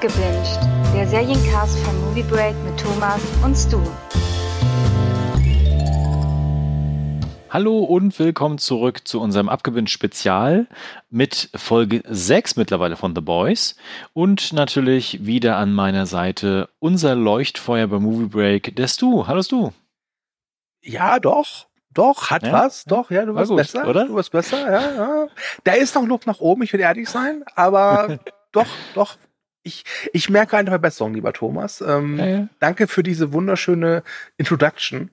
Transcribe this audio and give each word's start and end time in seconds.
Abgebinged, 0.00 0.58
der 0.94 1.06
Seriencast 1.06 1.78
von 1.80 2.00
Movie 2.00 2.22
Break 2.22 2.54
mit 2.64 2.80
Thomas 2.80 3.20
und 3.44 3.54
Stu. 3.54 3.82
Hallo 7.50 7.80
und 7.80 8.18
willkommen 8.18 8.56
zurück 8.56 9.06
zu 9.06 9.20
unserem 9.20 9.50
Abgewinnt 9.50 9.90
Spezial 9.90 10.68
mit 11.10 11.50
Folge 11.54 12.02
6 12.08 12.56
mittlerweile 12.56 12.96
von 12.96 13.14
The 13.14 13.20
Boys 13.20 13.76
und 14.14 14.54
natürlich 14.54 15.26
wieder 15.26 15.58
an 15.58 15.74
meiner 15.74 16.06
Seite 16.06 16.70
unser 16.78 17.14
Leuchtfeuer 17.14 17.86
bei 17.88 17.98
Movie 17.98 18.28
Break, 18.28 18.76
der 18.76 18.88
Stu. 18.88 19.26
Hallo 19.26 19.42
Stu. 19.42 19.72
Ja, 20.80 21.18
doch. 21.18 21.66
Doch, 21.92 22.30
hat 22.30 22.44
Ja? 22.44 22.52
was, 22.54 22.84
doch, 22.84 23.10
ja, 23.10 23.26
du 23.26 23.34
War 23.34 23.46
warst 23.46 23.54
besser, 23.54 23.86
oder? 23.86 24.06
du 24.06 24.14
warst 24.14 24.32
besser, 24.32 24.60
ja, 24.60 24.92
ja. 24.94 25.26
Da 25.64 25.72
ist 25.72 25.94
noch 25.94 26.06
Luft 26.06 26.26
nach 26.26 26.40
oben, 26.40 26.62
ich 26.62 26.72
will 26.72 26.80
ehrlich 26.80 27.10
sein, 27.10 27.44
aber 27.54 28.18
doch, 28.52 28.66
doch, 28.94 29.16
ich, 29.62 29.84
ich 30.12 30.30
merke 30.30 30.56
eine 30.56 30.70
Verbesserung, 30.70 31.14
lieber 31.14 31.32
Thomas. 31.32 31.80
Ähm, 31.80 32.18
ja. 32.18 32.48
Danke 32.58 32.86
für 32.88 33.02
diese 33.02 33.32
wunderschöne 33.32 34.02
Introduction. 34.36 35.10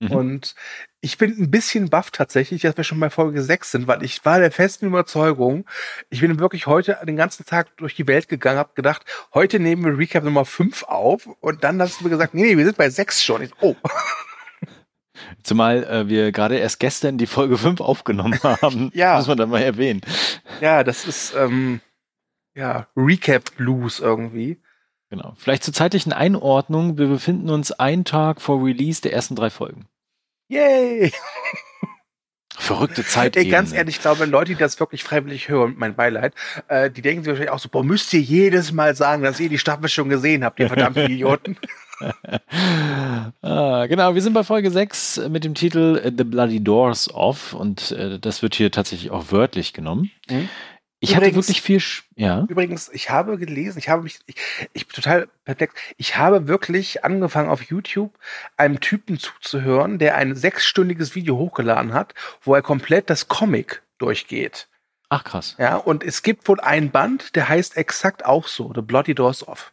Mhm. 0.00 0.10
Und 0.10 0.54
ich 1.00 1.16
bin 1.18 1.30
ein 1.38 1.50
bisschen 1.50 1.88
baff 1.88 2.10
tatsächlich, 2.10 2.62
dass 2.62 2.76
wir 2.76 2.84
schon 2.84 3.00
bei 3.00 3.10
Folge 3.10 3.42
6 3.42 3.70
sind, 3.70 3.86
weil 3.86 4.02
ich 4.02 4.24
war 4.24 4.38
der 4.40 4.50
festen 4.50 4.86
Überzeugung, 4.86 5.64
ich 6.10 6.20
bin 6.20 6.38
wirklich 6.38 6.66
heute 6.66 6.98
den 7.06 7.16
ganzen 7.16 7.46
Tag 7.46 7.74
durch 7.78 7.94
die 7.94 8.06
Welt 8.06 8.28
gegangen, 8.28 8.58
habe 8.58 8.74
gedacht, 8.74 9.04
heute 9.32 9.58
nehmen 9.58 9.84
wir 9.84 9.96
Recap 9.96 10.24
Nummer 10.24 10.44
5 10.44 10.82
auf 10.84 11.26
und 11.40 11.64
dann 11.64 11.80
hast 11.80 12.00
du 12.00 12.04
mir 12.04 12.10
gesagt, 12.10 12.34
nee, 12.34 12.42
nee, 12.42 12.56
wir 12.58 12.64
sind 12.64 12.76
bei 12.76 12.90
6 12.90 13.22
schon. 13.22 13.42
Ich, 13.42 13.52
oh, 13.60 13.76
Zumal 15.42 15.84
äh, 15.84 16.08
wir 16.08 16.32
gerade 16.32 16.58
erst 16.58 16.80
gestern 16.80 17.18
die 17.18 17.26
Folge 17.26 17.56
5 17.56 17.80
aufgenommen 17.80 18.38
haben. 18.42 18.90
Ja. 18.94 19.16
Muss 19.16 19.28
man 19.28 19.38
da 19.38 19.46
mal 19.46 19.62
erwähnen. 19.62 20.00
Ja, 20.60 20.84
das 20.84 21.06
ist 21.06 21.34
ähm, 21.36 21.80
ja 22.56 22.88
Recap 22.96 23.56
Blues 23.56 24.00
irgendwie. 24.00 24.60
Genau. 25.10 25.34
Vielleicht 25.36 25.62
zur 25.62 25.74
zeitlichen 25.74 26.12
Einordnung. 26.12 26.98
Wir 26.98 27.06
befinden 27.06 27.50
uns 27.50 27.70
einen 27.70 28.04
Tag 28.04 28.40
vor 28.40 28.64
Release 28.64 29.00
der 29.00 29.12
ersten 29.12 29.36
drei 29.36 29.50
Folgen. 29.50 29.86
Yay! 30.48 31.12
Verrückte 32.58 33.04
Zeit. 33.04 33.36
Ey, 33.36 33.48
ganz 33.48 33.72
ehrlich, 33.72 33.96
ich 33.96 34.00
glaube, 34.00 34.24
Leute, 34.24 34.52
die 34.52 34.58
das 34.58 34.80
wirklich 34.80 35.04
freiwillig 35.04 35.48
hören, 35.48 35.74
mein 35.76 35.94
Beileid, 35.94 36.32
äh, 36.68 36.90
die 36.90 37.02
denken 37.02 37.22
sich 37.22 37.28
wahrscheinlich 37.28 37.52
auch 37.52 37.58
so, 37.58 37.68
boah, 37.68 37.84
müsst 37.84 38.12
ihr 38.14 38.20
jedes 38.20 38.72
Mal 38.72 38.96
sagen, 38.96 39.22
dass 39.22 39.38
ihr 39.38 39.50
die 39.50 39.58
Staffel 39.58 39.88
schon 39.88 40.08
gesehen 40.08 40.42
habt, 40.42 40.58
ihr 40.58 40.68
verdammten 40.68 41.04
Idioten. 41.10 41.58
ah, 43.42 43.86
genau, 43.86 44.14
wir 44.14 44.22
sind 44.22 44.32
bei 44.32 44.42
Folge 44.42 44.70
6 44.70 45.28
mit 45.28 45.44
dem 45.44 45.54
Titel 45.54 46.12
The 46.16 46.24
Bloody 46.24 46.62
Doors 46.62 47.12
Off 47.12 47.52
und 47.52 47.92
äh, 47.92 48.18
das 48.18 48.42
wird 48.42 48.54
hier 48.54 48.72
tatsächlich 48.72 49.10
auch 49.10 49.30
wörtlich 49.30 49.72
genommen. 49.72 50.10
Mhm. 50.28 50.48
Ich 51.00 51.14
hatte 51.14 51.26
Übrigens- 51.26 51.46
wirklich 51.48 51.62
viel, 51.62 51.78
Sch- 51.78 52.04
ja. 52.14 52.46
Übrigens, 52.48 52.88
ich 52.92 53.10
habe 53.10 53.36
gelesen, 53.36 53.78
ich 53.78 53.88
habe 53.90 54.02
mich, 54.02 54.18
ich, 54.26 54.36
ich 54.72 54.86
bin 54.86 54.94
total 54.94 55.28
perplex, 55.44 55.74
ich 55.98 56.16
habe 56.16 56.48
wirklich 56.48 57.04
angefangen 57.04 57.50
auf 57.50 57.62
YouTube 57.62 58.18
einem 58.56 58.80
Typen 58.80 59.18
zuzuhören, 59.18 59.98
der 59.98 60.16
ein 60.16 60.34
sechsstündiges 60.34 61.14
Video 61.14 61.36
hochgeladen 61.36 61.92
hat, 61.92 62.14
wo 62.42 62.54
er 62.54 62.62
komplett 62.62 63.10
das 63.10 63.28
Comic 63.28 63.82
durchgeht. 63.98 64.68
Ach 65.10 65.22
krass. 65.22 65.54
Ja, 65.58 65.76
und 65.76 66.02
es 66.02 66.22
gibt 66.22 66.48
wohl 66.48 66.60
ein 66.60 66.90
Band, 66.90 67.36
der 67.36 67.48
heißt 67.48 67.76
exakt 67.76 68.24
auch 68.24 68.48
so, 68.48 68.72
The 68.74 68.80
Bloody 68.80 69.14
Doors 69.14 69.46
Off. 69.46 69.72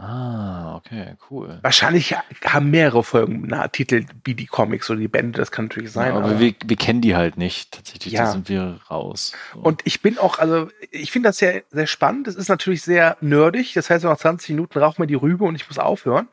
Ah, 0.00 0.76
okay, 0.76 1.16
cool. 1.28 1.58
Wahrscheinlich 1.62 2.14
haben 2.44 2.70
mehrere 2.70 3.02
Folgen 3.02 3.44
na, 3.48 3.66
Titel 3.66 4.04
wie 4.24 4.34
die 4.34 4.46
Comics 4.46 4.88
oder 4.90 5.00
die 5.00 5.08
Bände, 5.08 5.36
das 5.38 5.50
kann 5.50 5.64
natürlich 5.64 5.90
sein. 5.90 6.12
Ja, 6.12 6.16
aber 6.16 6.26
aber- 6.30 6.40
wir, 6.40 6.54
wir 6.64 6.76
kennen 6.76 7.00
die 7.00 7.16
halt 7.16 7.36
nicht. 7.36 7.72
Tatsächlich, 7.74 8.14
da 8.14 8.20
Ja. 8.24 8.30
sind 8.30 8.48
wir 8.48 8.78
raus. 8.88 9.32
So. 9.52 9.60
und 9.60 9.82
ich 9.84 10.00
bin 10.00 10.16
auch, 10.18 10.38
also 10.38 10.70
ich 10.92 11.10
finde 11.10 11.30
das 11.30 11.38
sehr, 11.38 11.64
sehr 11.70 11.88
spannend. 11.88 12.28
Es 12.28 12.36
ist 12.36 12.48
natürlich 12.48 12.82
sehr 12.82 13.16
nerdig. 13.20 13.74
Das 13.74 13.90
heißt, 13.90 14.04
nach 14.04 14.16
20 14.18 14.50
Minuten 14.50 14.78
raucht 14.78 15.00
mir 15.00 15.08
die 15.08 15.14
Rübe 15.14 15.44
und 15.44 15.56
ich 15.56 15.66
muss 15.68 15.78
aufhören. 15.78 16.28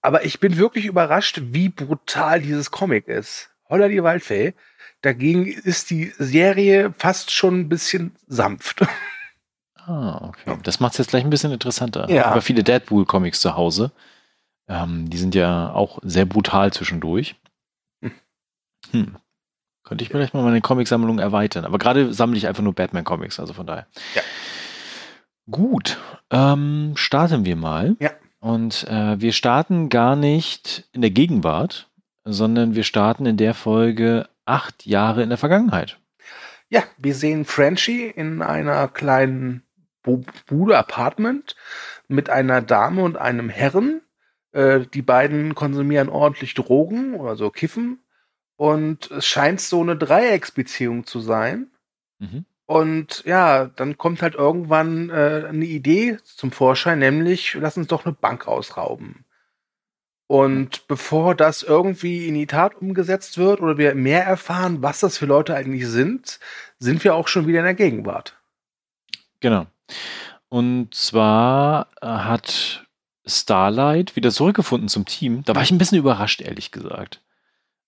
Aber 0.00 0.24
ich 0.24 0.40
bin 0.40 0.56
wirklich 0.56 0.86
überrascht, 0.86 1.40
wie 1.42 1.68
brutal 1.68 2.40
dieses 2.40 2.70
Comic 2.70 3.08
ist. 3.08 3.50
Holla 3.68 3.88
die 3.88 4.02
Waldfee. 4.02 4.54
Dagegen 5.02 5.44
ist 5.46 5.90
die 5.90 6.14
Serie 6.18 6.94
fast 6.96 7.30
schon 7.30 7.60
ein 7.60 7.68
bisschen 7.68 8.16
sanft. 8.26 8.80
Ah, 9.86 10.28
okay. 10.28 10.58
Das 10.64 10.80
macht 10.80 10.92
es 10.92 10.98
jetzt 10.98 11.10
gleich 11.10 11.24
ein 11.24 11.30
bisschen 11.30 11.52
interessanter. 11.52 12.10
Ja. 12.10 12.26
Aber 12.26 12.42
viele 12.42 12.64
Deadpool-Comics 12.64 13.40
zu 13.40 13.56
Hause. 13.56 13.92
Ähm, 14.68 15.08
die 15.08 15.16
sind 15.16 15.34
ja 15.34 15.72
auch 15.72 16.00
sehr 16.02 16.24
brutal 16.24 16.72
zwischendurch. 16.72 17.36
Hm. 18.02 18.12
Hm. 18.90 19.16
Könnte 19.84 20.02
ich 20.02 20.10
vielleicht 20.10 20.34
mal 20.34 20.42
meine 20.42 20.60
Comicsammlung 20.60 21.20
erweitern. 21.20 21.64
Aber 21.64 21.78
gerade 21.78 22.12
sammle 22.12 22.36
ich 22.36 22.48
einfach 22.48 22.64
nur 22.64 22.74
Batman-Comics, 22.74 23.38
also 23.38 23.52
von 23.52 23.66
daher. 23.66 23.86
Ja. 24.16 24.22
Gut, 25.48 25.98
ähm, 26.30 26.94
starten 26.96 27.44
wir 27.44 27.54
mal. 27.54 27.94
Ja. 28.00 28.10
Und 28.40 28.84
äh, 28.88 29.20
wir 29.20 29.32
starten 29.32 29.88
gar 29.88 30.16
nicht 30.16 30.88
in 30.92 31.02
der 31.02 31.10
Gegenwart, 31.10 31.88
sondern 32.24 32.74
wir 32.74 32.82
starten 32.82 33.26
in 33.26 33.36
der 33.36 33.54
Folge 33.54 34.28
acht 34.44 34.84
Jahre 34.86 35.22
in 35.22 35.28
der 35.28 35.38
Vergangenheit. 35.38 35.98
Ja, 36.68 36.82
wir 36.98 37.14
sehen 37.14 37.44
Frenchie 37.44 38.06
in 38.06 38.42
einer 38.42 38.88
kleinen 38.88 39.62
Bude, 40.06 40.78
Apartment 40.78 41.56
mit 42.08 42.30
einer 42.30 42.62
Dame 42.62 43.02
und 43.02 43.16
einem 43.16 43.48
Herren. 43.48 44.00
Äh, 44.52 44.80
die 44.92 45.02
beiden 45.02 45.54
konsumieren 45.54 46.08
ordentlich 46.08 46.54
Drogen, 46.54 47.20
also 47.20 47.50
Kiffen. 47.50 48.00
Und 48.56 49.10
es 49.10 49.26
scheint 49.26 49.60
so 49.60 49.82
eine 49.82 49.96
Dreiecksbeziehung 49.96 51.06
zu 51.06 51.20
sein. 51.20 51.68
Mhm. 52.18 52.46
Und 52.64 53.22
ja, 53.24 53.66
dann 53.66 53.96
kommt 53.96 54.22
halt 54.22 54.34
irgendwann 54.34 55.10
äh, 55.10 55.46
eine 55.48 55.64
Idee 55.64 56.18
zum 56.24 56.50
Vorschein, 56.50 56.98
nämlich 56.98 57.54
lass 57.54 57.76
uns 57.76 57.86
doch 57.86 58.04
eine 58.04 58.14
Bank 58.14 58.48
ausrauben. 58.48 59.24
Und 60.26 60.88
bevor 60.88 61.36
das 61.36 61.62
irgendwie 61.62 62.26
in 62.26 62.34
die 62.34 62.48
Tat 62.48 62.74
umgesetzt 62.74 63.38
wird 63.38 63.60
oder 63.60 63.78
wir 63.78 63.94
mehr 63.94 64.24
erfahren, 64.24 64.82
was 64.82 64.98
das 64.98 65.18
für 65.18 65.26
Leute 65.26 65.54
eigentlich 65.54 65.86
sind, 65.86 66.40
sind 66.80 67.04
wir 67.04 67.14
auch 67.14 67.28
schon 67.28 67.46
wieder 67.46 67.60
in 67.60 67.64
der 67.64 67.74
Gegenwart. 67.74 68.36
Genau. 69.38 69.66
Und 70.48 70.94
zwar 70.94 71.88
äh, 72.00 72.06
hat 72.06 72.86
Starlight 73.26 74.14
wieder 74.16 74.30
zurückgefunden 74.30 74.88
zum 74.88 75.04
Team. 75.04 75.42
Da 75.44 75.54
war 75.54 75.62
ich 75.62 75.70
ein 75.70 75.78
bisschen 75.78 75.98
überrascht, 75.98 76.40
ehrlich 76.40 76.70
gesagt. 76.70 77.20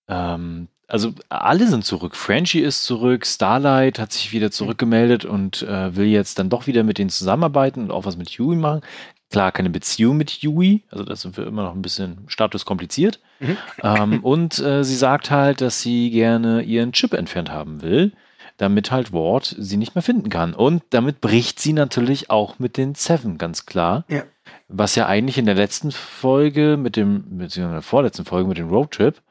Ähm, 0.07 0.67
also 0.87 1.13
alle 1.29 1.67
sind 1.67 1.85
zurück. 1.85 2.15
Frenchie 2.15 2.61
ist 2.61 2.83
zurück, 2.83 3.25
Starlight 3.25 3.99
hat 3.99 4.11
sich 4.11 4.33
wieder 4.33 4.49
zurückgemeldet 4.51 5.23
und 5.23 5.61
äh, 5.61 5.95
will 5.95 6.07
jetzt 6.07 6.39
dann 6.39 6.49
doch 6.49 6.67
wieder 6.67 6.83
mit 6.83 6.97
denen 6.97 7.11
zusammenarbeiten 7.11 7.83
und 7.83 7.91
auch 7.91 8.05
was 8.05 8.17
mit 8.17 8.31
Yui 8.31 8.55
machen. 8.55 8.81
Klar, 9.29 9.51
keine 9.51 9.69
Beziehung 9.69 10.17
mit 10.17 10.41
Yui, 10.41 10.83
also 10.89 11.03
da 11.03 11.15
sind 11.15 11.37
wir 11.37 11.45
immer 11.45 11.61
noch 11.61 11.75
ein 11.75 11.83
bisschen 11.83 12.23
Status 12.27 12.65
kompliziert. 12.65 13.19
Mhm. 13.39 13.57
Ähm, 13.83 14.23
und 14.23 14.57
äh, 14.57 14.83
sie 14.83 14.95
sagt 14.95 15.29
halt, 15.29 15.61
dass 15.61 15.81
sie 15.81 16.09
gerne 16.09 16.63
ihren 16.63 16.91
Chip 16.91 17.13
entfernt 17.13 17.51
haben 17.51 17.83
will, 17.83 18.11
damit 18.59 18.91
halt 18.91 19.13
Ward 19.13 19.55
sie 19.57 19.77
nicht 19.77 19.95
mehr 19.95 20.01
finden 20.01 20.29
kann. 20.29 20.53
Und 20.53 20.83
damit 20.89 21.21
bricht 21.21 21.59
sie 21.59 21.71
natürlich 21.71 22.29
auch 22.29 22.59
mit 22.59 22.75
den 22.75 22.93
Seven, 22.93 23.37
ganz 23.37 23.65
klar. 23.65 24.03
Ja. 24.09 24.23
Was 24.67 24.95
ja 24.95 25.07
eigentlich 25.07 25.37
in 25.37 25.45
der 25.45 25.55
letzten 25.55 25.91
Folge 25.91 26.75
mit 26.77 26.97
dem, 26.97 27.37
beziehungsweise 27.37 27.61
in 27.61 27.71
der 27.71 27.81
vorletzten 27.81 28.25
Folge 28.25 28.49
mit 28.49 28.57
dem 28.57 28.69
Roadtrip, 28.69 29.21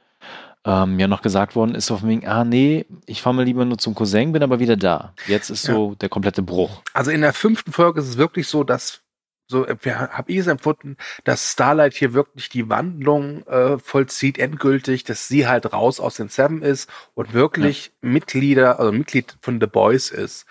ähm, 0.64 0.98
ja 0.98 1.08
noch 1.08 1.20
gesagt 1.20 1.56
worden 1.56 1.74
ist, 1.74 1.90
auf 1.90 2.02
wegen, 2.04 2.26
ah 2.26 2.44
nee, 2.44 2.86
ich 3.04 3.20
fahre 3.20 3.36
mal 3.36 3.44
lieber 3.44 3.66
nur 3.66 3.76
zum 3.76 3.94
Cousin, 3.94 4.32
bin 4.32 4.42
aber 4.42 4.60
wieder 4.60 4.76
da. 4.76 5.12
Jetzt 5.26 5.50
ist 5.50 5.62
so 5.62 5.94
der 5.94 6.08
komplette 6.08 6.42
Bruch. 6.42 6.82
Also 6.94 7.10
in 7.10 7.20
der 7.20 7.34
fünften 7.34 7.72
Folge 7.72 8.00
ist 8.00 8.08
es 8.08 8.16
wirklich 8.16 8.48
so, 8.48 8.64
dass 8.64 9.02
so 9.48 9.66
habe 9.66 10.30
ich 10.32 10.38
es 10.38 10.46
empfunden, 10.46 10.96
dass 11.24 11.52
Starlight 11.52 11.94
hier 11.94 12.12
wirklich 12.12 12.50
die 12.50 12.68
Wandlung 12.68 13.46
äh, 13.46 13.78
vollzieht 13.78 14.38
endgültig, 14.38 15.04
dass 15.04 15.26
sie 15.26 15.48
halt 15.48 15.72
raus 15.72 16.00
aus 16.00 16.16
den 16.16 16.28
Seven 16.28 16.62
ist 16.62 16.90
und 17.14 17.32
wirklich 17.32 17.92
Mitglieder, 18.02 18.78
also 18.78 18.92
Mitglied 18.92 19.36
von 19.40 19.58
The 19.60 19.66
Boys 19.66 20.10
ist. 20.10 20.46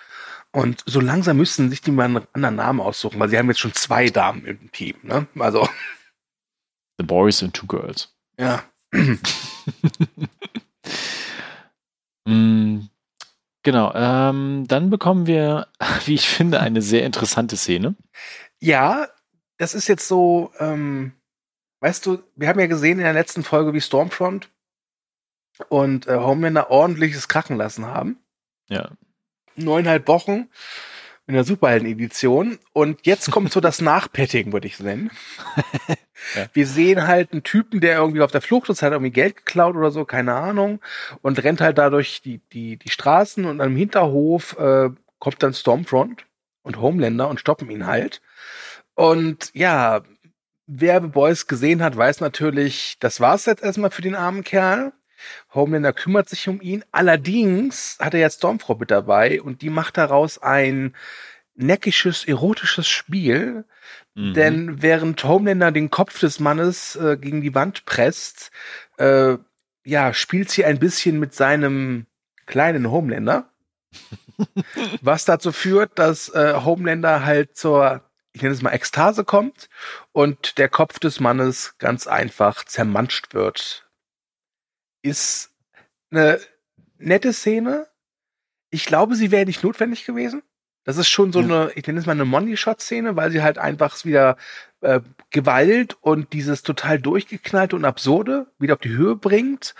Und 0.51 0.83
so 0.87 0.99
langsam 0.99 1.37
müssen 1.37 1.69
sich 1.69 1.81
die 1.81 1.91
mal 1.91 2.05
einen 2.05 2.27
anderen 2.33 2.55
Namen 2.55 2.79
aussuchen, 2.79 3.19
weil 3.19 3.29
sie 3.29 3.37
haben 3.37 3.49
jetzt 3.49 3.59
schon 3.59 3.73
zwei 3.73 4.07
Damen 4.09 4.45
im 4.45 4.71
Team. 4.71 4.95
Ne? 5.03 5.27
Also 5.37 5.69
The 6.97 7.05
Boys 7.05 7.43
and 7.43 7.53
Two 7.53 7.67
Girls. 7.67 8.15
ja, 8.39 8.63
Mm, 12.29 12.89
Genau, 13.67 13.91
ähm, 13.93 14.63
dann 14.69 14.89
bekommen 14.89 15.27
wir, 15.27 15.67
wie 16.05 16.13
ich 16.13 16.29
finde, 16.29 16.61
eine 16.61 16.81
sehr 16.81 17.03
interessante 17.05 17.57
Szene. 17.57 17.95
Ja, 18.59 19.07
das 19.57 19.73
ist 19.73 19.87
jetzt 19.87 20.07
so, 20.07 20.51
ähm, 20.59 21.13
weißt 21.79 22.05
du, 22.05 22.23
wir 22.35 22.47
haben 22.47 22.59
ja 22.59 22.67
gesehen 22.67 22.99
in 22.99 23.03
der 23.03 23.13
letzten 23.13 23.43
Folge, 23.43 23.73
wie 23.73 23.81
Stormfront 23.81 24.49
und 25.69 26.07
äh, 26.07 26.17
Homelander 26.17 26.69
ordentliches 26.69 27.27
Krachen 27.27 27.57
lassen 27.57 27.85
haben. 27.85 28.17
Ja. 28.69 28.91
Neuneinhalb 29.55 30.07
Wochen 30.07 30.49
in 31.27 31.33
der 31.33 31.43
Superhelden-Edition. 31.43 32.57
Und 32.73 33.05
jetzt 33.05 33.29
kommt 33.31 33.51
so 33.51 33.59
das 33.59 33.81
Nachpetting, 33.81 34.53
würde 34.53 34.67
ich 34.67 34.79
nennen. 34.79 35.11
Ja. 36.35 36.47
Wir 36.53 36.65
sehen 36.65 37.05
halt 37.07 37.31
einen 37.31 37.43
Typen, 37.43 37.79
der 37.79 37.97
irgendwie 37.97 38.21
auf 38.21 38.31
der 38.31 38.41
Flucht 38.41 38.69
ist, 38.69 38.81
hat 38.81 38.91
irgendwie 38.91 39.11
Geld 39.11 39.37
geklaut 39.37 39.75
oder 39.75 39.91
so, 39.91 40.03
keine 40.03 40.33
Ahnung, 40.33 40.81
und 41.21 41.43
rennt 41.43 41.61
halt 41.61 41.77
dadurch 41.77 42.23
die, 42.23 42.41
die, 42.51 42.77
die 42.77 42.89
Straßen 42.89 43.45
und 43.45 43.61
am 43.61 43.75
Hinterhof 43.75 44.57
äh, 44.57 44.89
kommt 45.19 45.43
dann 45.43 45.53
Stormfront 45.53 46.25
und 46.63 46.81
Homelander 46.81 47.29
und 47.29 47.39
stoppen 47.39 47.69
ihn 47.69 47.85
halt. 47.85 48.21
Und 48.97 49.51
ja, 49.53 50.01
wer 50.65 51.01
The 51.01 51.07
Boys 51.07 51.45
gesehen 51.45 51.83
hat, 51.83 51.95
weiß 51.95 52.19
natürlich, 52.19 52.97
das 52.99 53.19
war's 53.19 53.45
jetzt 53.45 53.61
erstmal 53.61 53.91
für 53.91 54.01
den 54.01 54.15
armen 54.15 54.43
Kerl. 54.43 54.91
Homelander 55.53 55.93
kümmert 55.93 56.27
sich 56.27 56.49
um 56.49 56.59
ihn. 56.61 56.83
Allerdings 56.91 57.97
hat 57.99 58.15
er 58.15 58.21
jetzt 58.21 58.37
Stormfront 58.37 58.79
mit 58.79 58.89
dabei 58.89 59.39
und 59.39 59.61
die 59.61 59.69
macht 59.69 59.97
daraus 59.97 60.39
ein 60.39 60.95
neckisches, 61.53 62.27
erotisches 62.27 62.87
Spiel. 62.87 63.65
Mhm. 64.15 64.33
Denn 64.33 64.81
während 64.81 65.23
Homelander 65.23 65.71
den 65.71 65.91
Kopf 65.91 66.19
des 66.19 66.39
Mannes 66.39 66.95
äh, 66.95 67.17
gegen 67.17 67.41
die 67.41 67.53
Wand 67.53 67.85
presst, 67.85 68.49
äh, 68.97 69.37
ja, 69.85 70.11
spielt 70.11 70.49
sie 70.49 70.65
ein 70.65 70.79
bisschen 70.79 71.19
mit 71.19 71.35
seinem 71.35 72.07
kleinen 72.47 72.89
Homelander. 72.89 73.47
was 75.01 75.25
dazu 75.25 75.51
führt, 75.51 75.99
dass 75.99 76.29
äh, 76.29 76.53
Homelander 76.63 77.25
halt 77.25 77.55
zur, 77.55 78.06
ich 78.37 78.43
nenne 78.43 78.53
es 78.53 78.61
mal, 78.61 78.71
Ekstase 78.71 79.25
kommt 79.25 79.67
und 80.11 80.59
der 80.59 80.69
Kopf 80.69 80.99
des 80.99 81.19
Mannes 81.19 81.75
ganz 81.79 82.05
einfach 82.05 82.63
zermanscht 82.63 83.33
wird 83.33 83.87
ist 85.01 85.51
eine 86.11 86.39
nette 86.97 87.33
Szene. 87.33 87.87
Ich 88.69 88.85
glaube, 88.85 89.15
sie 89.15 89.31
wäre 89.31 89.45
nicht 89.45 89.63
notwendig 89.63 90.05
gewesen. 90.05 90.43
Das 90.83 90.97
ist 90.97 91.09
schon 91.09 91.33
so 91.33 91.39
eine, 91.39 91.71
ich 91.75 91.85
nenne 91.85 91.99
es 91.99 92.05
mal 92.05 92.13
eine 92.13 92.25
Money-Shot-Szene, 92.25 93.15
weil 93.15 93.31
sie 93.31 93.41
halt 93.41 93.57
einfach 93.57 94.05
wieder 94.05 94.37
äh, 94.81 95.01
Gewalt 95.31 95.97
und 95.99 96.31
dieses 96.31 96.63
total 96.63 96.99
durchgeknallte 96.99 97.75
und 97.75 97.85
absurde 97.85 98.47
wieder 98.57 98.75
auf 98.75 98.79
die 98.79 98.95
Höhe 98.95 99.15
bringt. 99.15 99.75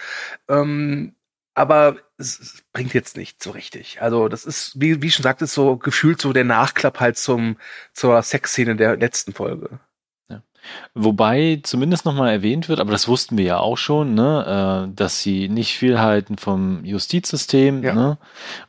Ähm, 0.50 1.16
aber 1.54 1.98
es, 2.18 2.40
es, 2.40 2.64
bringt 2.74 2.94
jetzt 2.94 3.18
nicht 3.18 3.42
so 3.42 3.52
richtig. 3.52 4.02
Also 4.02 4.28
das 4.28 4.46
ist, 4.46 4.80
wie, 4.80 5.02
wie 5.02 5.12
schon 5.12 5.24
sagt, 5.24 5.42
ist 5.42 5.54
so 5.54 5.78
gefühlt 5.78 6.22
so 6.22 6.34
der 6.34 6.44
Nachklapp 6.44 7.00
halt 7.00 7.18
zum 7.18 7.58
zur 7.94 8.22
Sexszene 8.22 8.76
der 8.76 8.98
letzten 8.98 9.34
Folge. 9.34 9.80
Wobei 10.94 11.60
zumindest 11.64 12.06
nochmal 12.06 12.32
erwähnt 12.32 12.70
wird, 12.70 12.80
aber 12.80 12.92
das 12.92 13.08
wussten 13.08 13.38
wir 13.38 13.46
ja 13.46 13.60
auch 13.60 13.78
schon, 13.78 14.16
ne, 14.16 14.88
äh, 14.90 14.96
dass 14.96 15.22
sie 15.22 15.50
nicht 15.50 15.78
viel 15.78 16.00
halten 16.00 16.38
vom 16.38 16.84
Justizsystem 16.84 17.84
ja. 17.84 17.94
ne, 17.94 18.18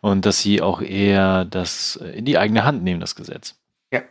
und 0.01 0.27
dass 0.27 0.41
sie 0.41 0.63
auch 0.63 0.81
eher 0.81 1.45
das 1.45 1.97
in 1.97 2.25
die 2.25 2.39
eigene 2.39 2.65
Hand 2.65 2.83
nehmen, 2.83 3.01
das 3.01 3.15
Gesetz. 3.15 3.57
Ja. 3.93 4.03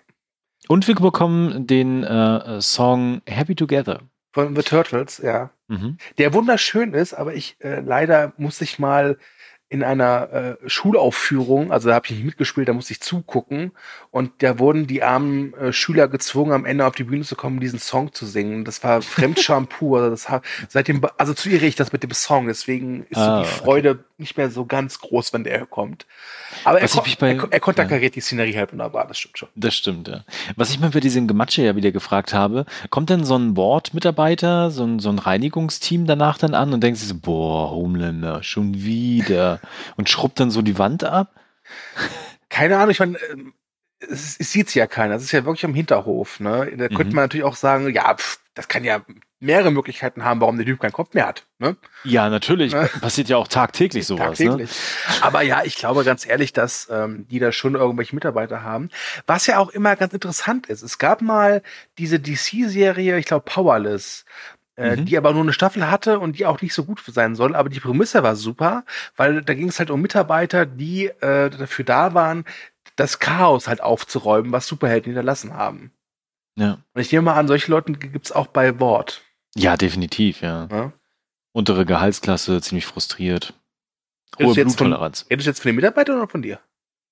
Und 0.68 0.88
wir 0.88 0.96
bekommen 0.96 1.68
den 1.68 2.04
äh, 2.04 2.62
Song 2.62 3.22
Happy 3.26 3.56
Together. 3.56 4.02
Von 4.34 4.56
The 4.56 4.64
Turtles, 4.64 5.20
ja. 5.20 5.50
Mhm. 5.68 5.98
Der 6.18 6.34
wunderschön 6.34 6.94
ist, 6.94 7.14
aber 7.14 7.34
ich 7.34 7.58
äh, 7.60 7.82
leider 7.82 8.34
muss 8.38 8.62
ich 8.62 8.80
mal 8.80 9.18
in 9.70 9.84
einer 9.84 10.32
äh, 10.64 10.70
Schulaufführung, 10.70 11.74
also 11.74 11.90
da 11.90 11.96
habe 11.96 12.06
ich 12.06 12.14
nicht 12.14 12.24
mitgespielt, 12.24 12.70
da 12.70 12.74
musste 12.74 12.94
ich 12.94 13.02
zugucken 13.02 13.74
und 14.12 14.32
da 14.42 14.60
wurden 14.60 14.88
die 14.88 15.04
armen 15.04 15.54
äh, 15.56 15.74
Schüler 15.74 16.08
gezwungen, 16.08 16.54
am 16.54 16.64
Ende 16.64 16.86
auf 16.86 16.96
die 16.96 17.04
Bühne 17.04 17.24
zu 17.24 17.36
kommen, 17.36 17.60
diesen 17.60 17.80
Song 17.80 18.14
zu 18.14 18.26
singen. 18.26 18.64
Das 18.64 18.82
war 18.84 19.02
Fremdscham 19.02 19.68
pur. 19.68 19.88
Also, 19.98 20.12
das 20.12 20.30
hat, 20.30 20.44
seitdem, 20.70 21.02
also 21.18 21.34
zu 21.34 21.50
ihr 21.50 21.62
ich 21.64 21.76
das 21.76 21.92
mit 21.92 22.04
dem 22.04 22.12
Song, 22.12 22.48
deswegen 22.48 23.06
ist 23.10 23.18
ah, 23.18 23.44
so 23.44 23.44
die 23.44 23.58
Freude 23.58 23.92
okay. 23.92 24.04
nicht 24.18 24.38
mehr 24.38 24.52
so 24.52 24.66
ganz 24.66 25.00
groß, 25.00 25.34
wenn 25.34 25.44
der 25.44 25.66
kommt. 25.66 26.06
Aber 26.64 26.82
er, 26.82 26.88
bei, 27.20 27.34
er, 27.34 27.48
er 27.52 27.60
konterkariert 27.60 28.14
ja. 28.14 28.16
die 28.16 28.22
Szenerie 28.22 28.56
halt 28.58 28.72
wunderbar, 28.72 29.08
das 29.08 29.18
stimmt 29.18 29.38
schon. 29.38 29.50
Das 29.56 29.76
stimmt, 29.76 30.08
ja. 30.08 30.24
Was 30.56 30.70
ich 30.70 30.80
mir 30.80 30.90
bei 30.90 31.00
diesem 31.00 31.28
Gematsche 31.28 31.64
ja 31.64 31.76
wieder 31.76 31.92
gefragt 31.92 32.34
habe, 32.34 32.66
kommt 32.90 33.10
denn 33.10 33.24
so 33.24 33.38
ein 33.38 33.54
Bordmitarbeiter, 33.54 34.72
so 34.72 34.84
ein, 34.84 35.00
so 35.00 35.10
ein 35.10 35.20
Reinigungsteam 35.20 36.06
danach 36.06 36.38
dann 36.38 36.54
an 36.54 36.74
und 36.74 36.82
denkt 36.82 37.00
sich 37.00 37.08
so, 37.08 37.16
boah, 37.16 37.72
Homelander, 37.72 38.44
schon 38.44 38.84
wieder 38.84 39.60
und 39.96 40.10
schrubbt 40.10 40.40
dann 40.40 40.52
so 40.52 40.62
die 40.62 40.78
Wand 40.78 41.04
ab? 41.04 41.34
Keine 42.50 42.78
Ahnung, 42.78 42.92
ich 42.92 43.00
meine, 43.00 43.18
ähm, 43.32 43.54
es, 44.00 44.38
es 44.40 44.52
sieht 44.52 44.74
ja 44.76 44.88
keiner. 44.88 45.16
Das 45.16 45.24
ist 45.24 45.32
ja 45.32 45.46
wirklich 45.46 45.66
am 45.66 45.74
Hinterhof. 45.74 46.40
Ne? 46.40 46.72
Da 46.78 46.86
mhm. 46.86 46.96
könnte 46.96 47.16
man 47.16 47.24
natürlich 47.26 47.46
auch 47.46 47.56
sagen, 47.56 47.94
ja, 47.94 48.16
pff, 48.16 48.40
das 48.54 48.68
kann 48.68 48.84
ja 48.84 49.02
mehrere 49.40 49.72
Möglichkeiten 49.72 50.24
haben, 50.24 50.42
warum 50.42 50.58
der 50.58 50.66
Typ 50.66 50.80
keinen 50.80 50.94
Kopf 50.94 51.14
mehr 51.14 51.28
hat. 51.28 51.46
Ne? 51.60 51.76
Ja, 52.04 52.30
natürlich. 52.30 52.74
Ne? 52.74 52.90
Passiert 53.02 53.30
ja 53.30 53.38
auch 53.38 53.48
tagtäglich 53.48 54.08
sowas. 54.08 54.40
Ne? 54.40 54.48
Tagtäglich. 54.48 54.70
Ne? 54.70 55.16
Aber 55.22 55.42
ja, 55.42 55.64
ich 55.64 55.76
glaube 55.76 56.04
ganz 56.04 56.26
ehrlich, 56.26 56.54
dass 56.54 56.88
ähm, 56.90 57.28
die 57.30 57.40
da 57.40 57.52
schon 57.52 57.76
irgendwelche 57.76 58.16
Mitarbeiter 58.16 58.64
haben. 58.64 58.90
Was 59.28 59.46
ja 59.48 59.60
auch 59.60 59.70
immer 59.70 59.96
ganz 59.96 60.14
interessant 60.14 60.68
ist. 60.68 60.82
Es 60.82 60.98
gab 60.98 61.22
mal 61.22 61.62
diese 61.98 62.20
DC-Serie, 62.20 63.20
ich 63.20 63.26
glaube 63.26 63.46
Powerless, 63.46 64.26
äh, 64.76 64.96
mhm. 64.96 65.06
die 65.06 65.18
aber 65.18 65.34
nur 65.34 65.44
eine 65.44 65.54
Staffel 65.54 65.90
hatte 65.90 66.20
und 66.20 66.40
die 66.40 66.46
auch 66.46 66.62
nicht 66.62 66.74
so 66.74 66.84
gut 66.84 67.04
sein 67.06 67.36
soll. 67.36 67.56
Aber 67.56 67.70
die 67.70 67.80
Prämisse 67.80 68.24
war 68.24 68.36
super, 68.36 68.86
weil 69.16 69.44
da 69.44 69.54
ging 69.54 69.70
es 69.70 69.78
halt 69.78 69.92
um 69.92 70.02
Mitarbeiter, 70.02 70.66
die 70.66 71.08
äh, 71.08 71.50
dafür 71.52 71.86
da 71.86 72.14
waren, 72.16 72.44
das 72.96 73.20
Chaos 73.20 73.68
halt 73.68 73.82
aufzuräumen, 73.82 74.52
was 74.52 74.66
Superhelden 74.66 75.12
hinterlassen 75.12 75.54
haben. 75.54 75.92
Ja. 76.56 76.80
Und 76.94 77.02
ich 77.02 77.12
nehme 77.12 77.26
mal 77.26 77.36
an, 77.36 77.48
solche 77.48 77.70
Leute 77.72 77.94
gibt's 77.94 78.32
auch 78.32 78.48
bei 78.48 78.80
Wort. 78.80 79.22
Ja, 79.56 79.78
definitiv, 79.78 80.42
ja. 80.42 80.68
ja? 80.70 80.94
Untere 81.52 81.86
Gehaltsklasse, 81.86 82.62
ziemlich 82.62 82.86
frustriert. 82.86 83.54
Hohe 84.40 84.54
Bluttoleranz. 84.54 85.26
Redest 85.30 85.48
du 85.48 85.50
jetzt 85.50 85.60
von 85.62 85.70
den 85.70 85.76
Mitarbeitern 85.76 86.18
oder 86.18 86.28
von 86.28 86.42
dir? 86.42 86.60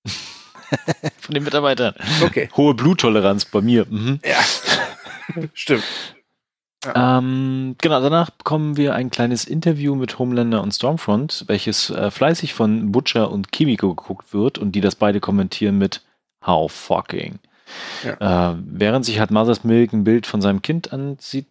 von 1.20 1.34
den 1.34 1.44
Mitarbeitern. 1.44 1.96
Okay. 2.24 2.50
Hohe 2.58 2.74
Bluttoleranz 2.74 3.46
bei 3.46 3.62
mir. 3.62 3.86
Mhm. 3.90 4.20
Ja. 4.24 4.40
Stimmt. 5.54 5.84
Ja. 6.86 7.18
Ähm, 7.18 7.76
genau, 7.82 8.00
danach 8.00 8.30
bekommen 8.30 8.78
wir 8.78 8.94
ein 8.94 9.10
kleines 9.10 9.46
Interview 9.46 9.96
mit 9.96 10.20
Homelander 10.20 10.62
und 10.62 10.72
Stormfront, 10.72 11.46
welches 11.48 11.90
äh, 11.90 12.12
fleißig 12.12 12.54
von 12.54 12.92
Butcher 12.92 13.32
und 13.32 13.52
Kimiko 13.52 13.96
geguckt 13.96 14.34
wird 14.34 14.60
und 14.60 14.74
die 14.74 14.82
das 14.82 14.96
beide 14.96 15.20
kommentieren 15.20 15.80
mit 15.80 16.04
How 16.46 16.72
fucking. 16.72 17.40
Ja. 18.04 18.52
Äh, 18.52 18.58
während 18.64 19.06
sich 19.06 19.20
halt 19.20 19.32
Mother's 19.32 19.64
Milk 19.64 19.94
ein 19.94 20.04
Bild 20.04 20.28
von 20.28 20.42
seinem 20.42 20.62
Kind 20.62 20.94
ansieht, 20.94 21.48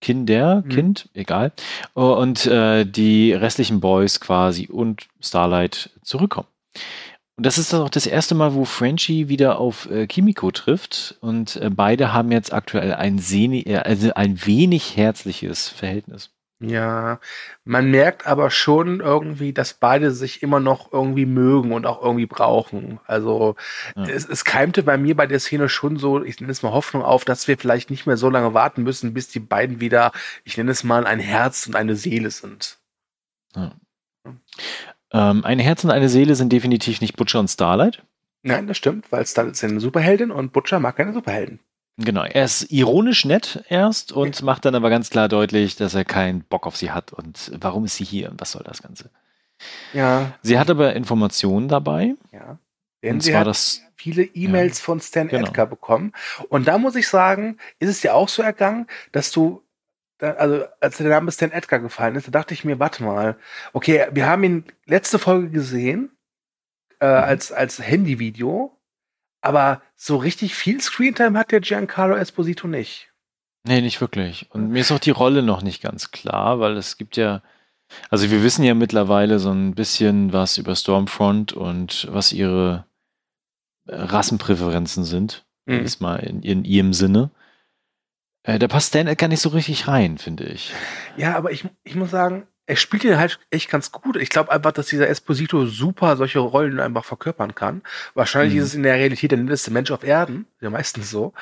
Kinder, 0.00 0.62
mhm. 0.64 0.68
Kind, 0.68 1.08
egal, 1.14 1.52
und 1.94 2.46
äh, 2.46 2.84
die 2.84 3.32
restlichen 3.32 3.80
Boys 3.80 4.20
quasi 4.20 4.68
und 4.70 5.08
Starlight 5.20 5.90
zurückkommen. 6.02 6.48
Und 7.36 7.44
das 7.44 7.58
ist 7.58 7.74
auch 7.74 7.90
das 7.90 8.06
erste 8.06 8.34
Mal, 8.34 8.54
wo 8.54 8.64
Frenchie 8.64 9.28
wieder 9.28 9.58
auf 9.58 9.90
äh, 9.90 10.06
Kimiko 10.06 10.50
trifft. 10.50 11.16
Und 11.20 11.56
äh, 11.56 11.68
beide 11.68 12.14
haben 12.14 12.32
jetzt 12.32 12.52
aktuell 12.52 12.94
ein, 12.94 13.18
Seni 13.18 13.60
äh, 13.60 13.76
also 13.76 14.14
ein 14.14 14.46
wenig 14.46 14.96
herzliches 14.96 15.68
Verhältnis. 15.68 16.30
Ja, 16.58 17.20
man 17.64 17.90
merkt 17.90 18.26
aber 18.26 18.50
schon 18.50 19.00
irgendwie, 19.00 19.52
dass 19.52 19.74
beide 19.74 20.10
sich 20.10 20.42
immer 20.42 20.58
noch 20.58 20.90
irgendwie 20.90 21.26
mögen 21.26 21.72
und 21.72 21.84
auch 21.84 22.02
irgendwie 22.02 22.24
brauchen. 22.24 22.98
Also 23.06 23.56
ja. 23.94 24.04
es, 24.04 24.26
es 24.26 24.44
keimte 24.46 24.82
bei 24.82 24.96
mir 24.96 25.14
bei 25.14 25.26
der 25.26 25.38
Szene 25.38 25.68
schon 25.68 25.98
so, 25.98 26.24
ich 26.24 26.40
nenne 26.40 26.50
es 26.50 26.62
mal 26.62 26.72
Hoffnung 26.72 27.02
auf, 27.02 27.26
dass 27.26 27.46
wir 27.46 27.58
vielleicht 27.58 27.90
nicht 27.90 28.06
mehr 28.06 28.16
so 28.16 28.30
lange 28.30 28.54
warten 28.54 28.84
müssen, 28.84 29.12
bis 29.12 29.28
die 29.28 29.40
beiden 29.40 29.80
wieder, 29.80 30.12
ich 30.44 30.56
nenne 30.56 30.70
es 30.70 30.82
mal, 30.82 31.06
ein 31.06 31.20
Herz 31.20 31.66
und 31.66 31.76
eine 31.76 31.94
Seele 31.94 32.30
sind. 32.30 32.78
Ja. 33.54 33.72
Ähm, 35.12 35.44
ein 35.44 35.58
Herz 35.58 35.84
und 35.84 35.90
eine 35.90 36.08
Seele 36.08 36.36
sind 36.36 36.52
definitiv 36.52 37.02
nicht 37.02 37.16
Butcher 37.16 37.40
und 37.40 37.48
Starlight. 37.48 38.02
Nein, 38.42 38.66
das 38.66 38.78
stimmt, 38.78 39.12
weil 39.12 39.26
Starlight 39.26 39.54
ist 39.54 39.64
eine 39.64 39.80
Superheldin 39.80 40.30
und 40.30 40.54
Butcher 40.54 40.80
mag 40.80 40.96
keine 40.96 41.12
Superhelden. 41.12 41.60
Genau, 41.98 42.24
er 42.24 42.44
ist 42.44 42.70
ironisch 42.70 43.24
nett 43.24 43.64
erst 43.68 44.12
und 44.12 44.42
macht 44.42 44.66
dann 44.66 44.74
aber 44.74 44.90
ganz 44.90 45.08
klar 45.08 45.28
deutlich, 45.28 45.76
dass 45.76 45.94
er 45.94 46.04
keinen 46.04 46.42
Bock 46.42 46.66
auf 46.66 46.76
sie 46.76 46.90
hat 46.90 47.12
und 47.12 47.52
warum 47.58 47.86
ist 47.86 47.96
sie 47.96 48.04
hier 48.04 48.30
und 48.30 48.40
was 48.40 48.52
soll 48.52 48.64
das 48.64 48.82
Ganze. 48.82 49.10
Ja. 49.94 50.34
Sie 50.42 50.58
hat 50.58 50.68
aber 50.68 50.94
Informationen 50.94 51.68
dabei. 51.68 52.14
Ja. 52.32 52.58
Denn 53.02 53.14
und 53.14 53.20
sie 53.22 53.34
hat 53.34 53.46
das, 53.46 53.80
viele 53.96 54.24
E-Mails 54.24 54.78
ja, 54.78 54.84
von 54.84 55.00
Stan 55.00 55.28
genau. 55.28 55.46
Edgar 55.46 55.66
bekommen. 55.66 56.12
Und 56.50 56.68
da 56.68 56.76
muss 56.76 56.96
ich 56.96 57.08
sagen, 57.08 57.58
ist 57.78 57.88
es 57.88 58.00
dir 58.02 58.14
auch 58.14 58.28
so 58.28 58.42
ergangen, 58.42 58.86
dass 59.12 59.30
du 59.30 59.62
also 60.18 60.64
als 60.80 60.96
der 60.96 61.08
Name 61.08 61.30
Stan 61.30 61.52
Edgar 61.52 61.78
gefallen 61.78 62.16
ist, 62.16 62.26
da 62.26 62.30
dachte 62.30 62.54
ich 62.54 62.64
mir, 62.64 62.78
warte 62.78 63.04
mal, 63.04 63.36
okay, 63.72 64.06
wir 64.12 64.26
haben 64.26 64.44
ihn 64.44 64.64
letzte 64.86 65.18
Folge 65.18 65.50
gesehen 65.50 66.10
äh, 67.00 67.06
mhm. 67.06 67.24
als 67.24 67.52
als 67.52 67.78
Handyvideo, 67.78 68.75
aber 69.46 69.82
so 69.94 70.16
richtig 70.16 70.54
viel 70.54 70.80
Screentime 70.80 71.38
hat 71.38 71.52
der 71.52 71.60
Giancarlo 71.60 72.16
Esposito 72.16 72.66
nicht. 72.68 73.10
Nee, 73.64 73.80
nicht 73.80 74.00
wirklich. 74.00 74.48
Und 74.50 74.70
mir 74.70 74.80
ist 74.80 74.92
auch 74.92 74.98
die 74.98 75.10
Rolle 75.10 75.42
noch 75.42 75.62
nicht 75.62 75.82
ganz 75.82 76.10
klar, 76.10 76.60
weil 76.60 76.76
es 76.76 76.98
gibt 76.98 77.16
ja, 77.16 77.42
also 78.10 78.30
wir 78.30 78.42
wissen 78.42 78.64
ja 78.64 78.74
mittlerweile 78.74 79.38
so 79.38 79.50
ein 79.50 79.74
bisschen 79.74 80.32
was 80.32 80.58
über 80.58 80.76
Stormfront 80.76 81.52
und 81.52 82.06
was 82.10 82.32
ihre 82.32 82.84
Rassenpräferenzen 83.88 85.04
sind, 85.04 85.44
mhm. 85.64 85.80
ist 85.80 86.00
mal 86.00 86.16
in, 86.16 86.42
in 86.42 86.64
ihrem 86.64 86.92
Sinne. 86.92 87.30
Äh, 88.44 88.58
da 88.58 88.68
passt 88.68 88.88
Stan 88.88 89.12
gar 89.16 89.28
nicht 89.28 89.40
so 89.40 89.48
richtig 89.48 89.88
rein, 89.88 90.18
finde 90.18 90.44
ich. 90.44 90.72
Ja, 91.16 91.36
aber 91.36 91.50
ich, 91.50 91.64
ich 91.82 91.96
muss 91.96 92.10
sagen, 92.10 92.46
er 92.66 92.76
spielt 92.76 93.04
ihn 93.04 93.16
halt 93.16 93.38
echt 93.50 93.70
ganz 93.70 93.92
gut. 93.92 94.16
Ich 94.16 94.28
glaube 94.28 94.50
einfach, 94.50 94.72
dass 94.72 94.86
dieser 94.86 95.08
Esposito 95.08 95.66
super 95.66 96.16
solche 96.16 96.40
Rollen 96.40 96.80
einfach 96.80 97.04
verkörpern 97.04 97.54
kann. 97.54 97.82
Wahrscheinlich 98.14 98.54
mhm. 98.54 98.60
ist 98.60 98.66
es 98.66 98.74
in 98.74 98.82
der 98.82 98.96
Realität 98.96 99.30
der 99.30 99.38
netteste 99.38 99.70
Mensch 99.70 99.92
auf 99.92 100.02
Erden. 100.02 100.46
Ja, 100.60 100.70
meistens 100.70 101.10
so. 101.10 101.32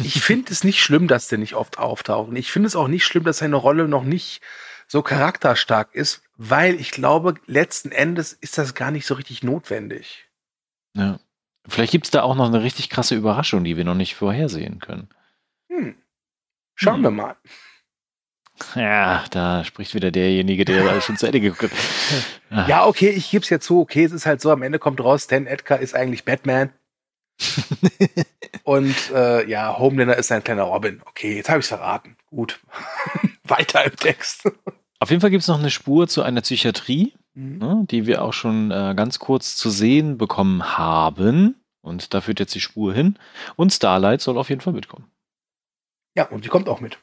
Ich 0.00 0.20
finde 0.22 0.52
es 0.52 0.64
nicht 0.64 0.82
schlimm, 0.82 1.06
dass 1.06 1.28
der 1.28 1.38
nicht 1.38 1.54
oft 1.54 1.78
auftaucht. 1.78 2.30
Und 2.30 2.36
ich 2.36 2.50
finde 2.50 2.66
es 2.66 2.74
auch 2.74 2.88
nicht 2.88 3.04
schlimm, 3.04 3.22
dass 3.22 3.38
seine 3.38 3.56
Rolle 3.56 3.86
noch 3.86 4.02
nicht 4.02 4.42
so 4.88 5.02
charakterstark 5.02 5.94
ist, 5.94 6.22
weil 6.36 6.74
ich 6.80 6.90
glaube, 6.90 7.34
letzten 7.46 7.92
Endes 7.92 8.32
ist 8.32 8.58
das 8.58 8.74
gar 8.74 8.90
nicht 8.90 9.06
so 9.06 9.14
richtig 9.14 9.42
notwendig. 9.44 10.28
Ja. 10.94 11.20
Vielleicht 11.68 11.92
gibt 11.92 12.06
es 12.06 12.10
da 12.10 12.22
auch 12.22 12.36
noch 12.36 12.46
eine 12.46 12.62
richtig 12.62 12.90
krasse 12.90 13.16
Überraschung, 13.16 13.64
die 13.64 13.76
wir 13.76 13.84
noch 13.84 13.94
nicht 13.94 14.14
vorhersehen 14.14 14.78
können. 14.78 15.08
Hm. 15.68 15.96
Schauen 16.74 16.96
Hm. 16.96 17.02
wir 17.02 17.10
mal. 17.10 17.36
Ja, 18.74 19.24
da 19.30 19.64
spricht 19.64 19.94
wieder 19.94 20.10
derjenige, 20.10 20.64
der 20.64 20.88
alles 20.88 21.04
schon 21.04 21.16
zu 21.16 21.26
Ende 21.26 21.40
geguckt 21.40 21.72
hat. 21.72 22.68
Ja, 22.68 22.86
okay, 22.86 23.08
ich 23.10 23.30
gebe 23.30 23.42
es 23.42 23.50
jetzt 23.50 23.66
zu. 23.66 23.80
Okay, 23.80 24.04
es 24.04 24.12
ist 24.12 24.24
halt 24.24 24.40
so, 24.40 24.50
am 24.52 24.62
Ende 24.62 24.78
kommt 24.78 25.00
raus, 25.02 25.24
Stan 25.24 25.46
Edgar 25.46 25.80
ist 25.80 25.94
eigentlich 25.96 26.24
Batman. 26.24 26.70
Und 28.64 28.94
äh, 29.12 29.48
ja, 29.48 29.78
Homelander 29.78 30.16
ist 30.16 30.30
ein 30.32 30.44
kleiner 30.44 30.62
Robin. 30.62 31.02
Okay, 31.06 31.36
jetzt 31.36 31.48
habe 31.48 31.60
ich 31.60 31.66
verraten. 31.66 32.16
Gut. 32.26 32.60
Weiter 33.44 33.84
im 33.84 33.96
Text. 33.96 34.48
Auf 35.00 35.10
jeden 35.10 35.20
Fall 35.20 35.30
gibt 35.30 35.42
es 35.42 35.48
noch 35.48 35.58
eine 35.58 35.70
Spur 35.70 36.08
zu 36.08 36.22
einer 36.22 36.40
Psychiatrie, 36.40 37.14
Mhm. 37.34 37.58
ne, 37.58 37.84
die 37.90 38.06
wir 38.06 38.22
auch 38.22 38.32
schon 38.32 38.70
äh, 38.70 38.94
ganz 38.96 39.18
kurz 39.18 39.56
zu 39.56 39.68
sehen 39.68 40.16
bekommen 40.16 40.78
haben. 40.78 41.56
Und 41.82 42.14
da 42.14 42.22
führt 42.22 42.40
jetzt 42.40 42.54
die 42.54 42.60
Spur 42.60 42.94
hin. 42.94 43.18
Und 43.56 43.72
Starlight 43.74 44.22
soll 44.22 44.38
auf 44.38 44.48
jeden 44.48 44.62
Fall 44.62 44.72
mitkommen. 44.72 45.10
Ja, 46.16 46.24
und 46.28 46.42
sie 46.44 46.48
kommt 46.48 46.68
auch 46.68 46.80
mit. 46.80 46.98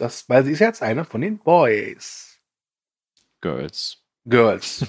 Das, 0.00 0.28
weil 0.28 0.44
sie 0.44 0.52
ist 0.52 0.60
jetzt 0.60 0.82
eine 0.82 1.04
von 1.04 1.20
den 1.20 1.38
Boys. 1.38 2.38
Girls. 3.40 3.98
Girls. 4.24 4.86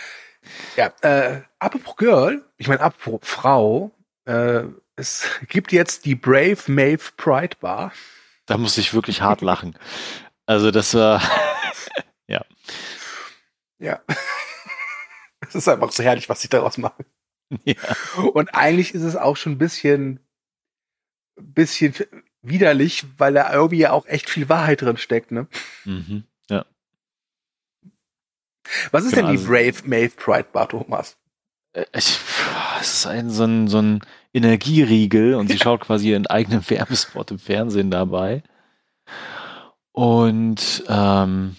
ja, 0.76 0.92
äh, 1.02 1.42
apropos 1.58 1.96
Girl, 1.96 2.44
ich 2.56 2.68
meine, 2.68 2.80
apropos 2.80 3.28
Frau, 3.28 3.90
äh, 4.24 4.64
es 4.96 5.28
gibt 5.48 5.72
jetzt 5.72 6.04
die 6.04 6.14
Brave 6.14 6.58
Maeve 6.66 7.12
Pride 7.16 7.56
Bar. 7.60 7.92
Da 8.46 8.56
muss 8.56 8.78
ich 8.78 8.94
wirklich 8.94 9.20
hart 9.20 9.40
lachen. 9.40 9.78
Also 10.46 10.70
das 10.70 10.94
war. 10.94 11.22
Ja. 13.80 14.00
Es 15.42 15.54
ist 15.54 15.68
einfach 15.68 15.90
so 15.90 16.04
herrlich, 16.04 16.28
was 16.28 16.42
sie 16.42 16.48
daraus 16.48 16.78
machen. 16.78 17.04
ja. 17.64 17.74
Und 18.34 18.54
eigentlich 18.54 18.94
ist 18.94 19.02
es 19.02 19.16
auch 19.16 19.36
schon 19.36 19.52
ein 19.52 19.58
bisschen, 19.58 20.20
bisschen 21.34 21.94
widerlich, 22.42 23.04
weil 23.18 23.34
da 23.34 23.52
irgendwie 23.52 23.78
ja 23.78 23.92
auch 23.92 24.06
echt 24.06 24.30
viel 24.30 24.48
Wahrheit 24.48 24.82
drin 24.82 24.96
steckt, 24.96 25.30
ne? 25.32 25.46
Mhm. 25.84 26.24
ja. 26.48 26.64
Was 28.92 29.04
ist 29.04 29.14
Genau, 29.14 29.28
denn 29.28 29.36
die 29.36 29.42
also- 29.42 29.50
Brave 29.52 29.88
Maeve 29.88 30.14
Pride 30.16 30.48
Bar, 30.52 30.68
Thomas? 30.68 31.16
Äh, 31.72 31.84
Ich, 31.94 32.18
es 32.80 32.94
ist 32.94 33.06
ein, 33.06 33.30
so, 33.30 33.44
ein, 33.44 33.68
so 33.68 33.78
ein 33.80 34.00
Energieriegel 34.32 35.34
und 35.34 35.48
sie 35.48 35.58
schaut 35.62 35.80
quasi 35.80 36.10
ihren 36.10 36.26
eigenen 36.26 36.68
Werbespot 36.68 37.30
im 37.30 37.38
Fernsehen 37.38 37.90
dabei. 37.90 38.42
Und 39.92 40.84
ähm, 40.88 41.56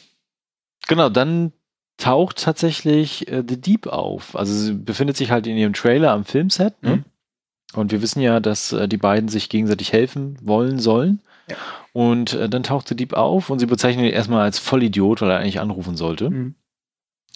genau, 0.87 1.09
dann 1.09 1.51
taucht 1.97 2.37
tatsächlich 2.41 3.27
äh, 3.27 3.43
The 3.47 3.59
Deep 3.59 3.87
auf. 3.87 4.35
Also 4.35 4.53
sie 4.53 4.73
befindet 4.73 5.17
sich 5.17 5.31
halt 5.31 5.45
in 5.47 5.57
ihrem 5.57 5.73
Trailer 5.73 6.11
am 6.11 6.25
Filmset. 6.25 6.81
Ne? 6.81 7.03
Und 7.73 7.91
wir 7.91 8.01
wissen 8.01 8.21
ja, 8.21 8.39
dass 8.39 8.73
äh, 8.73 8.87
die 8.87 8.97
beiden 8.97 9.29
sich 9.29 9.49
gegenseitig 9.49 9.93
helfen 9.93 10.37
wollen 10.41 10.79
sollen. 10.79 11.21
Ja. 11.47 11.55
Und 11.93 12.33
äh, 12.33 12.49
dann 12.49 12.63
taucht 12.63 12.87
The 12.87 12.95
Deep 12.95 13.13
auf 13.13 13.49
und 13.49 13.59
sie 13.59 13.65
bezeichnet 13.65 14.05
ihn 14.05 14.13
erstmal 14.13 14.43
als 14.43 14.59
Vollidiot, 14.59 15.21
weil 15.21 15.31
er 15.31 15.39
eigentlich 15.39 15.59
anrufen 15.59 15.95
sollte. 15.95 16.29
Mhm. 16.29 16.55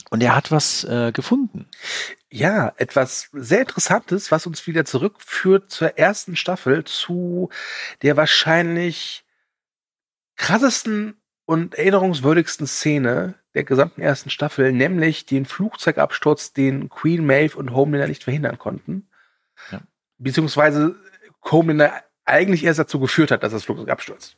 Und 0.09 0.21
er 0.21 0.35
hat 0.35 0.51
was 0.51 0.83
äh, 0.83 1.11
gefunden. 1.11 1.67
Ja, 2.29 2.73
etwas 2.77 3.29
sehr 3.33 3.61
Interessantes, 3.61 4.31
was 4.31 4.45
uns 4.45 4.67
wieder 4.67 4.85
zurückführt 4.85 5.71
zur 5.71 5.97
ersten 5.97 6.35
Staffel, 6.35 6.83
zu 6.83 7.49
der 8.01 8.17
wahrscheinlich 8.17 9.23
krassesten 10.35 11.15
und 11.45 11.75
erinnerungswürdigsten 11.75 12.67
Szene 12.67 13.35
der 13.53 13.63
gesamten 13.63 14.01
ersten 14.01 14.29
Staffel, 14.29 14.73
nämlich 14.73 15.25
den 15.25 15.45
Flugzeugabsturz, 15.45 16.51
den 16.51 16.89
Queen 16.89 17.25
Maeve 17.25 17.57
und 17.57 17.71
Homelander 17.73 18.07
nicht 18.07 18.25
verhindern 18.25 18.59
konnten. 18.59 19.07
Ja. 19.71 19.81
Beziehungsweise 20.17 20.95
Homelander 21.51 21.93
eigentlich 22.25 22.63
erst 22.63 22.79
dazu 22.79 23.00
geführt 23.00 23.31
hat, 23.31 23.43
dass 23.43 23.51
das 23.51 23.65
Flugzeug 23.65 23.89
abstürzt. 23.89 24.38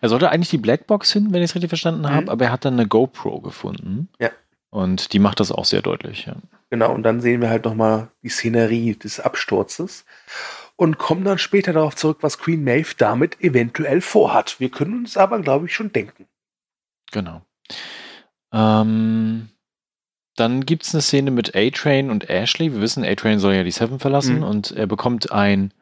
Er 0.00 0.08
sollte 0.08 0.30
eigentlich 0.30 0.50
die 0.50 0.58
Blackbox 0.58 1.12
finden, 1.12 1.32
wenn 1.32 1.42
ich 1.42 1.50
es 1.50 1.54
richtig 1.54 1.68
verstanden 1.68 2.08
habe, 2.08 2.22
Mhm. 2.22 2.28
aber 2.30 2.46
er 2.46 2.52
hat 2.52 2.64
dann 2.64 2.74
eine 2.74 2.88
GoPro 2.88 3.40
gefunden. 3.40 4.08
Ja. 4.18 4.30
Und 4.70 5.12
die 5.12 5.18
macht 5.18 5.40
das 5.40 5.50
auch 5.52 5.64
sehr 5.64 5.82
deutlich. 5.82 6.26
Ja. 6.26 6.36
Genau, 6.70 6.92
und 6.94 7.02
dann 7.02 7.20
sehen 7.20 7.40
wir 7.40 7.50
halt 7.50 7.64
nochmal 7.64 8.08
die 8.22 8.28
Szenerie 8.28 8.94
des 8.94 9.18
Absturzes 9.20 10.04
und 10.76 10.96
kommen 10.98 11.24
dann 11.24 11.38
später 11.38 11.72
darauf 11.72 11.96
zurück, 11.96 12.18
was 12.20 12.38
Queen 12.38 12.62
Maeve 12.64 12.94
damit 12.96 13.40
eventuell 13.42 14.00
vorhat. 14.00 14.60
Wir 14.60 14.70
können 14.70 14.94
uns 14.98 15.16
aber, 15.16 15.40
glaube 15.40 15.66
ich, 15.66 15.74
schon 15.74 15.92
denken. 15.92 16.26
Genau. 17.12 17.42
Ähm, 18.52 19.48
dann 20.36 20.64
gibt 20.64 20.84
es 20.84 20.94
eine 20.94 21.02
Szene 21.02 21.30
mit 21.30 21.54
A-Train 21.56 22.10
und 22.10 22.28
Ashley. 22.30 22.72
Wir 22.72 22.80
wissen, 22.80 23.04
A-Train 23.04 23.38
soll 23.38 23.54
ja 23.54 23.62
die 23.64 23.70
Seven 23.70 23.98
verlassen 23.98 24.38
Mhm. 24.38 24.42
und 24.44 24.70
er 24.72 24.86
bekommt 24.86 25.32
ein, 25.32 25.72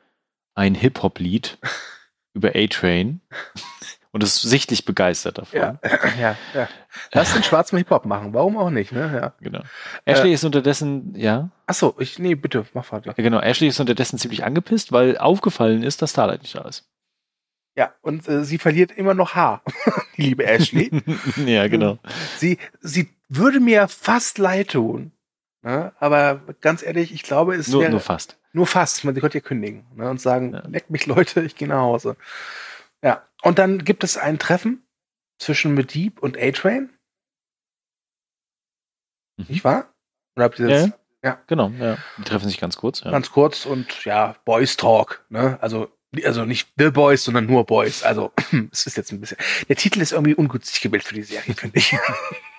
ein 0.54 0.74
Hip-Hop-Lied 0.74 1.58
über 2.34 2.50
A-Train 2.54 3.20
und 4.10 4.22
ist 4.24 4.40
sichtlich 4.42 4.84
begeistert 4.84 5.38
davon. 5.38 5.60
Ja, 5.60 5.78
ja, 6.20 6.36
ja. 6.54 6.68
Lass 7.12 7.32
den 7.34 7.42
schwarzen 7.42 7.76
Hip-Hop 7.78 8.06
machen, 8.06 8.32
warum 8.34 8.56
auch 8.56 8.70
nicht, 8.70 8.90
ne? 8.92 9.10
Ja. 9.14 9.34
Genau. 9.40 9.60
Äh, 10.04 10.12
Ashley 10.12 10.32
ist 10.32 10.44
unterdessen, 10.44 11.14
ja, 11.16 11.50
Achso, 11.66 11.94
ich, 11.98 12.18
nee, 12.18 12.34
bitte, 12.34 12.64
mach 12.74 12.90
weiter. 12.90 13.12
genau, 13.14 13.40
Ashley 13.40 13.68
ist 13.68 13.78
unterdessen 13.80 14.18
ziemlich 14.18 14.44
angepisst, 14.44 14.90
weil 14.92 15.18
aufgefallen 15.18 15.82
ist, 15.82 16.00
dass 16.02 16.10
Starlight 16.12 16.42
nicht 16.42 16.54
da 16.54 16.62
ist. 16.62 16.88
Ja, 17.76 17.92
und 18.00 18.26
äh, 18.28 18.42
sie 18.44 18.58
verliert 18.58 18.90
immer 18.90 19.14
noch 19.14 19.34
Haar, 19.36 19.62
die 20.16 20.22
liebe 20.22 20.44
Ashley. 20.44 20.90
ja, 21.46 21.68
genau. 21.68 21.98
sie, 22.38 22.58
sie 22.80 23.10
würde 23.28 23.60
mir 23.60 23.88
fast 23.88 24.38
leid 24.38 24.70
tun. 24.72 25.12
Ne? 25.62 25.92
Aber 25.98 26.40
ganz 26.60 26.82
ehrlich, 26.82 27.12
ich 27.12 27.22
glaube, 27.22 27.54
es 27.54 27.68
Nur, 27.68 27.82
wäre 27.82 27.90
nur 27.90 28.00
fast. 28.00 28.38
Nur 28.52 28.66
fast, 28.66 29.04
man 29.04 29.14
könnte 29.14 29.38
ja 29.38 29.42
kündigen 29.42 29.86
ne, 29.94 30.08
und 30.08 30.20
sagen, 30.20 30.54
Ja. 30.54 30.66
leckt 30.68 30.90
mich 30.90 31.06
Leute, 31.06 31.42
ich 31.42 31.56
gehe 31.56 31.68
nach 31.68 31.80
Hause. 31.80 32.16
Ja, 33.02 33.22
und 33.42 33.58
dann 33.58 33.84
gibt 33.84 34.04
es 34.04 34.16
ein 34.16 34.38
Treffen 34.38 34.82
zwischen 35.38 35.74
Medivh 35.74 36.18
und 36.20 36.36
A-Train, 36.38 36.90
Mhm. 39.38 39.46
nicht 39.48 39.64
wahr? 39.64 39.92
Oder 40.36 40.44
habt 40.46 40.58
ihr 40.58 40.68
das 40.68 40.90
Ja, 41.22 41.40
Genau, 41.46 41.68
ja. 41.70 41.98
Die 42.18 42.22
treffen 42.22 42.48
sich 42.48 42.58
ganz 42.58 42.76
kurz. 42.76 43.00
Ja. 43.02 43.10
ganz 43.10 43.30
kurz 43.30 43.66
und 43.66 44.04
ja, 44.04 44.36
Boys 44.44 44.76
Talk, 44.76 45.24
ne? 45.28 45.58
Also, 45.60 45.92
also 46.24 46.44
nicht 46.44 46.68
The 46.76 46.90
Boys, 46.90 47.24
sondern 47.24 47.46
nur 47.46 47.64
Boys. 47.66 48.02
Also, 48.02 48.32
es 48.72 48.86
ist 48.86 48.96
jetzt 48.96 49.12
ein 49.12 49.20
bisschen. 49.20 49.36
Der 49.68 49.76
Titel 49.76 50.00
ist 50.00 50.12
irgendwie 50.12 50.34
ungünstig 50.34 50.80
gewählt 50.80 51.04
für 51.04 51.14
die 51.14 51.22
Serie, 51.24 51.54
finde 51.54 51.76
ich. 51.78 51.94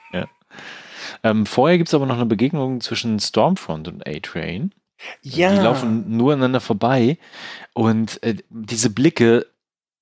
Ähm, 1.23 1.45
vorher 1.45 1.77
gibt 1.77 1.89
es 1.89 1.93
aber 1.93 2.05
noch 2.05 2.15
eine 2.15 2.25
Begegnung 2.25 2.81
zwischen 2.81 3.19
Stormfront 3.19 3.87
und 3.87 4.07
A-Train. 4.07 4.73
ja. 5.21 5.51
Die 5.51 5.59
laufen 5.61 6.15
nur 6.17 6.33
aneinander 6.33 6.61
vorbei 6.61 7.17
und 7.73 8.21
äh, 8.23 8.35
diese 8.49 8.89
Blicke 8.89 9.47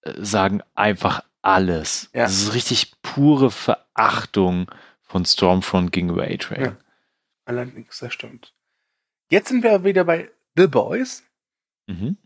äh, 0.02 0.14
sagen 0.18 0.62
einfach 0.76 1.24
alles. 1.42 2.10
Ja. 2.14 2.24
Das 2.24 2.34
ist 2.34 2.54
richtig 2.54 2.94
pure 3.02 3.52
Verachtung 3.52 4.70
von 5.04 5.24
Stormfront 5.26 5.92
gegenüber 5.92 6.24
A-Train. 6.24 6.64
Ja. 6.64 6.78
Allerdings, 7.46 8.00
das 8.00 8.14
stimmt. 8.14 8.54
Jetzt 9.30 9.50
sind 9.50 9.64
wir 9.64 9.84
wieder 9.84 10.04
bei 10.04 10.30
The 10.56 10.68
Boys. 10.68 11.24
Mhm. 11.90 12.18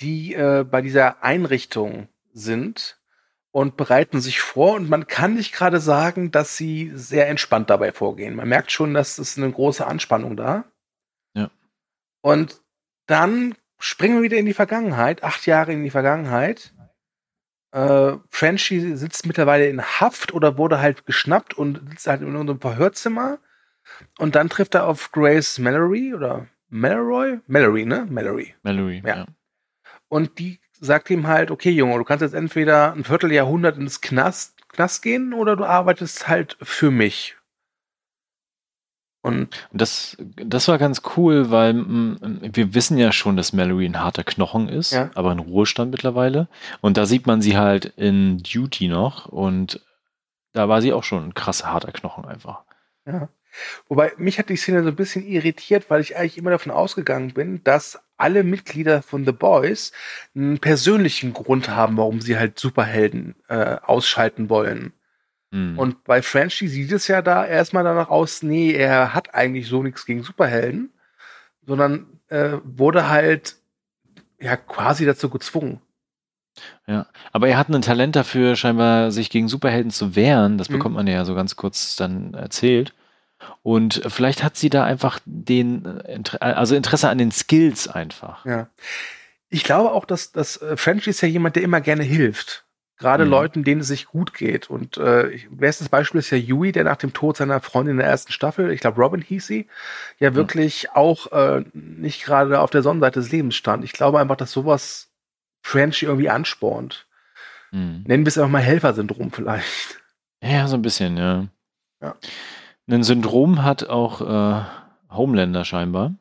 die 0.00 0.32
äh, 0.34 0.64
bei 0.64 0.80
dieser 0.80 1.22
Einrichtung 1.22 2.08
sind 2.32 2.95
und 3.56 3.78
bereiten 3.78 4.20
sich 4.20 4.42
vor 4.42 4.74
und 4.74 4.90
man 4.90 5.06
kann 5.06 5.32
nicht 5.32 5.54
gerade 5.54 5.80
sagen, 5.80 6.30
dass 6.30 6.58
sie 6.58 6.92
sehr 6.92 7.26
entspannt 7.26 7.70
dabei 7.70 7.90
vorgehen. 7.90 8.34
Man 8.34 8.50
merkt 8.50 8.70
schon, 8.70 8.92
dass 8.92 9.16
es 9.16 9.38
eine 9.38 9.50
große 9.50 9.86
Anspannung 9.86 10.36
da. 10.36 10.66
Ja. 11.32 11.50
Und 12.20 12.60
dann 13.06 13.54
springen 13.78 14.16
wir 14.16 14.24
wieder 14.24 14.36
in 14.36 14.44
die 14.44 14.52
Vergangenheit, 14.52 15.24
acht 15.24 15.46
Jahre 15.46 15.72
in 15.72 15.82
die 15.84 15.88
Vergangenheit. 15.88 16.74
Äh, 17.72 18.18
Frenchie 18.28 18.94
sitzt 18.94 19.24
mittlerweile 19.24 19.68
in 19.68 19.82
Haft 19.82 20.34
oder 20.34 20.58
wurde 20.58 20.82
halt 20.82 21.06
geschnappt 21.06 21.54
und 21.54 21.80
sitzt 21.88 22.08
halt 22.08 22.20
in 22.20 22.36
unserem 22.36 22.60
Verhörzimmer. 22.60 23.38
Und 24.18 24.34
dann 24.34 24.50
trifft 24.50 24.74
er 24.74 24.86
auf 24.86 25.12
Grace 25.12 25.58
Mallory 25.58 26.12
oder 26.12 26.46
Mallory? 26.68 27.40
Mallory, 27.46 27.86
ne? 27.86 28.06
Mallory. 28.10 28.54
Mallory, 28.62 29.02
Ja. 29.02 29.16
ja. 29.16 29.26
Und 30.08 30.38
die 30.40 30.60
sagt 30.80 31.10
ihm 31.10 31.26
halt, 31.26 31.50
okay, 31.50 31.70
Junge, 31.70 31.98
du 31.98 32.04
kannst 32.04 32.22
jetzt 32.22 32.34
entweder 32.34 32.92
ein 32.92 33.04
Vierteljahrhundert 33.04 33.76
ins 33.78 34.00
Knast, 34.00 34.54
Knast 34.68 35.02
gehen 35.02 35.32
oder 35.32 35.56
du 35.56 35.64
arbeitest 35.64 36.28
halt 36.28 36.56
für 36.62 36.90
mich. 36.90 37.36
Und 39.22 39.66
das, 39.72 40.16
das 40.20 40.68
war 40.68 40.78
ganz 40.78 41.02
cool, 41.16 41.50
weil 41.50 41.74
mm, 41.74 42.50
wir 42.52 42.74
wissen 42.74 42.96
ja 42.96 43.10
schon, 43.10 43.36
dass 43.36 43.52
Mallory 43.52 43.86
ein 43.86 44.00
harter 44.00 44.22
Knochen 44.22 44.68
ist, 44.68 44.92
Ja. 44.92 45.10
aber 45.16 45.32
in 45.32 45.40
Ruhestand 45.40 45.90
mittlerweile. 45.90 46.48
Und 46.80 46.96
da 46.96 47.06
sieht 47.06 47.26
man 47.26 47.42
sie 47.42 47.56
halt 47.56 47.86
in 47.96 48.38
Duty 48.38 48.86
noch 48.86 49.26
und 49.26 49.84
da 50.52 50.68
war 50.68 50.80
sie 50.80 50.92
auch 50.92 51.02
schon 51.02 51.24
ein 51.24 51.34
krasser 51.34 51.72
harter 51.72 51.90
Knochen 51.92 52.24
einfach. 52.24 52.62
ja. 53.04 53.28
Wobei 53.88 54.12
mich 54.16 54.38
hat 54.38 54.48
die 54.48 54.56
Szene 54.56 54.82
so 54.82 54.88
ein 54.88 54.96
bisschen 54.96 55.26
irritiert, 55.26 55.88
weil 55.88 56.00
ich 56.00 56.16
eigentlich 56.16 56.38
immer 56.38 56.50
davon 56.50 56.72
ausgegangen 56.72 57.34
bin, 57.34 57.62
dass 57.64 57.98
alle 58.16 58.44
Mitglieder 58.44 59.02
von 59.02 59.24
The 59.24 59.32
Boys 59.32 59.92
einen 60.34 60.58
persönlichen 60.58 61.32
Grund 61.32 61.68
haben, 61.68 61.96
warum 61.96 62.20
sie 62.20 62.38
halt 62.38 62.58
Superhelden 62.58 63.34
äh, 63.48 63.76
ausschalten 63.82 64.48
wollen. 64.48 64.92
Hm. 65.52 65.78
Und 65.78 66.04
bei 66.04 66.22
Frenchie 66.22 66.68
sieht 66.68 66.92
es 66.92 67.08
ja 67.08 67.22
da 67.22 67.46
erstmal 67.46 67.84
danach 67.84 68.08
aus, 68.08 68.42
nee, 68.42 68.72
er 68.72 69.14
hat 69.14 69.34
eigentlich 69.34 69.68
so 69.68 69.82
nichts 69.82 70.06
gegen 70.06 70.22
Superhelden, 70.22 70.90
sondern 71.66 72.06
äh, 72.28 72.58
wurde 72.64 73.08
halt 73.08 73.56
ja 74.40 74.56
quasi 74.56 75.06
dazu 75.06 75.30
gezwungen. 75.30 75.80
Ja, 76.86 77.06
aber 77.32 77.48
er 77.48 77.58
hat 77.58 77.68
ein 77.68 77.82
Talent 77.82 78.16
dafür, 78.16 78.56
scheinbar 78.56 79.10
sich 79.10 79.28
gegen 79.28 79.48
Superhelden 79.48 79.90
zu 79.90 80.16
wehren. 80.16 80.56
Das 80.56 80.68
Mhm. 80.68 80.74
bekommt 80.74 80.94
man 80.94 81.06
ja 81.06 81.24
so 81.24 81.34
ganz 81.34 81.56
kurz 81.56 81.96
dann 81.96 82.32
erzählt. 82.34 82.94
Und 83.62 84.02
vielleicht 84.08 84.42
hat 84.42 84.56
sie 84.56 84.70
da 84.70 84.84
einfach 84.84 85.20
den, 85.24 86.00
äh, 86.04 86.20
also 86.40 86.74
Interesse 86.74 87.08
an 87.08 87.18
den 87.18 87.30
Skills 87.30 87.88
einfach. 87.88 88.44
Ja. 88.46 88.68
Ich 89.48 89.64
glaube 89.64 89.92
auch, 89.92 90.04
dass, 90.04 90.32
dass 90.32 90.60
äh, 90.60 90.76
Frenchie 90.76 91.10
ist 91.10 91.20
ja 91.20 91.28
jemand, 91.28 91.56
der 91.56 91.62
immer 91.62 91.80
gerne 91.80 92.02
hilft. 92.02 92.64
Gerade 92.98 93.26
Mhm. 93.26 93.30
Leuten, 93.30 93.64
denen 93.64 93.82
es 93.82 93.88
sich 93.88 94.06
gut 94.06 94.32
geht. 94.32 94.70
Und 94.70 94.96
äh, 94.96 95.38
bestes 95.50 95.90
Beispiel 95.90 96.18
ist 96.18 96.30
ja 96.30 96.38
Yui, 96.38 96.72
der 96.72 96.84
nach 96.84 96.96
dem 96.96 97.12
Tod 97.12 97.36
seiner 97.36 97.60
Freundin 97.60 97.92
in 97.92 97.98
der 97.98 98.06
ersten 98.06 98.32
Staffel, 98.32 98.70
ich 98.72 98.80
glaube 98.80 99.00
Robin 99.02 99.20
hieß 99.20 99.46
sie, 99.46 99.68
ja 100.18 100.34
wirklich 100.34 100.90
auch 100.92 101.30
äh, 101.32 101.64
nicht 101.74 102.24
gerade 102.24 102.58
auf 102.58 102.70
der 102.70 102.82
Sonnenseite 102.82 103.20
des 103.20 103.30
Lebens 103.30 103.54
stand. 103.54 103.84
Ich 103.84 103.92
glaube 103.92 104.18
einfach, 104.18 104.36
dass 104.36 104.50
sowas 104.50 105.10
Frenchie 105.62 106.06
irgendwie 106.06 106.30
anspornt. 106.30 107.06
Mhm. 107.70 108.04
Nennen 108.06 108.24
wir 108.24 108.28
es 108.28 108.38
einfach 108.38 108.50
mal 108.50 108.62
Helfersyndrom 108.62 109.30
vielleicht. 109.30 110.00
Ja, 110.42 110.66
so 110.66 110.76
ein 110.76 110.82
bisschen, 110.82 111.18
ja. 111.18 111.46
Ja. 112.00 112.14
Ein 112.88 113.02
Syndrom 113.02 113.62
hat 113.64 113.88
auch 113.88 114.20
äh, 114.20 114.62
Homelander 115.10 115.64
scheinbar. 115.64 116.14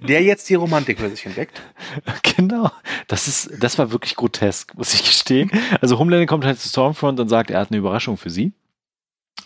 Der 0.00 0.22
jetzt 0.22 0.48
die 0.50 0.54
Romantik 0.54 0.98
für 1.00 1.08
sich 1.10 1.24
entdeckt. 1.26 1.60
Genau. 2.36 2.70
Das 3.08 3.28
ist, 3.28 3.50
das 3.62 3.78
war 3.78 3.92
wirklich 3.92 4.14
grotesk, 4.14 4.76
muss 4.76 4.92
ich 4.92 5.02
gestehen. 5.02 5.50
Also 5.80 5.98
Homelander 5.98 6.26
kommt 6.26 6.44
halt 6.44 6.60
zu 6.60 6.68
Stormfront 6.68 7.18
und 7.18 7.28
sagt, 7.30 7.50
er 7.50 7.60
hat 7.60 7.70
eine 7.70 7.78
Überraschung 7.78 8.18
für 8.18 8.28
sie. 8.28 8.52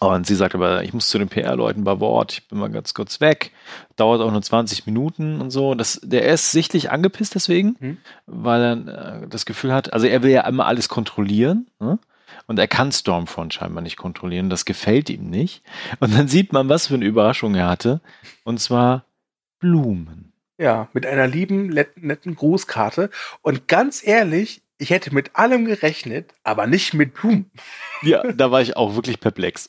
Und 0.01 0.27
sie 0.27 0.35
sagt 0.35 0.55
aber, 0.57 0.83
ich 0.83 0.93
muss 0.93 1.09
zu 1.09 1.19
den 1.19 1.29
PR-Leuten 1.29 1.85
bei 1.85 2.01
Wort, 2.01 2.33
ich 2.33 2.49
bin 2.49 2.59
mal 2.59 2.71
ganz 2.71 2.95
kurz 2.95 3.21
weg. 3.21 3.53
Dauert 3.95 4.21
auch 4.23 4.33
nur 4.33 4.43
20 4.43 4.87
Minuten 4.87 5.41
und 5.41 5.51
so. 5.51 5.75
Das, 5.75 6.01
der 6.03 6.25
ist 6.25 6.51
sichtlich 6.51 6.91
angepisst 6.91 7.35
deswegen, 7.37 7.77
Hm. 7.79 7.99
weil 8.27 8.63
er 8.63 9.23
äh, 9.23 9.29
das 9.29 9.47
Gefühl 9.47 9.73
hat, 9.73 9.93
also 9.93 10.07
er 10.07 10.23
will 10.25 10.31
ja 10.31 10.41
immer 10.49 10.67
alles 10.67 10.89
kontrollieren. 10.89 11.69
Ne? 11.79 11.99
Und 12.47 12.59
er 12.59 12.69
kann 12.69 12.93
Stormfront 12.93 13.55
scheinbar 13.55 13.83
nicht 13.83 13.97
kontrollieren. 13.97 14.51
Das 14.51 14.65
gefällt 14.65 15.11
ihm 15.11 15.31
nicht. 15.31 15.63
Und 16.01 16.17
dann 16.17 16.29
sieht 16.29 16.53
man, 16.53 16.69
was 16.69 16.87
für 16.87 16.95
eine 16.95 17.05
Überraschung 17.05 17.55
er 17.55 17.69
hatte. 17.69 18.01
Und 18.45 18.61
zwar 18.61 19.05
Blumen. 19.59 20.33
Ja, 20.59 20.89
mit 20.93 21.07
einer 21.07 21.27
lieben, 21.27 21.69
netten 21.69 22.35
Grußkarte. 22.35 23.11
Und 23.43 23.67
ganz 23.69 24.07
ehrlich, 24.07 24.63
ich 24.79 24.91
hätte 24.91 25.15
mit 25.15 25.37
allem 25.37 25.65
gerechnet, 25.65 26.35
aber 26.43 26.67
nicht 26.67 26.95
mit 26.95 27.15
Blumen. 27.15 27.51
Ja, 28.03 28.33
da 28.33 28.51
war 28.51 28.63
ich 28.63 28.79
auch 28.79 28.95
wirklich 28.95 29.21
perplex. 29.21 29.69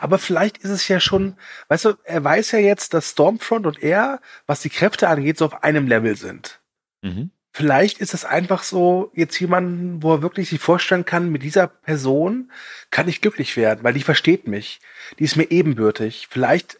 Aber 0.00 0.18
vielleicht 0.18 0.58
ist 0.58 0.70
es 0.70 0.88
ja 0.88 0.98
schon, 0.98 1.36
weißt 1.68 1.84
du, 1.84 1.94
er 2.02 2.24
weiß 2.24 2.50
ja 2.50 2.58
jetzt, 2.58 2.92
dass 2.92 3.10
Stormfront 3.10 3.66
und 3.66 3.82
er, 3.82 4.20
was 4.46 4.62
die 4.62 4.68
Kräfte 4.68 5.08
angeht, 5.08 5.38
so 5.38 5.44
auf 5.44 5.62
einem 5.62 5.86
Level 5.86 6.16
sind. 6.16 6.60
Mhm. 7.02 7.30
Vielleicht 7.56 8.00
ist 8.00 8.12
es 8.12 8.26
einfach 8.26 8.62
so 8.62 9.10
jetzt 9.14 9.40
jemanden, 9.40 10.02
wo 10.02 10.12
er 10.12 10.20
wirklich 10.20 10.50
sich 10.50 10.60
vorstellen 10.60 11.06
kann, 11.06 11.30
mit 11.32 11.42
dieser 11.42 11.68
Person 11.68 12.52
kann 12.90 13.08
ich 13.08 13.22
glücklich 13.22 13.56
werden, 13.56 13.82
weil 13.82 13.94
die 13.94 14.02
versteht 14.02 14.46
mich. 14.46 14.78
Die 15.18 15.24
ist 15.24 15.36
mir 15.36 15.50
ebenbürtig. 15.50 16.28
Vielleicht 16.30 16.78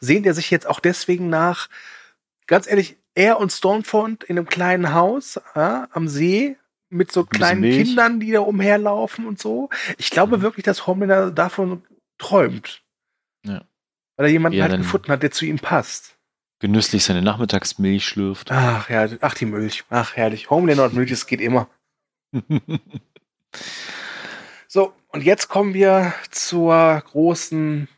sehnt 0.00 0.24
er 0.24 0.32
sich 0.32 0.50
jetzt 0.50 0.66
auch 0.66 0.80
deswegen 0.80 1.28
nach, 1.28 1.68
ganz 2.46 2.66
ehrlich, 2.66 2.96
er 3.14 3.38
und 3.38 3.52
Stormfront 3.52 4.24
in 4.24 4.38
einem 4.38 4.46
kleinen 4.46 4.94
Haus 4.94 5.38
ja, 5.54 5.88
am 5.90 6.08
See 6.08 6.56
mit 6.88 7.12
so 7.12 7.26
kleinen 7.26 7.60
Milch. 7.60 7.76
Kindern, 7.76 8.18
die 8.18 8.30
da 8.32 8.40
umherlaufen 8.40 9.26
und 9.26 9.38
so. 9.38 9.68
Ich 9.98 10.08
glaube 10.10 10.38
Mhm. 10.38 10.42
wirklich, 10.42 10.64
dass 10.64 10.86
Homelander 10.86 11.30
davon 11.30 11.82
träumt. 12.16 12.82
Ja. 13.44 13.60
Weil 14.16 14.26
er 14.28 14.32
jemanden 14.32 14.56
Ja, 14.56 14.68
halt 14.70 14.78
gefunden 14.78 15.12
hat, 15.12 15.22
der 15.22 15.32
zu 15.32 15.44
ihm 15.44 15.58
passt. 15.58 16.16
Genüsslich 16.60 17.04
seine 17.04 17.22
Nachmittagsmilch 17.22 18.04
schlürft. 18.04 18.50
Ach 18.50 18.90
ja, 18.90 19.06
ach 19.20 19.34
die 19.34 19.46
Milch. 19.46 19.84
Ach 19.90 20.16
herrlich. 20.16 20.50
Homelander 20.50 20.86
und 20.86 20.94
Milch, 20.94 21.10
es 21.12 21.26
geht 21.26 21.40
immer. 21.40 21.68
So, 24.70 24.92
und 25.08 25.22
jetzt 25.24 25.48
kommen 25.48 25.72
wir 25.72 26.12
zur 26.30 27.02
großen 27.10 27.88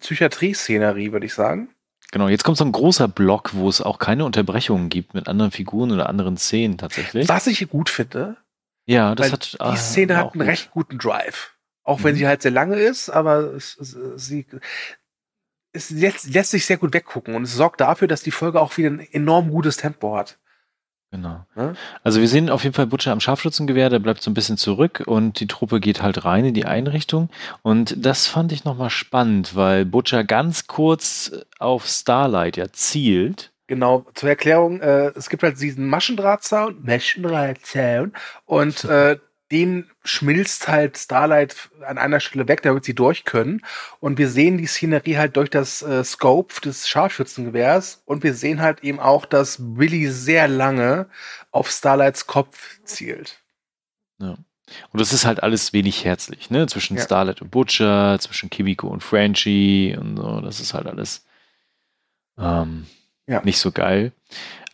Psychiatrie-Szenerie, 0.00 1.12
würde 1.12 1.26
ich 1.26 1.34
sagen. 1.34 1.68
genau, 2.12 2.28
jetzt 2.28 2.44
kommt 2.44 2.56
so 2.56 2.64
ein 2.64 2.72
großer 2.72 3.08
Block, 3.08 3.50
wo 3.54 3.68
es 3.68 3.82
auch 3.82 3.98
keine 3.98 4.24
Unterbrechungen 4.24 4.88
gibt 4.88 5.12
mit 5.12 5.28
anderen 5.28 5.50
Figuren 5.50 5.92
oder 5.92 6.08
anderen 6.08 6.38
Szenen 6.38 6.78
tatsächlich. 6.78 7.28
Was 7.28 7.46
ich 7.46 7.68
gut 7.68 7.90
finde, 7.90 8.38
Ja, 8.86 9.14
das 9.14 9.32
hat. 9.32 9.52
die 9.52 9.60
ah, 9.60 9.76
Szene 9.76 10.16
hat 10.16 10.32
einen 10.32 10.40
gut. 10.40 10.46
recht 10.48 10.70
guten 10.70 10.96
Drive. 10.98 11.52
Auch 11.84 12.02
wenn 12.02 12.14
Mhm. 12.14 12.18
sie 12.18 12.26
halt 12.26 12.40
sehr 12.42 12.50
lange 12.52 12.76
ist, 12.76 13.10
aber 13.10 13.40
es, 13.54 13.76
es, 13.78 13.96
sie 14.16 14.46
es 15.78 15.90
lässt, 15.90 16.34
lässt 16.34 16.50
sich 16.50 16.66
sehr 16.66 16.76
gut 16.76 16.92
weggucken 16.92 17.34
und 17.34 17.44
es 17.44 17.54
sorgt 17.54 17.80
dafür, 17.80 18.08
dass 18.08 18.22
die 18.22 18.30
Folge 18.30 18.60
auch 18.60 18.76
wieder 18.76 18.90
ein 18.90 19.00
enorm 19.00 19.50
gutes 19.50 19.76
Tempo 19.76 20.16
hat. 20.16 20.38
Genau. 21.10 21.46
Ne? 21.54 21.74
Also 22.04 22.20
wir 22.20 22.28
sehen 22.28 22.50
auf 22.50 22.64
jeden 22.64 22.74
Fall 22.74 22.86
Butcher 22.86 23.12
am 23.12 23.20
Scharfschützengewehr, 23.20 23.88
der 23.88 23.98
bleibt 23.98 24.22
so 24.22 24.30
ein 24.30 24.34
bisschen 24.34 24.58
zurück 24.58 25.02
und 25.06 25.40
die 25.40 25.46
Truppe 25.46 25.80
geht 25.80 26.02
halt 26.02 26.26
rein 26.26 26.44
in 26.44 26.52
die 26.52 26.66
Einrichtung. 26.66 27.30
Und 27.62 28.04
das 28.04 28.26
fand 28.26 28.52
ich 28.52 28.64
nochmal 28.64 28.90
spannend, 28.90 29.56
weil 29.56 29.86
Butcher 29.86 30.22
ganz 30.24 30.66
kurz 30.66 31.32
auf 31.58 31.86
Starlight 31.86 32.58
ja 32.58 32.70
zielt. 32.72 33.52
Genau, 33.68 34.06
zur 34.14 34.30
Erklärung, 34.30 34.80
äh, 34.80 35.12
es 35.14 35.28
gibt 35.30 35.42
halt 35.42 35.60
diesen 35.60 35.86
Maschendrahtzaun, 35.86 36.78
Maschendrahtzaun, 36.82 38.12
und 38.44 38.84
äh, 38.84 39.18
den 39.50 39.90
schmilzt 40.04 40.68
halt 40.68 40.98
Starlight 40.98 41.70
an 41.86 41.96
einer 41.98 42.20
Stelle 42.20 42.48
weg, 42.48 42.62
damit 42.62 42.84
sie 42.84 42.94
durch 42.94 43.24
können. 43.24 43.62
Und 44.00 44.18
wir 44.18 44.28
sehen 44.28 44.58
die 44.58 44.66
Szenerie 44.66 45.16
halt 45.16 45.36
durch 45.36 45.48
das 45.50 45.80
äh, 45.82 46.04
Scope 46.04 46.60
des 46.60 46.86
Scharfschützengewehrs 46.88 48.02
und 48.04 48.22
wir 48.22 48.34
sehen 48.34 48.60
halt 48.60 48.84
eben 48.84 49.00
auch, 49.00 49.24
dass 49.24 49.56
Billy 49.58 50.08
sehr 50.10 50.48
lange 50.48 51.08
auf 51.50 51.70
Starlights 51.70 52.26
Kopf 52.26 52.78
zielt. 52.84 53.40
Ja. 54.18 54.36
Und 54.92 55.00
das 55.00 55.14
ist 55.14 55.24
halt 55.24 55.42
alles 55.42 55.72
wenig 55.72 56.04
herzlich, 56.04 56.50
ne? 56.50 56.66
Zwischen 56.66 56.98
Ja. 56.98 57.02
Starlight 57.02 57.40
und 57.40 57.50
Butcher, 57.50 58.18
zwischen 58.20 58.50
Kimiko 58.50 58.88
und 58.88 59.02
Frenchie 59.02 59.96
und 59.98 60.18
so. 60.18 60.42
Das 60.42 60.60
ist 60.60 60.74
halt 60.74 60.86
alles 60.86 61.24
ähm, 62.38 62.86
Ja. 63.26 63.42
nicht 63.44 63.58
so 63.60 63.72
geil. 63.72 64.12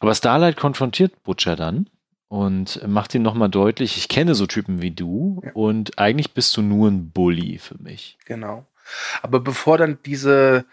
Aber 0.00 0.14
Starlight 0.16 0.56
konfrontiert 0.56 1.22
Butcher 1.22 1.54
dann 1.54 1.88
und 2.35 2.87
macht 2.87 3.14
ihm 3.14 3.23
nochmal 3.23 3.49
deutlich, 3.49 3.97
ich 3.97 4.09
kenne 4.09 4.35
so 4.35 4.47
Typen 4.47 4.83
wie 4.83 4.90
du 4.90 5.40
Ja. 5.44 5.53
und 5.55 5.99
eigentlich 5.99 6.33
bist 6.33 6.57
du 6.57 6.62
nur 6.62 6.88
ein 6.90 7.11
Bully 7.11 7.59
für 7.59 7.81
mich. 7.81 8.18
Genau. 8.25 8.66
Aber 9.23 9.38
bevor 9.40 9.79
dann 9.79 9.99
diese 10.05 10.64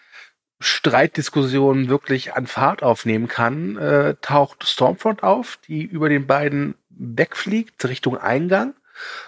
Streitdiskussion 0.60 1.88
wirklich 1.90 2.34
an 2.34 2.48
Fahrt 2.48 2.82
aufnehmen 2.84 3.28
kann, 3.28 3.78
äh, 3.78 4.16
taucht 4.22 4.68
Stormfront 4.68 5.24
auf, 5.24 5.58
die 5.68 5.84
über 5.84 6.10
den 6.10 6.28
beiden 6.28 6.76
wegfliegt 6.90 7.84
Richtung 7.86 8.18
Eingang. 8.18 8.74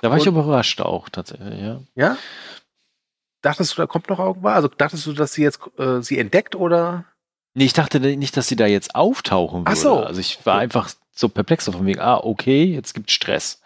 Da 0.02 0.10
war 0.10 0.18
ich 0.18 0.28
Und- 0.28 0.34
überrascht 0.36 0.82
auch 0.82 1.10
tatsächlich, 1.10 1.60
ja. 1.62 1.82
Ja? 1.96 2.18
Dachtest 3.42 3.74
du, 3.74 3.82
da 3.82 3.88
kommt 3.88 4.10
noch 4.10 4.20
irgendwas? 4.20 4.56
Also 4.56 4.68
dachtest 4.70 5.06
du, 5.06 5.14
dass 5.14 5.34
sie 5.34 5.44
jetzt 5.44 5.60
äh, 5.78 6.02
sie 6.02 6.18
entdeckt 6.18 6.56
oder? 6.56 7.06
Nee, 7.56 7.66
ich 7.66 7.74
dachte 7.74 8.00
nicht, 8.00 8.36
dass 8.38 8.48
sie 8.48 8.56
da 8.56 8.66
jetzt 8.66 8.96
auftauchen 8.96 9.62
würde. 9.62 9.72
Ach 9.72 9.76
so. 9.76 10.00
Also 10.00 10.20
ich 10.22 10.46
war 10.46 10.60
einfach 10.60 10.90
so 11.14 11.30
perplex 11.30 11.68
auf 11.70 11.76
dem 11.78 11.86
Weg, 11.86 12.00
ah, 12.00 12.18
okay, 12.18 12.64
jetzt 12.66 12.94
gibt 12.94 13.12
Stress. 13.12 13.62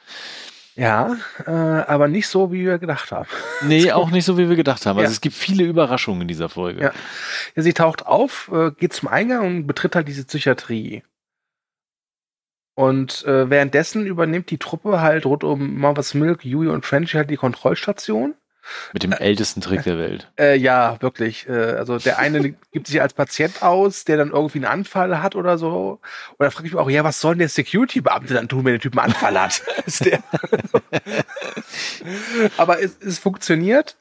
Ja, 0.76 1.18
äh, 1.48 1.50
aber 1.52 2.08
nicht 2.08 2.28
so, 2.28 2.52
wie 2.52 2.64
wir 2.66 2.78
gedacht 2.78 3.12
haben. 3.12 3.28
Nee, 3.64 3.92
auch 3.94 4.12
nicht 4.12 4.26
so, 4.26 4.38
wie 4.38 4.48
wir 4.48 4.56
gedacht 4.56 4.86
haben. 4.86 4.98
Also 5.00 5.10
Ja. 5.10 5.12
es 5.14 5.22
gibt 5.22 5.36
viele 5.36 5.64
Überraschungen 5.64 6.22
in 6.22 6.28
dieser 6.28 6.50
Folge. 6.50 6.82
Ja. 6.82 6.92
Ja, 7.56 7.64
sie 7.64 7.74
taucht 7.74 8.06
auf, 8.06 8.52
äh, 8.54 8.72
geht 8.72 8.94
zum 8.94 9.08
Eingang 9.10 9.46
und 9.48 9.68
betritt 9.68 9.96
halt 9.96 10.08
diese 10.08 10.24
Psychiatrie. 10.26 11.02
Und 12.76 13.26
äh, 13.26 13.50
währenddessen 13.50 14.06
übernimmt 14.06 14.52
die 14.52 14.60
Truppe 14.60 15.02
halt 15.02 15.26
rund 15.26 15.44
um 15.44 15.80
Marvus 15.80 16.14
Milk, 16.14 16.46
Yui 16.46 16.68
und 16.68 16.86
Frenchie 16.86 17.18
halt 17.18 17.32
die 17.32 17.38
Kontrollstation. 17.38 18.36
Mit 18.94 19.04
dem 19.04 19.12
ältesten 19.12 19.62
Trick 19.62 19.84
der 19.84 19.98
Welt. 19.98 20.32
Äh, 20.40 20.56
ja, 20.56 21.02
wirklich. 21.02 21.48
Äh, 21.50 21.52
also 21.52 21.98
der 21.98 22.20
eine 22.20 22.52
gibt 22.72 22.88
sich 22.88 23.02
als 23.02 23.14
Patient 23.14 23.64
aus, 23.64 24.06
der 24.06 24.18
dann 24.18 24.32
irgendwie 24.32 24.60
einen 24.60 24.66
Anfall 24.66 25.22
hat 25.22 25.36
oder 25.36 25.58
so. 25.58 26.00
Und 26.38 26.44
da 26.44 26.52
frage 26.52 26.68
ich 26.68 26.74
mich 26.74 26.82
auch, 26.82 26.90
ja, 26.90 27.04
was 27.04 27.20
soll 27.20 27.34
denn 27.34 27.40
der 27.40 27.50
Security-Beamte 27.50 28.34
dann 28.34 28.48
tun, 28.48 28.66
wenn 28.66 28.74
der 28.74 28.80
Typ 28.80 28.98
einen 28.98 29.14
Anfall 29.14 29.40
hat? 29.40 29.64
Aber 32.58 32.82
es, 32.82 32.98
es 33.00 33.20
funktioniert. 33.20 33.98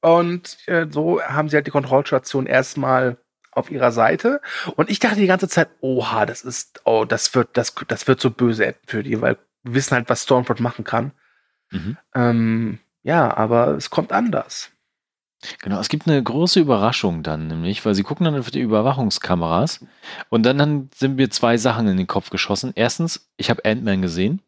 Und 0.00 0.58
äh, 0.66 0.86
so 0.90 1.22
haben 1.22 1.48
sie 1.48 1.56
halt 1.56 1.66
die 1.66 1.70
Kontrollstation 1.70 2.46
erstmal 2.46 3.16
auf 3.50 3.70
ihrer 3.70 3.92
Seite. 3.92 4.40
Und 4.76 4.90
ich 4.90 4.98
dachte 4.98 5.16
die 5.16 5.26
ganze 5.26 5.48
Zeit, 5.48 5.68
oha, 5.80 6.26
das 6.26 6.42
ist, 6.42 6.80
oh, 6.84 7.04
das 7.04 7.34
wird, 7.34 7.56
das, 7.56 7.74
das 7.88 8.06
wird 8.06 8.20
so 8.20 8.30
böse 8.30 8.74
für 8.86 9.02
die, 9.02 9.20
weil 9.20 9.38
wir 9.62 9.74
wissen 9.74 9.94
halt, 9.94 10.08
was 10.08 10.24
Stormfront 10.24 10.60
machen 10.60 10.84
kann. 10.84 11.12
Mhm. 11.70 11.96
Ähm, 12.14 12.78
ja, 13.04 13.36
aber 13.36 13.68
es 13.76 13.90
kommt 13.90 14.12
anders. 14.12 14.70
Genau, 15.62 15.78
es 15.78 15.88
gibt 15.90 16.08
eine 16.08 16.22
große 16.22 16.60
Überraschung 16.60 17.22
dann, 17.22 17.48
nämlich, 17.48 17.84
weil 17.84 17.94
sie 17.94 18.02
gucken 18.02 18.24
dann 18.24 18.38
auf 18.38 18.50
die 18.50 18.60
Überwachungskameras 18.60 19.84
und 20.30 20.44
dann, 20.44 20.88
sind 20.94 21.16
mir 21.16 21.30
zwei 21.30 21.58
Sachen 21.58 21.86
in 21.86 21.98
den 21.98 22.06
Kopf 22.06 22.30
geschossen. 22.30 22.72
Erstens, 22.74 23.28
ich 23.36 23.50
habe 23.50 23.64
Ant-Man 23.64 24.02
gesehen 24.02 24.40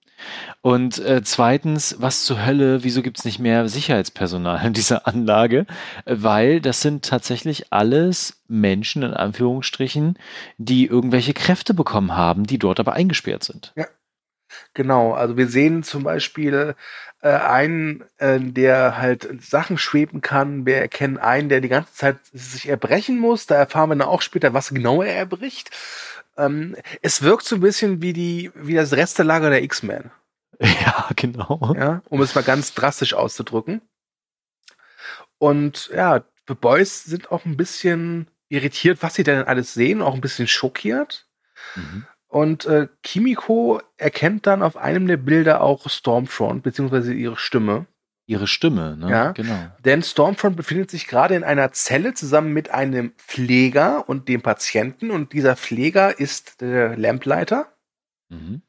Und 0.62 0.99
äh, 0.99 1.23
zweitens, 1.23 1.97
was 1.99 2.25
zur 2.25 2.45
Hölle, 2.45 2.83
wieso 2.85 3.03
gibt 3.03 3.19
es 3.19 3.25
nicht 3.25 3.38
mehr 3.38 3.69
Sicherheitspersonal 3.69 4.66
in 4.66 4.73
dieser 4.73 5.07
Anlage? 5.07 5.66
Weil 6.07 6.61
das 6.61 6.81
sind 6.81 7.05
tatsächlich 7.05 7.73
alles 7.73 8.42
Menschen, 8.49 9.03
in 9.03 9.14
Anführungsstrichen, 9.14 10.19
die 10.59 10.87
irgendwelche 10.87 11.35
Kräfte 11.35 11.75
bekommen 11.75 12.16
haben, 12.16 12.45
die 12.45 12.59
dort 12.59 12.81
aber 12.81 12.95
eingesperrt 12.95 13.45
sind. 13.45 13.73
Ja. 13.77 13.87
Genau, 14.75 15.12
also 15.12 15.37
wir 15.37 15.49
sehen 15.49 15.83
zum 15.83 16.05
Beispiel 16.05 16.77
äh, 17.27 17.41
einen, 17.41 18.05
äh, 18.19 18.39
der 18.39 18.99
halt 18.99 19.43
Sachen 19.43 19.79
schweben 19.79 20.21
kann. 20.21 20.65
Wir 20.65 20.77
erkennen 20.77 21.19
einen, 21.19 21.49
der 21.49 21.61
die 21.61 21.69
ganze 21.69 21.93
Zeit 21.93 22.19
sich 22.33 22.69
erbrechen 22.69 23.19
muss. 23.19 23.47
Da 23.47 23.57
erfahren 23.57 23.89
wir 23.89 23.97
dann 23.97 24.07
auch 24.07 24.23
später, 24.23 24.55
was 24.55 24.69
genau 24.69 25.03
er 25.03 25.17
erbricht. 25.17 25.71
Ähm, 26.37 26.77
es 27.03 27.23
wirkt 27.23 27.45
so 27.45 27.57
ein 27.57 27.61
bisschen 27.61 28.01
wie 28.01 28.12
die, 28.12 28.53
wie 28.55 28.75
das 28.75 28.93
Restelager 28.93 29.51
der 29.51 29.62
X-Men. 29.65 30.11
Ja, 30.61 31.11
genau. 31.17 31.75
Ja, 31.77 32.01
um 32.09 32.23
es 32.23 32.35
mal 32.35 32.45
ganz 32.45 32.73
drastisch 32.73 33.12
auszudrücken. 33.12 33.83
Und 35.37 35.91
ja, 35.93 36.25
The 36.49 36.55
Boys 36.55 37.05
sind 37.05 37.31
auch 37.31 37.45
ein 37.45 37.59
bisschen 37.59 38.31
irritiert, 38.49 39.03
was 39.03 39.15
sie 39.15 39.25
denn 39.25 39.43
alles 39.43 39.75
sehen, 39.75 40.01
auch 40.01 40.15
ein 40.15 40.23
bisschen 40.23 40.49
schockiert. 40.49 41.27
Mhm. 41.75 42.07
Und 42.29 42.67
äh, 42.67 42.89
Kimiko 43.03 43.81
erkennt 43.97 44.47
dann 44.47 44.62
auf 44.62 44.77
einem 44.77 45.07
der 45.07 45.17
Bilder 45.17 45.61
auch 45.61 45.89
Stormfront, 45.89 46.62
beziehungsweise 46.62 47.15
ihre 47.15 47.37
Stimme. 47.37 47.87
Ihre 48.29 48.49
Stimme, 48.49 48.97
ne? 48.97 49.09
Ja, 49.09 49.31
genau. 49.33 49.71
Denn 49.85 50.03
Stormfront 50.03 50.57
befindet 50.57 50.91
sich 50.91 51.07
gerade 51.07 51.37
in 51.37 51.45
einer 51.45 51.71
Zelle 51.71 52.12
zusammen 52.12 52.53
mit 52.53 52.71
einem 52.71 53.12
Pfleger 53.19 54.09
und 54.09 54.29
dem 54.29 54.43
Patienten. 54.43 55.12
Und 55.12 55.33
dieser 55.33 55.55
Pfleger 55.55 56.19
ist 56.19 56.61
der 56.61 56.97
Lampleiter. 56.97 57.73
Mhm. 58.29 58.62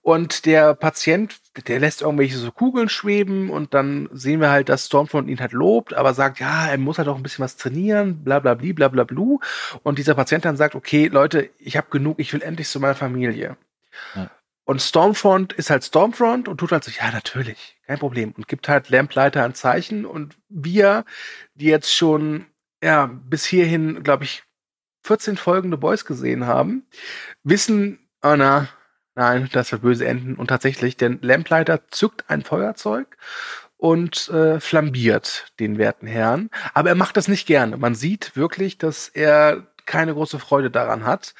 Und 0.00 0.46
der 0.46 0.74
Patient, 0.74 1.38
der 1.54 1.78
lässt 1.78 2.02
irgendwelche 2.02 2.36
so 2.36 2.50
Kugeln 2.50 2.88
schweben 2.88 3.50
und 3.50 3.74
dann 3.74 4.08
sehen 4.12 4.40
wir 4.40 4.50
halt, 4.50 4.68
dass 4.68 4.86
Stormfront 4.86 5.28
ihn 5.28 5.40
halt 5.40 5.52
lobt, 5.52 5.94
aber 5.94 6.14
sagt, 6.14 6.40
ja, 6.40 6.66
er 6.68 6.78
muss 6.78 6.98
halt 6.98 7.08
auch 7.08 7.16
ein 7.16 7.22
bisschen 7.22 7.44
was 7.44 7.56
trainieren, 7.56 8.24
bla 8.24 8.40
bla 8.40 8.54
bla 8.54 8.72
bla 8.72 8.88
bla 8.88 9.04
bla. 9.04 9.38
Und 9.82 9.98
dieser 9.98 10.14
Patient 10.14 10.44
dann 10.44 10.56
sagt, 10.56 10.74
okay, 10.74 11.06
Leute, 11.06 11.50
ich 11.58 11.76
habe 11.76 11.86
genug, 11.90 12.18
ich 12.18 12.32
will 12.32 12.42
endlich 12.42 12.68
zu 12.68 12.80
meiner 12.80 12.94
Familie. 12.94 13.56
Ja. 14.14 14.30
Und 14.64 14.80
Stormfront 14.80 15.52
ist 15.52 15.70
halt 15.70 15.84
Stormfront 15.84 16.48
und 16.48 16.58
tut 16.58 16.72
halt 16.72 16.84
so, 16.84 16.90
ja, 16.90 17.10
natürlich, 17.12 17.76
kein 17.86 17.98
Problem. 17.98 18.32
Und 18.32 18.48
gibt 18.48 18.68
halt 18.68 18.88
Lampleiter 18.88 19.44
ein 19.44 19.54
Zeichen. 19.54 20.06
Und 20.06 20.36
wir, 20.48 21.04
die 21.54 21.66
jetzt 21.66 21.94
schon, 21.94 22.46
ja, 22.82 23.06
bis 23.06 23.44
hierhin, 23.44 24.02
glaube 24.02 24.24
ich, 24.24 24.42
14 25.02 25.36
folgende 25.36 25.76
Boys 25.76 26.06
gesehen 26.06 26.46
haben, 26.46 26.86
wissen, 27.42 27.98
oh 28.22 28.36
na, 28.36 28.68
Nein, 29.16 29.48
das 29.52 29.70
wird 29.70 29.82
böse 29.82 30.06
enden. 30.06 30.34
Und 30.34 30.48
tatsächlich, 30.48 30.96
denn 30.96 31.18
Lamplighter 31.22 31.88
zückt 31.90 32.24
ein 32.28 32.42
Feuerzeug 32.42 33.16
und 33.76 34.28
äh, 34.28 34.60
flambiert 34.60 35.52
den 35.60 35.78
werten 35.78 36.06
Herrn. 36.06 36.50
Aber 36.72 36.88
er 36.88 36.94
macht 36.94 37.16
das 37.16 37.28
nicht 37.28 37.46
gerne. 37.46 37.76
Man 37.76 37.94
sieht 37.94 38.36
wirklich, 38.36 38.78
dass 38.78 39.08
er 39.08 39.66
keine 39.86 40.14
große 40.14 40.38
Freude 40.38 40.70
daran 40.70 41.04
hat. 41.04 41.34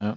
Ja. 0.00 0.16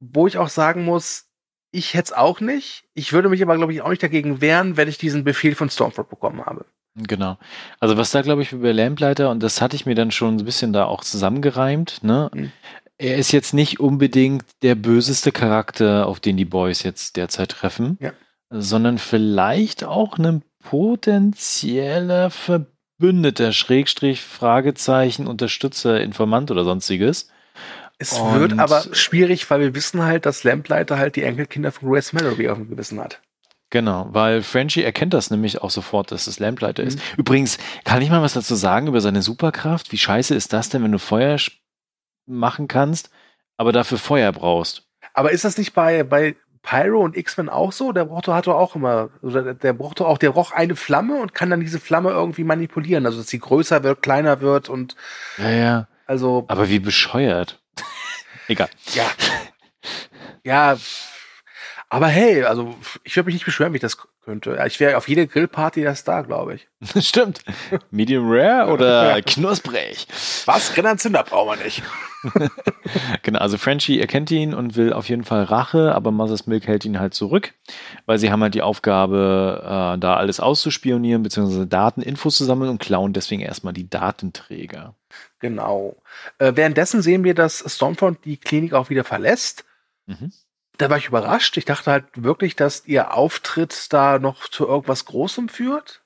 Wo 0.00 0.26
ich 0.26 0.38
auch 0.38 0.48
sagen 0.48 0.84
muss, 0.84 1.26
ich 1.70 1.94
hätte 1.94 2.06
es 2.06 2.12
auch 2.12 2.40
nicht. 2.40 2.84
Ich 2.92 3.12
würde 3.12 3.30
mich 3.30 3.42
aber, 3.42 3.56
glaube 3.56 3.72
ich, 3.72 3.80
auch 3.80 3.88
nicht 3.88 4.02
dagegen 4.02 4.40
wehren, 4.40 4.76
wenn 4.76 4.88
ich 4.88 4.98
diesen 4.98 5.24
Befehl 5.24 5.54
von 5.54 5.70
Stormfront 5.70 6.10
bekommen 6.10 6.44
habe. 6.44 6.66
Genau. 6.94 7.38
Also 7.80 7.96
was 7.96 8.10
da, 8.10 8.20
glaube 8.20 8.42
ich, 8.42 8.52
über 8.52 8.74
Lamplighter, 8.74 9.30
und 9.30 9.42
das 9.42 9.62
hatte 9.62 9.76
ich 9.76 9.86
mir 9.86 9.94
dann 9.94 10.10
schon 10.10 10.36
ein 10.36 10.44
bisschen 10.44 10.74
da 10.74 10.84
auch 10.84 11.02
zusammengereimt, 11.02 12.04
ne? 12.04 12.30
Mhm 12.34 12.52
er 12.98 13.16
ist 13.16 13.32
jetzt 13.32 13.54
nicht 13.54 13.80
unbedingt 13.80 14.44
der 14.62 14.74
böseste 14.74 15.32
Charakter, 15.32 16.06
auf 16.06 16.20
den 16.20 16.36
die 16.36 16.44
Boys 16.44 16.82
jetzt 16.82 17.16
derzeit 17.16 17.50
treffen, 17.50 17.98
ja. 18.00 18.12
sondern 18.50 18.98
vielleicht 18.98 19.84
auch 19.84 20.18
ein 20.18 20.42
potenzieller 20.62 22.30
Verbündeter, 22.30 23.52
Schrägstrich, 23.52 24.22
Fragezeichen, 24.22 25.26
Unterstützer, 25.26 26.00
Informant 26.00 26.50
oder 26.50 26.64
sonstiges. 26.64 27.28
Es 27.98 28.12
Und 28.14 28.40
wird 28.40 28.58
aber 28.58 28.84
schwierig, 28.92 29.48
weil 29.50 29.60
wir 29.60 29.74
wissen 29.74 30.02
halt, 30.02 30.26
dass 30.26 30.44
Lampleiter 30.44 30.98
halt 30.98 31.16
die 31.16 31.22
Enkelkinder 31.22 31.72
von 31.72 31.88
Grace 31.88 32.12
Mallory 32.12 32.48
auf 32.48 32.58
dem 32.58 32.68
Gewissen 32.68 33.00
hat. 33.00 33.20
Genau, 33.70 34.08
weil 34.10 34.42
Frenchie 34.42 34.82
erkennt 34.82 35.14
das 35.14 35.30
nämlich 35.30 35.62
auch 35.62 35.70
sofort, 35.70 36.10
dass 36.12 36.26
es 36.26 36.38
Lampleiter 36.38 36.82
mhm. 36.82 36.88
ist. 36.88 37.00
Übrigens, 37.16 37.58
kann 37.84 38.02
ich 38.02 38.10
mal 38.10 38.20
was 38.20 38.34
dazu 38.34 38.54
sagen 38.54 38.86
über 38.86 39.00
seine 39.00 39.22
Superkraft? 39.22 39.92
Wie 39.92 39.98
scheiße 39.98 40.34
ist 40.34 40.52
das 40.52 40.68
denn, 40.68 40.82
wenn 40.82 40.92
du 40.92 40.98
Feuer 40.98 41.38
machen 42.32 42.68
kannst, 42.68 43.10
aber 43.56 43.72
dafür 43.72 43.98
Feuer 43.98 44.32
brauchst. 44.32 44.86
Aber 45.14 45.30
ist 45.30 45.44
das 45.44 45.58
nicht 45.58 45.74
bei, 45.74 46.02
bei 46.02 46.36
Pyro 46.62 47.00
und 47.00 47.16
X-Men 47.16 47.48
auch 47.48 47.72
so? 47.72 47.92
Der 47.92 48.04
braucht 48.04 48.28
hat 48.28 48.46
doch 48.46 48.56
auch 48.56 48.76
immer, 48.76 49.10
oder 49.20 49.54
der 49.54 49.72
braucht 49.72 50.00
auch, 50.00 50.18
der 50.18 50.32
braucht 50.32 50.54
eine 50.54 50.76
Flamme 50.76 51.20
und 51.20 51.34
kann 51.34 51.50
dann 51.50 51.60
diese 51.60 51.80
Flamme 51.80 52.10
irgendwie 52.10 52.44
manipulieren, 52.44 53.04
also 53.06 53.18
dass 53.18 53.28
sie 53.28 53.40
größer 53.40 53.82
wird, 53.82 54.02
kleiner 54.02 54.40
wird 54.40 54.68
und. 54.68 54.96
Ja, 55.38 55.50
ja. 55.50 55.88
Also. 56.06 56.44
Aber 56.48 56.68
wie 56.68 56.78
bescheuert. 56.78 57.60
Egal. 58.48 58.70
Ja. 58.94 59.06
Ja. 60.44 60.76
Aber 61.92 62.06
hey, 62.06 62.42
also 62.44 62.74
ich 63.04 63.14
würde 63.16 63.26
mich 63.26 63.34
nicht 63.34 63.44
beschweren, 63.44 63.74
wie 63.74 63.76
ich 63.76 63.82
das 63.82 63.98
könnte. 64.24 64.58
Ich 64.66 64.80
wäre 64.80 64.96
auf 64.96 65.08
jede 65.08 65.26
Grillparty 65.26 65.82
das 65.82 66.04
da, 66.04 66.22
glaube 66.22 66.54
ich. 66.54 66.68
Stimmt. 67.06 67.42
Medium 67.90 68.24
Rare 68.32 68.72
oder 68.72 69.20
knusprig? 69.26 70.06
Was? 70.46 70.72
Grillenzünder 70.72 71.22
brauchen 71.22 71.58
wir 71.58 71.62
nicht. 71.62 71.82
genau, 73.22 73.40
also 73.40 73.58
Frenchie 73.58 74.00
erkennt 74.00 74.30
ihn 74.30 74.54
und 74.54 74.74
will 74.74 74.94
auf 74.94 75.10
jeden 75.10 75.24
Fall 75.24 75.44
Rache, 75.44 75.94
aber 75.94 76.12
Mother's 76.12 76.46
Milk 76.46 76.66
hält 76.66 76.86
ihn 76.86 76.98
halt 76.98 77.12
zurück, 77.12 77.52
weil 78.06 78.18
sie 78.18 78.32
haben 78.32 78.42
halt 78.42 78.54
die 78.54 78.62
Aufgabe, 78.62 79.60
äh, 79.62 79.98
da 79.98 80.16
alles 80.16 80.40
auszuspionieren, 80.40 81.22
beziehungsweise 81.22 81.66
Daten, 81.66 82.00
Infos 82.00 82.38
zu 82.38 82.46
sammeln 82.46 82.70
und 82.70 82.80
klauen 82.80 83.12
deswegen 83.12 83.42
erstmal 83.42 83.74
die 83.74 83.90
Datenträger. 83.90 84.94
Genau. 85.40 85.96
Äh, 86.38 86.52
währenddessen 86.54 87.02
sehen 87.02 87.22
wir, 87.22 87.34
dass 87.34 87.62
Stormfront 87.66 88.24
die 88.24 88.38
Klinik 88.38 88.72
auch 88.72 88.88
wieder 88.88 89.04
verlässt. 89.04 89.66
Mhm 90.06 90.32
da 90.78 90.90
war 90.90 90.98
ich 90.98 91.08
überrascht. 91.08 91.56
Ich 91.56 91.64
dachte 91.64 91.90
halt 91.90 92.06
wirklich, 92.14 92.56
dass 92.56 92.86
ihr 92.86 93.14
Auftritt 93.14 93.92
da 93.92 94.18
noch 94.18 94.48
zu 94.48 94.66
irgendwas 94.66 95.04
Großem 95.04 95.48
führt. 95.48 96.02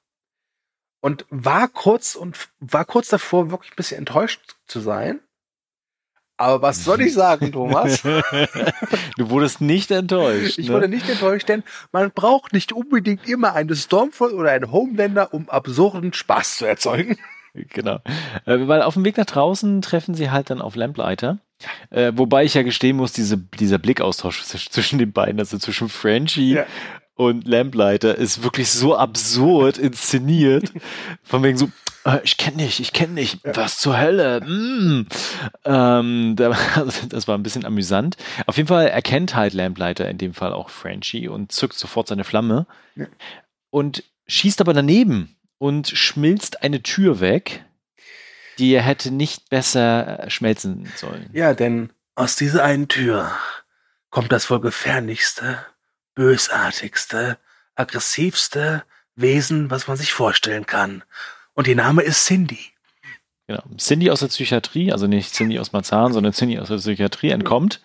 Und 1.01 1.25
war 1.31 1.69
kurz 1.69 2.17
und 2.17 2.49
war 2.59 2.85
kurz 2.85 3.09
davor, 3.09 3.51
wirklich 3.51 3.73
ein 3.73 3.77
bisschen 3.77 3.99
enttäuscht 3.99 4.57
zu 4.67 4.81
sein. 4.81 5.21
Aber 6.39 6.61
was 6.61 6.85
soll 6.85 7.01
ich 7.01 7.15
sagen, 7.15 7.53
Thomas? 7.53 8.03
du 9.17 9.31
wurdest 9.31 9.61
nicht 9.61 9.91
enttäuscht. 9.91 10.59
Ich 10.59 10.69
ne? 10.69 10.75
wurde 10.75 10.89
nicht 10.89 11.09
enttäuscht, 11.09 11.49
denn 11.49 11.63
man 11.93 12.11
braucht 12.11 12.53
nicht 12.53 12.73
unbedingt 12.73 13.27
immer 13.27 13.55
eine 13.55 13.75
Stormfront 13.75 14.35
oder 14.35 14.51
einen 14.51 14.71
Homelander, 14.71 15.33
um 15.33 15.49
absurden 15.49 16.13
Spaß 16.13 16.59
zu 16.59 16.67
erzeugen. 16.67 17.17
Genau. 17.65 18.01
Äh, 18.45 18.67
weil 18.67 18.83
auf 18.83 18.95
dem 18.95 19.05
Weg 19.05 19.17
nach 19.17 19.27
draußen 19.27 19.83
treffen 19.83 20.15
sie 20.15 20.31
halt 20.31 20.51
dann 20.51 20.61
auf 20.61 20.77
Lamplighter. 20.77 21.39
Äh, 21.91 22.13
wobei 22.15 22.45
ich 22.45 22.55
ja 22.55 22.63
gestehen 22.63 22.97
muss, 22.97 23.13
diese, 23.13 23.39
dieser 23.39 23.79
Blickaustausch 23.79 24.43
zwischen 24.45 24.99
den 24.99 25.13
beiden, 25.13 25.39
also 25.39 25.59
zwischen 25.59 25.89
Frenchie 25.89 26.55
ja. 26.55 26.67
und 27.15 27.47
Lamplighter, 27.47 28.17
ist 28.17 28.43
wirklich 28.43 28.71
so 28.71 28.97
absurd 28.97 29.79
inszeniert. 29.79 30.73
Von 31.23 31.43
wegen 31.43 31.57
so, 31.57 31.71
äh, 32.05 32.21
ich 32.25 32.37
kenne 32.37 32.59
dich, 32.59 32.81
ich 32.81 32.93
kenne 32.93 33.21
dich, 33.21 33.39
ja. 33.45 33.57
was 33.57 33.79
zur 33.79 33.99
Hölle. 33.99 34.41
Mm. 34.43 35.07
Ähm, 35.65 36.35
da, 36.37 36.57
das 37.09 37.29
war 37.29 37.37
ein 37.37 37.43
bisschen 37.43 37.65
amüsant. 37.65 38.17
Auf 38.47 38.57
jeden 38.57 38.69
Fall 38.69 38.89
erkennt 38.89 39.35
halt 39.35 39.55
Lamplighter 39.55 40.09
in 40.09 40.19
dem 40.19 40.35
Fall 40.35 40.53
auch 40.53 40.69
Frenchie 40.69 41.29
und 41.29 41.53
zückt 41.53 41.75
sofort 41.75 42.09
seine 42.09 42.25
Flamme 42.25 42.67
ja. 42.95 43.07
und 43.71 44.05
schießt 44.27 44.61
aber 44.61 44.75
daneben 44.75 45.36
und 45.59 45.89
schmilzt 45.89 46.63
eine 46.63 46.83
Tür 46.83 47.21
weg 47.21 47.65
die 48.59 48.73
er 48.73 48.83
hätte 48.83 49.11
nicht 49.11 49.49
besser 49.51 50.21
äh, 50.21 50.31
schmelzen 50.31 50.91
sollen. 50.97 51.29
Ja, 51.33 51.55
denn 51.55 51.91
aus 52.15 52.37
dieser 52.37 52.65
einen 52.65 52.89
Tür 52.89 53.31
kommt 54.11 54.33
das 54.33 54.51
wohl 54.51 54.61
gefährlichste, 54.61 55.59
bösartigste, 56.15 57.39
aggressivste 57.75 58.85
Wesen, 59.15 59.71
was 59.71 59.89
man 59.89 59.97
sich 59.97 60.13
vorstellen 60.13 60.67
kann. 60.67 61.05
Und 61.55 61.69
ihr 61.69 61.77
Name 61.77 62.03
ist 62.03 62.25
Cindy. 62.25 62.59
Genau. 63.47 63.63
Cindy 63.79 64.11
aus 64.11 64.21
der 64.21 64.29
Psychiatrie, 64.29 64.93
also 64.93 65.07
nicht 65.07 65.35
Cindy 65.35 65.59
aus 65.59 65.73
Marzahn, 65.73 66.13
sondern 66.13 66.33
Cindy 66.33 66.59
aus 66.59 66.69
der 66.69 66.77
Psychiatrie 66.77 67.31
entkommt. 67.31 67.81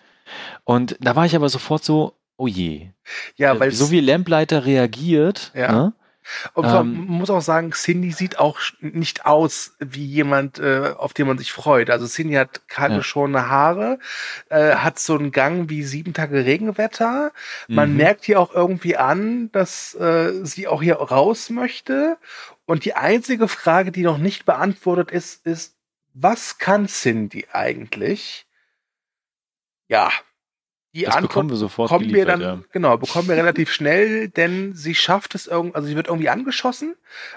Und 0.64 0.96
da 1.00 1.14
war 1.14 1.26
ich 1.26 1.36
aber 1.36 1.48
sofort 1.48 1.84
so, 1.84 2.16
oh 2.36 2.46
je. 2.46 2.88
Ja, 3.36 3.60
weil 3.60 3.70
so 3.70 3.90
wie 3.90 4.00
Lampleiter 4.00 4.64
reagiert, 4.64 5.52
ja. 5.54 5.72
ne? 5.72 5.92
Und 6.54 6.66
man 6.66 6.86
ähm, 6.86 7.04
muss 7.06 7.30
auch 7.30 7.40
sagen, 7.40 7.72
Cindy 7.72 8.12
sieht 8.12 8.38
auch 8.38 8.60
nicht 8.80 9.26
aus 9.26 9.74
wie 9.78 10.04
jemand, 10.04 10.58
äh, 10.58 10.94
auf 10.96 11.12
den 11.12 11.26
man 11.26 11.38
sich 11.38 11.52
freut. 11.52 11.90
Also 11.90 12.06
Cindy 12.06 12.34
hat 12.34 12.68
kahle 12.68 13.02
ja. 13.02 13.48
Haare, 13.48 13.98
äh, 14.48 14.76
hat 14.76 14.98
so 14.98 15.16
einen 15.16 15.32
Gang 15.32 15.68
wie 15.68 15.82
sieben 15.82 16.14
Tage 16.14 16.44
Regenwetter. 16.44 17.32
Man 17.68 17.90
mhm. 17.90 17.96
merkt 17.96 18.24
hier 18.24 18.40
auch 18.40 18.54
irgendwie 18.54 18.96
an, 18.96 19.50
dass 19.52 19.94
äh, 19.94 20.44
sie 20.44 20.68
auch 20.68 20.82
hier 20.82 20.96
raus 20.96 21.50
möchte. 21.50 22.16
Und 22.64 22.84
die 22.84 22.94
einzige 22.94 23.48
Frage, 23.48 23.92
die 23.92 24.02
noch 24.02 24.18
nicht 24.18 24.44
beantwortet 24.44 25.10
ist, 25.10 25.44
ist, 25.46 25.76
was 26.14 26.58
kann 26.58 26.86
Cindy 26.86 27.46
eigentlich? 27.52 28.46
Ja, 29.88 30.10
die 30.94 31.04
Das 31.04 31.14
Antwort 31.14 31.30
bekommen 31.30 31.50
wir 31.50 31.56
sofort 31.56 31.90
bekommen 31.90 32.12
wir 32.12 32.26
dann, 32.26 32.40
ja. 32.40 32.58
genau, 32.70 32.96
bekommen 32.98 33.28
wir 33.28 33.36
relativ 33.36 33.72
schnell, 33.72 34.28
denn 34.28 34.74
sie 34.74 34.94
schafft 34.94 35.34
es 35.34 35.46
irgendwie, 35.46 35.74
also 35.74 35.88
sie 35.88 35.96
wird 35.96 36.08
irgendwie 36.08 36.28
angeschossen. 36.28 36.96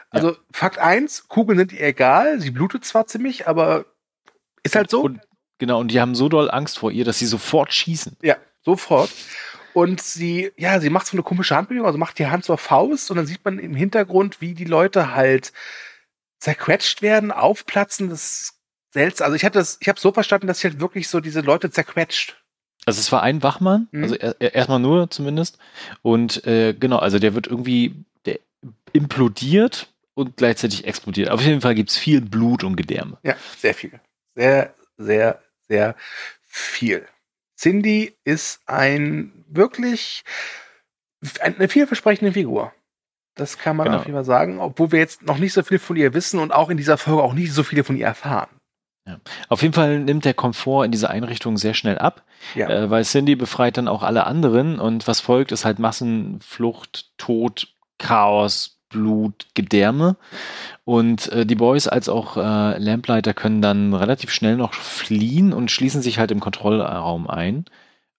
Also 0.09 0.35
Fakt 0.51 0.77
eins, 0.77 1.27
Kugeln 1.29 1.57
sind 1.57 1.71
ihr 1.71 1.81
egal, 1.81 2.41
sie 2.41 2.51
blutet 2.51 2.83
zwar 2.83 3.07
ziemlich, 3.07 3.47
aber 3.47 3.85
ist 4.63 4.75
halt 4.75 4.89
so. 4.89 5.03
Und, 5.03 5.21
genau, 5.57 5.79
und 5.79 5.89
die 5.89 6.01
haben 6.01 6.15
so 6.15 6.27
doll 6.27 6.51
Angst 6.51 6.79
vor 6.79 6.91
ihr, 6.91 7.05
dass 7.05 7.19
sie 7.19 7.25
sofort 7.25 7.73
schießen. 7.73 8.17
Ja, 8.21 8.37
sofort. 8.63 9.11
Und 9.73 10.01
sie, 10.01 10.51
ja, 10.57 10.79
sie 10.79 10.89
macht 10.89 11.07
so 11.07 11.15
eine 11.15 11.23
komische 11.23 11.55
Handbewegung, 11.55 11.85
also 11.85 11.97
macht 11.97 12.17
die 12.19 12.27
Hand 12.27 12.45
zur 12.45 12.57
Faust 12.57 13.11
und 13.11 13.17
dann 13.17 13.25
sieht 13.25 13.43
man 13.45 13.59
im 13.59 13.75
Hintergrund, 13.75 14.41
wie 14.41 14.53
die 14.53 14.65
Leute 14.65 15.13
halt 15.13 15.53
zerquetscht 16.39 17.01
werden, 17.01 17.31
aufplatzen. 17.31 18.09
Das 18.09 18.23
ist 18.23 18.53
seltsam. 18.91 19.25
Also 19.25 19.35
ich 19.35 19.45
hatte 19.45 19.59
das, 19.59 19.77
ich 19.79 19.87
habe 19.87 19.99
so 19.99 20.11
verstanden, 20.11 20.47
dass 20.47 20.59
sie 20.59 20.69
halt 20.69 20.79
wirklich 20.79 21.09
so 21.09 21.19
diese 21.19 21.41
Leute 21.41 21.71
zerquetscht. 21.71 22.37
Also 22.85 22.99
es 22.99 23.11
war 23.11 23.23
ein 23.23 23.41
Wachmann, 23.43 23.87
Mhm. 23.91 24.03
also 24.03 24.15
er, 24.15 24.35
er- 24.39 24.53
erstmal 24.55 24.79
nur 24.79 25.09
zumindest. 25.09 25.57
Und 26.01 26.45
äh, 26.45 26.73
genau, 26.73 26.97
also 26.97 27.17
der 27.19 27.33
wird 27.33 27.47
irgendwie, 27.47 27.95
der 28.25 28.39
implodiert 28.93 29.91
und 30.13 30.37
gleichzeitig 30.37 30.85
explodiert. 30.85 31.29
Auf 31.29 31.41
jeden 31.41 31.61
Fall 31.61 31.75
gibt's 31.75 31.97
viel 31.97 32.21
Blut 32.21 32.63
und 32.63 32.75
Gedärme. 32.75 33.17
Ja, 33.23 33.35
sehr 33.57 33.73
viel. 33.73 33.99
Sehr, 34.35 34.73
sehr, 34.97 35.41
sehr 35.67 35.95
viel. 36.43 37.05
Cindy 37.57 38.15
ist 38.23 38.61
ein 38.65 39.31
wirklich 39.47 40.23
eine 41.41 41.67
vielversprechende 41.69 42.33
Figur. 42.33 42.71
Das 43.35 43.57
kann 43.57 43.75
man 43.75 43.85
Genau. 43.85 43.97
auf 43.97 44.05
jeden 44.05 44.15
Fall 44.15 44.25
sagen, 44.25 44.59
obwohl 44.59 44.91
wir 44.91 44.99
jetzt 44.99 45.23
noch 45.23 45.37
nicht 45.37 45.53
so 45.53 45.63
viel 45.63 45.79
von 45.79 45.95
ihr 45.97 46.13
wissen 46.13 46.39
und 46.39 46.51
auch 46.53 46.69
in 46.69 46.77
dieser 46.77 46.97
Folge 46.97 47.23
auch 47.23 47.33
nicht 47.33 47.51
so 47.53 47.63
viele 47.63 47.83
von 47.83 47.97
ihr 47.97 48.05
erfahren. 48.05 48.49
Auf 49.49 49.61
jeden 49.61 49.73
Fall 49.73 49.99
nimmt 49.99 50.25
der 50.25 50.33
Komfort 50.33 50.85
in 50.85 50.91
dieser 50.91 51.09
Einrichtung 51.11 51.57
sehr 51.57 51.73
schnell 51.75 51.97
ab, 51.99 52.23
Ja, 52.55 52.69
äh, 52.69 52.89
weil 52.89 53.03
Cindy 53.03 53.35
befreit 53.35 53.77
dann 53.77 53.87
auch 53.87 54.01
alle 54.03 54.25
anderen 54.25 54.79
und 54.79 55.07
was 55.07 55.19
folgt, 55.19 55.51
ist 55.51 55.63
halt 55.65 55.77
Massenflucht, 55.79 57.11
Tod, 57.17 57.67
Chaos, 57.99 58.79
Blut, 58.89 59.47
Gedärme. 59.53 60.15
Und 60.85 61.31
äh, 61.31 61.45
die 61.45 61.55
Boys 61.55 61.87
als 61.87 62.09
auch 62.09 62.37
äh, 62.37 62.77
Lamplighter 62.79 63.33
können 63.33 63.61
dann 63.61 63.93
relativ 63.93 64.31
schnell 64.31 64.55
noch 64.57 64.73
fliehen 64.73 65.53
und 65.53 65.69
schließen 65.71 66.01
sich 66.01 66.17
halt 66.17 66.31
im 66.31 66.39
Kontrollraum 66.39 67.27
ein. 67.27 67.65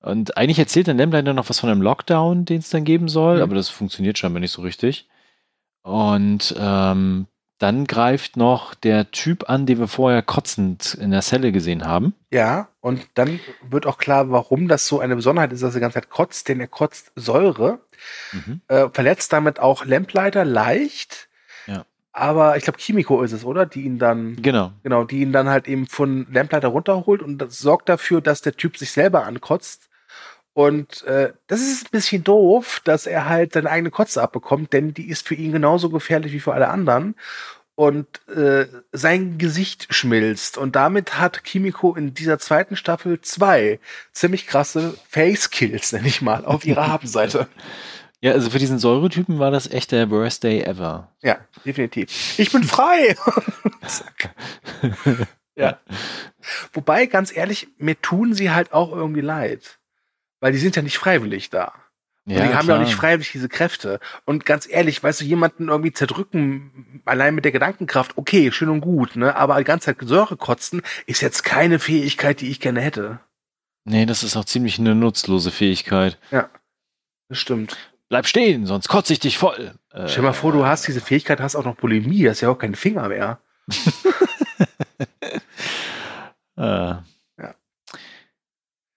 Und 0.00 0.36
eigentlich 0.36 0.58
erzählt 0.60 0.86
dann 0.88 0.98
Lamplighter 0.98 1.32
noch 1.32 1.48
was 1.48 1.58
von 1.60 1.68
einem 1.70 1.82
Lockdown, 1.82 2.44
den 2.44 2.58
es 2.58 2.70
dann 2.70 2.84
geben 2.84 3.08
soll, 3.08 3.36
Mhm. 3.36 3.42
aber 3.42 3.54
das 3.56 3.68
funktioniert 3.68 4.18
scheinbar 4.18 4.40
nicht 4.40 4.52
so 4.52 4.62
richtig. 4.62 5.08
Und 5.82 6.54
ähm, 6.58 7.26
dann 7.58 7.86
greift 7.86 8.36
noch 8.36 8.74
der 8.74 9.10
Typ 9.10 9.48
an, 9.48 9.64
den 9.66 9.78
wir 9.78 9.88
vorher 9.88 10.22
kotzend 10.22 10.94
in 10.94 11.10
der 11.10 11.22
Zelle 11.22 11.52
gesehen 11.52 11.84
haben. 11.86 12.14
ja, 12.30 12.68
und 12.80 13.06
dann 13.14 13.40
wird 13.68 13.86
auch 13.86 13.98
klar, 13.98 14.30
warum 14.30 14.68
das 14.68 14.86
so 14.86 15.00
eine 15.00 15.16
Besonderheit 15.16 15.52
ist, 15.52 15.62
dass 15.62 15.72
er 15.74 15.78
die 15.78 15.80
ganze 15.80 15.94
Zeit 15.94 16.10
kotzt, 16.10 16.48
denn 16.48 16.60
er 16.60 16.68
kotzt 16.68 17.10
Säure, 17.16 17.80
Mhm. 18.32 18.60
äh, 18.68 18.88
verletzt 18.92 19.32
damit 19.32 19.58
auch 19.58 19.84
Lamplighter 19.86 20.44
leicht. 20.44 21.28
Ja. 21.66 21.84
Aber 22.12 22.56
ich 22.56 22.64
glaube, 22.64 22.78
Kimiko 22.78 23.22
ist 23.22 23.32
es, 23.32 23.44
oder? 23.44 23.66
Die 23.66 23.82
ihn 23.82 23.98
dann 23.98 24.36
Genau. 24.40 24.72
Genau, 24.82 25.04
die 25.04 25.20
ihn 25.22 25.32
dann 25.32 25.48
halt 25.48 25.66
eben 25.66 25.86
von 25.86 26.26
Lamplighter 26.30 26.68
runterholt 26.68 27.22
und 27.22 27.38
das 27.38 27.58
sorgt 27.58 27.88
dafür, 27.88 28.20
dass 28.20 28.42
der 28.42 28.54
Typ 28.56 28.76
sich 28.76 28.90
selber 28.92 29.24
ankotzt. 29.24 29.88
Und 30.56 31.02
äh, 31.02 31.34
das 31.48 31.60
ist 31.60 31.88
ein 31.88 31.90
bisschen 31.90 32.24
doof, 32.24 32.80
dass 32.82 33.06
er 33.06 33.28
halt 33.28 33.52
seine 33.52 33.70
eigene 33.70 33.90
Kotze 33.90 34.22
abbekommt, 34.22 34.72
denn 34.72 34.94
die 34.94 35.10
ist 35.10 35.28
für 35.28 35.34
ihn 35.34 35.52
genauso 35.52 35.90
gefährlich 35.90 36.32
wie 36.32 36.40
für 36.40 36.54
alle 36.54 36.68
anderen. 36.68 37.14
Und 37.74 38.26
äh, 38.28 38.66
sein 38.90 39.36
Gesicht 39.36 39.88
schmilzt. 39.90 40.56
Und 40.56 40.74
damit 40.74 41.18
hat 41.18 41.44
Kimiko 41.44 41.94
in 41.94 42.14
dieser 42.14 42.38
zweiten 42.38 42.74
Staffel 42.74 43.20
zwei 43.20 43.80
ziemlich 44.12 44.46
krasse 44.46 44.94
Face-Kills, 45.10 45.92
nenn 45.92 46.06
ich 46.06 46.22
mal, 46.22 46.46
auf 46.46 46.64
ihrer 46.64 46.86
Habenseite. 46.88 47.48
Ja, 48.22 48.32
also 48.32 48.48
für 48.48 48.58
diesen 48.58 48.78
Säuretypen 48.78 49.38
war 49.38 49.50
das 49.50 49.70
echt 49.70 49.92
der 49.92 50.10
worst 50.10 50.42
day 50.42 50.62
ever. 50.62 51.12
Ja, 51.20 51.36
definitiv. 51.66 52.38
Ich 52.38 52.50
bin 52.50 52.64
frei! 52.64 53.14
Ja. 55.58 55.80
Wobei, 56.74 57.06
ganz 57.06 57.34
ehrlich, 57.34 57.68
mir 57.78 57.98
tun 58.00 58.34
sie 58.34 58.50
halt 58.50 58.74
auch 58.74 58.92
irgendwie 58.92 59.22
leid. 59.22 59.78
Weil 60.40 60.52
die 60.52 60.58
sind 60.58 60.76
ja 60.76 60.82
nicht 60.82 60.98
freiwillig 60.98 61.50
da. 61.50 61.72
Und 62.26 62.34
die 62.34 62.40
haben 62.40 62.50
ja 62.50 62.58
auch 62.58 62.64
klar. 62.64 62.78
nicht 62.80 62.94
freiwillig 62.94 63.30
diese 63.30 63.48
Kräfte. 63.48 64.00
Und 64.24 64.44
ganz 64.44 64.68
ehrlich, 64.68 65.00
weißt 65.00 65.20
du, 65.20 65.24
jemanden 65.24 65.68
irgendwie 65.68 65.92
zerdrücken, 65.92 67.00
allein 67.04 67.36
mit 67.36 67.44
der 67.44 67.52
Gedankenkraft, 67.52 68.18
okay, 68.18 68.50
schön 68.50 68.68
und 68.68 68.80
gut, 68.80 69.14
ne? 69.14 69.36
Aber 69.36 69.56
die 69.58 69.64
ganze 69.64 69.86
Zeit 69.86 69.98
Säure 70.00 70.36
kotzen, 70.36 70.82
ist 71.06 71.20
jetzt 71.20 71.44
keine 71.44 71.78
Fähigkeit, 71.78 72.40
die 72.40 72.50
ich 72.50 72.58
gerne 72.58 72.80
hätte. 72.80 73.20
Nee, 73.84 74.06
das 74.06 74.24
ist 74.24 74.36
auch 74.36 74.44
ziemlich 74.44 74.80
eine 74.80 74.96
nutzlose 74.96 75.52
Fähigkeit. 75.52 76.18
Das 77.28 77.38
stimmt. 77.38 77.76
Bleib 78.08 78.26
stehen, 78.26 78.66
sonst 78.66 78.88
kotze 78.88 79.12
ich 79.12 79.20
dich 79.20 79.38
voll. 79.38 79.74
Äh, 79.92 80.08
Stell 80.08 80.22
dir 80.22 80.28
mal 80.28 80.32
vor, 80.32 80.52
du 80.52 80.66
hast 80.66 80.86
diese 80.86 81.00
Fähigkeit, 81.00 81.40
hast 81.40 81.54
auch 81.54 81.64
noch 81.64 81.76
Bulimie, 81.76 82.24
das 82.24 82.38
ist 82.38 82.40
ja 82.40 82.50
auch 82.50 82.58
kein 82.58 82.74
Finger 82.74 83.08
mehr. 83.08 83.38
Äh, 86.58 86.94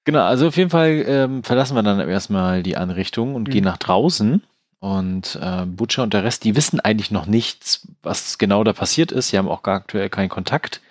Genau, 0.05 0.23
also 0.23 0.47
auf 0.47 0.57
jeden 0.57 0.69
Fall 0.69 1.03
ähm, 1.07 1.43
verlassen 1.43 1.75
wir 1.75 1.83
dann 1.83 1.99
erstmal 2.07 2.63
die 2.63 2.77
Anrichtung 2.77 3.35
und 3.35 3.47
Mhm. 3.47 3.51
gehen 3.51 3.63
nach 3.63 3.77
draußen. 3.77 4.41
Und 4.79 5.37
äh, 5.41 5.65
Butcher 5.65 6.03
und 6.03 6.13
der 6.13 6.23
Rest, 6.23 6.45
die 6.45 6.55
wissen 6.55 6.79
eigentlich 6.79 7.11
noch 7.11 7.25
nichts, 7.25 7.87
was 8.01 8.37
genau 8.37 8.63
da 8.63 8.71
passiert 8.73 9.11
ist. 9.11 9.27
Sie 9.29 9.37
haben 9.37 9.49
auch 9.49 9.61
gar 9.61 9.75
aktuell 9.75 10.09
keinen 10.09 10.29
Kontakt. 10.29 10.81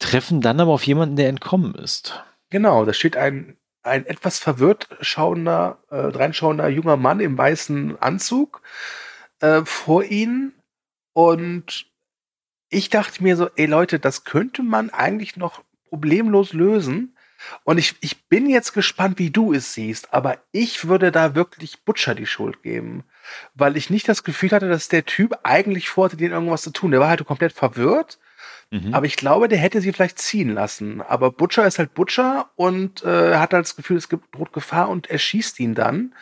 Treffen 0.00 0.40
dann 0.40 0.58
aber 0.58 0.72
auf 0.72 0.84
jemanden, 0.86 1.14
der 1.16 1.28
entkommen 1.28 1.74
ist. 1.76 2.20
Genau, 2.50 2.84
da 2.84 2.92
steht 2.92 3.16
ein, 3.16 3.56
ein 3.84 4.04
etwas 4.06 4.40
verwirrt 4.40 4.88
schauender, 5.00 5.78
äh, 5.90 5.96
reinschauender 5.96 6.68
junger 6.68 6.96
Mann 6.96 7.20
im 7.20 7.38
weißen 7.38 8.02
Anzug 8.02 8.60
äh, 9.38 9.62
vor 9.64 10.02
ihnen. 10.02 10.52
Und 11.12 11.86
ich 12.70 12.90
dachte 12.90 13.22
mir 13.22 13.36
so, 13.36 13.48
ey 13.54 13.66
Leute, 13.66 14.00
das 14.00 14.24
könnte 14.24 14.64
man 14.64 14.90
eigentlich 14.90 15.36
noch 15.36 15.62
problemlos 15.88 16.52
lösen. 16.52 17.11
Und 17.64 17.78
ich, 17.78 17.94
ich 18.00 18.26
bin 18.28 18.48
jetzt 18.48 18.72
gespannt, 18.72 19.18
wie 19.18 19.30
du 19.30 19.52
es 19.52 19.74
siehst, 19.74 20.12
aber 20.12 20.38
ich 20.52 20.88
würde 20.88 21.12
da 21.12 21.34
wirklich 21.34 21.84
Butcher 21.84 22.14
die 22.14 22.26
Schuld 22.26 22.62
geben. 22.62 23.04
Weil 23.54 23.76
ich 23.76 23.90
nicht 23.90 24.08
das 24.08 24.24
Gefühl 24.24 24.50
hatte, 24.50 24.68
dass 24.68 24.88
der 24.88 25.04
Typ 25.04 25.38
eigentlich 25.42 25.88
vorhatte, 25.88 26.16
denen 26.16 26.32
irgendwas 26.32 26.62
zu 26.62 26.70
tun. 26.70 26.90
Der 26.90 27.00
war 27.00 27.08
halt 27.08 27.24
komplett 27.24 27.52
verwirrt. 27.52 28.18
Mhm. 28.70 28.94
Aber 28.94 29.06
ich 29.06 29.16
glaube, 29.16 29.48
der 29.48 29.58
hätte 29.58 29.80
sie 29.80 29.92
vielleicht 29.92 30.18
ziehen 30.18 30.50
lassen. 30.54 31.02
Aber 31.02 31.30
Butcher 31.30 31.66
ist 31.66 31.78
halt 31.78 31.94
Butcher 31.94 32.50
und 32.56 33.04
äh, 33.04 33.36
hat 33.36 33.52
halt 33.52 33.66
das 33.66 33.76
Gefühl, 33.76 33.96
es 33.98 34.08
gibt 34.08 34.34
droht 34.34 34.52
Gefahr 34.52 34.88
und 34.88 35.10
er 35.10 35.18
schießt 35.18 35.60
ihn 35.60 35.74
dann. 35.74 36.14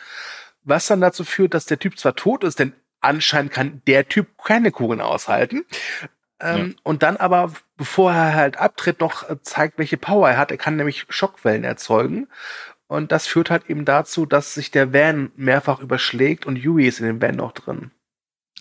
Was 0.63 0.87
dann 0.87 1.01
dazu 1.01 1.23
führt, 1.23 1.53
dass 1.53 1.65
der 1.65 1.79
Typ 1.79 1.97
zwar 1.97 2.15
tot 2.15 2.43
ist, 2.43 2.59
denn 2.59 2.73
anscheinend 2.99 3.51
kann 3.51 3.81
der 3.87 4.07
Typ 4.07 4.27
keine 4.37 4.71
Kugeln 4.71 5.01
aushalten. 5.01 5.65
Ähm, 6.41 6.75
Und 6.83 7.03
dann 7.03 7.17
aber, 7.17 7.51
bevor 7.77 8.11
er 8.11 8.33
halt 8.33 8.57
abtritt, 8.57 8.99
noch 8.99 9.29
äh, 9.29 9.41
zeigt, 9.41 9.77
welche 9.77 9.97
Power 9.97 10.29
er 10.29 10.37
hat. 10.37 10.51
Er 10.51 10.57
kann 10.57 10.75
nämlich 10.75 11.05
Schockwellen 11.09 11.63
erzeugen. 11.63 12.27
Und 12.87 13.11
das 13.11 13.25
führt 13.25 13.49
halt 13.49 13.69
eben 13.69 13.85
dazu, 13.85 14.25
dass 14.25 14.53
sich 14.53 14.71
der 14.71 14.93
Van 14.93 15.31
mehrfach 15.37 15.79
überschlägt 15.79 16.45
und 16.45 16.57
Yui 16.57 16.87
ist 16.87 16.99
in 16.99 17.05
dem 17.05 17.21
Van 17.21 17.35
noch 17.35 17.53
drin. 17.53 17.91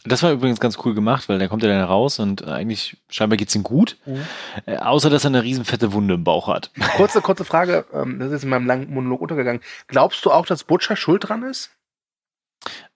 Das 0.04 0.22
war 0.22 0.32
übrigens 0.32 0.60
ganz 0.60 0.78
cool 0.84 0.94
gemacht, 0.94 1.28
weil 1.28 1.38
der 1.38 1.48
kommt 1.48 1.62
ja 1.62 1.68
dann 1.68 1.82
raus 1.82 2.20
und 2.20 2.40
äh, 2.42 2.46
eigentlich 2.46 2.96
scheinbar 3.10 3.36
geht's 3.36 3.54
ihm 3.54 3.62
gut. 3.62 3.98
Äh, 4.66 4.76
außer, 4.76 5.10
dass 5.10 5.24
er 5.24 5.28
eine 5.28 5.42
riesenfette 5.42 5.92
Wunde 5.92 6.14
im 6.14 6.24
Bauch 6.24 6.48
hat. 6.48 6.70
Kurze, 6.96 7.20
kurze 7.20 7.44
Frage, 7.44 7.84
ähm, 7.92 8.18
das 8.18 8.32
ist 8.32 8.44
in 8.44 8.50
meinem 8.50 8.66
langen 8.66 8.94
Monolog 8.94 9.20
untergegangen. 9.20 9.60
Glaubst 9.88 10.24
du 10.24 10.30
auch, 10.30 10.46
dass 10.46 10.64
Butcher 10.64 10.96
schuld 10.96 11.28
dran 11.28 11.42
ist? 11.42 11.70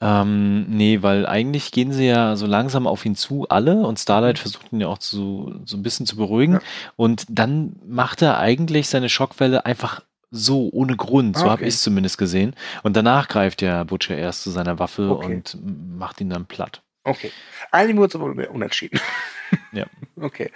Ähm, 0.00 0.66
nee, 0.68 1.02
weil 1.02 1.26
eigentlich 1.26 1.72
gehen 1.72 1.92
sie 1.92 2.06
ja 2.06 2.36
so 2.36 2.46
langsam 2.46 2.86
auf 2.86 3.04
ihn 3.06 3.16
zu, 3.16 3.46
alle, 3.48 3.86
und 3.86 3.98
Starlight 3.98 4.38
versucht 4.38 4.72
ihn 4.72 4.80
ja 4.80 4.88
auch 4.88 4.98
zu, 4.98 5.60
so 5.64 5.76
ein 5.76 5.82
bisschen 5.82 6.06
zu 6.06 6.16
beruhigen. 6.16 6.54
Ja. 6.54 6.60
Und 6.96 7.24
dann 7.30 7.76
macht 7.86 8.22
er 8.22 8.38
eigentlich 8.38 8.88
seine 8.88 9.08
Schockwelle 9.08 9.64
einfach 9.64 10.02
so, 10.30 10.68
ohne 10.72 10.96
Grund. 10.96 11.38
So 11.38 11.46
Ah, 11.46 11.50
habe 11.50 11.62
ich 11.62 11.74
es 11.74 11.82
zumindest 11.82 12.18
gesehen. 12.18 12.54
Und 12.82 12.96
danach 12.96 13.28
greift 13.28 13.62
ja 13.62 13.84
Butcher 13.84 14.16
erst 14.16 14.42
zu 14.42 14.50
seiner 14.50 14.78
Waffe 14.78 15.08
Okay. 15.10 15.26
und 15.26 15.58
macht 15.96 16.20
ihn 16.20 16.28
dann 16.30 16.46
platt. 16.46 16.82
Okay. 17.04 17.30
Uns 17.72 18.14
aber 18.14 18.24
unentschieden. 18.50 19.00
Ja. 19.72 19.86
Okay. 20.16 20.52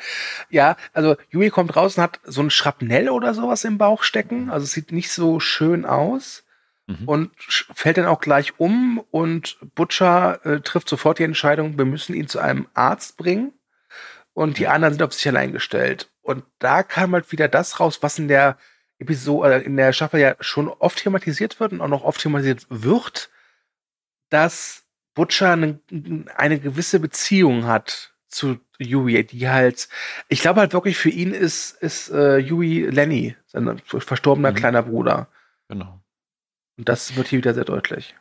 Ja, 0.50 0.76
also 0.92 1.16
Yui 1.30 1.50
kommt 1.50 1.74
raus 1.74 1.98
und 1.98 2.04
hat 2.04 2.20
so 2.24 2.40
ein 2.40 2.48
Schrapnell 2.50 3.08
oder 3.10 3.34
sowas 3.34 3.64
im 3.64 3.76
Bauch 3.76 4.04
stecken. 4.04 4.50
Also 4.50 4.64
es 4.64 4.70
sieht 4.70 4.92
nicht 4.92 5.10
so 5.10 5.40
schön 5.40 5.84
aus. 5.84 6.44
Mhm. 6.88 7.06
Und 7.06 7.30
fällt 7.38 7.98
dann 7.98 8.06
auch 8.06 8.20
gleich 8.20 8.58
um 8.58 8.98
und 9.10 9.58
Butcher 9.74 10.44
äh, 10.44 10.60
trifft 10.60 10.88
sofort 10.88 11.18
die 11.18 11.24
Entscheidung, 11.24 11.76
wir 11.76 11.84
müssen 11.84 12.14
ihn 12.14 12.28
zu 12.28 12.38
einem 12.40 12.66
Arzt 12.74 13.16
bringen. 13.18 13.52
Und 14.32 14.58
die 14.58 14.68
anderen 14.68 14.94
sind 14.94 15.02
auf 15.02 15.12
sich 15.12 15.28
allein 15.28 15.52
gestellt. 15.52 16.10
Und 16.22 16.44
da 16.60 16.82
kam 16.82 17.12
halt 17.12 17.30
wieder 17.32 17.48
das 17.48 17.78
raus, 17.78 17.98
was 18.02 18.18
in 18.18 18.28
der 18.28 18.56
Episode, 18.98 19.56
äh, 19.56 19.62
in 19.64 19.76
der 19.76 19.92
Staffel 19.92 20.20
ja 20.20 20.34
schon 20.40 20.68
oft 20.68 21.02
thematisiert 21.02 21.60
wird 21.60 21.72
und 21.72 21.80
auch 21.80 21.88
noch 21.88 22.04
oft 22.04 22.20
thematisiert 22.22 22.66
wird, 22.70 23.30
dass 24.30 24.84
Butcher 25.14 25.52
eine, 25.52 25.80
eine 26.36 26.58
gewisse 26.58 27.00
Beziehung 27.00 27.66
hat 27.66 28.14
zu 28.28 28.60
Yui, 28.78 29.24
die 29.24 29.48
halt, 29.48 29.88
ich 30.28 30.40
glaube 30.40 30.60
halt 30.60 30.72
wirklich 30.72 30.96
für 30.96 31.10
ihn 31.10 31.32
ist, 31.32 31.72
ist 31.82 32.10
äh, 32.10 32.38
Yui 32.38 32.86
Lenny, 32.86 33.36
sein 33.46 33.82
verstorbener 33.86 34.52
Mhm. 34.52 34.54
kleiner 34.54 34.82
Bruder. 34.82 35.28
Genau. 35.68 36.00
Und 36.78 36.88
das 36.88 37.16
wird 37.16 37.28
hier 37.28 37.38
wieder 37.38 37.54
sehr 37.54 37.64
deutlich. 37.64 38.14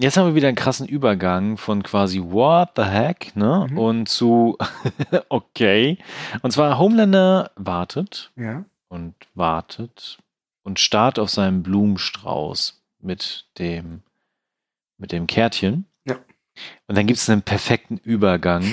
Jetzt 0.00 0.16
haben 0.16 0.26
wir 0.26 0.34
wieder 0.34 0.48
einen 0.48 0.56
krassen 0.56 0.88
Übergang 0.88 1.56
von 1.56 1.84
quasi 1.84 2.20
What 2.20 2.70
the 2.76 2.82
heck, 2.82 3.36
ne? 3.36 3.68
Mhm. 3.70 3.78
Und 3.78 4.08
zu 4.08 4.58
okay. 5.28 5.98
Und 6.42 6.50
zwar 6.50 6.78
Homelander 6.78 7.52
wartet 7.54 8.32
Ja. 8.34 8.64
und 8.88 9.14
wartet 9.34 10.18
und 10.64 10.80
starrt 10.80 11.18
auf 11.20 11.30
seinen 11.30 11.62
Blumenstrauß 11.62 12.82
mit 13.00 13.46
dem 13.58 14.02
mit 14.98 15.12
dem 15.12 15.26
Kärtchen. 15.28 15.86
Ja. 16.06 16.16
Und 16.88 16.96
dann 16.96 17.06
gibt 17.06 17.18
es 17.20 17.28
einen 17.30 17.42
perfekten 17.42 17.98
Übergang. 17.98 18.64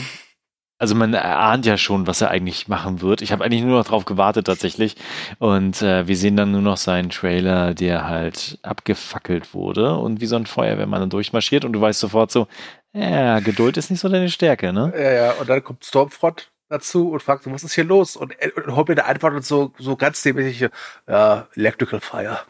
Also 0.81 0.95
man 0.95 1.13
erahnt 1.13 1.67
ja 1.67 1.77
schon, 1.77 2.07
was 2.07 2.21
er 2.21 2.31
eigentlich 2.31 2.67
machen 2.67 3.01
wird. 3.01 3.21
Ich 3.21 3.31
habe 3.31 3.43
eigentlich 3.43 3.61
nur 3.61 3.77
noch 3.77 3.85
drauf 3.85 4.05
gewartet 4.05 4.47
tatsächlich. 4.47 4.95
Und 5.37 5.79
äh, 5.83 6.07
wir 6.07 6.17
sehen 6.17 6.35
dann 6.35 6.49
nur 6.49 6.63
noch 6.63 6.77
seinen 6.77 7.11
Trailer, 7.11 7.75
der 7.75 8.07
halt 8.07 8.57
abgefackelt 8.63 9.53
wurde 9.53 9.95
und 9.95 10.21
wie 10.21 10.25
so 10.25 10.37
ein 10.37 10.47
Feuerwehrmann 10.47 11.01
dann 11.01 11.11
durchmarschiert 11.11 11.65
und 11.65 11.73
du 11.73 11.81
weißt 11.81 11.99
sofort 11.99 12.31
so, 12.31 12.47
ja, 12.93 13.41
Geduld 13.41 13.77
ist 13.77 13.91
nicht 13.91 13.99
so 13.99 14.09
deine 14.09 14.29
Stärke, 14.29 14.73
ne? 14.73 14.91
Ja, 14.97 15.11
ja, 15.11 15.31
und 15.33 15.47
dann 15.47 15.63
kommt 15.63 15.85
Stormfront 15.85 16.49
dazu 16.67 17.11
und 17.11 17.21
fragt 17.21 17.45
was 17.45 17.63
ist 17.63 17.75
hier 17.75 17.83
los? 17.83 18.15
Und, 18.15 18.33
und 18.55 18.75
Homelander 18.75 19.05
antwortet 19.05 19.45
so, 19.45 19.73
so 19.77 19.95
ganz 19.95 20.23
dämlich, 20.23 20.67
ja, 21.07 21.47
Electrical 21.53 21.99
Fire. 21.99 22.39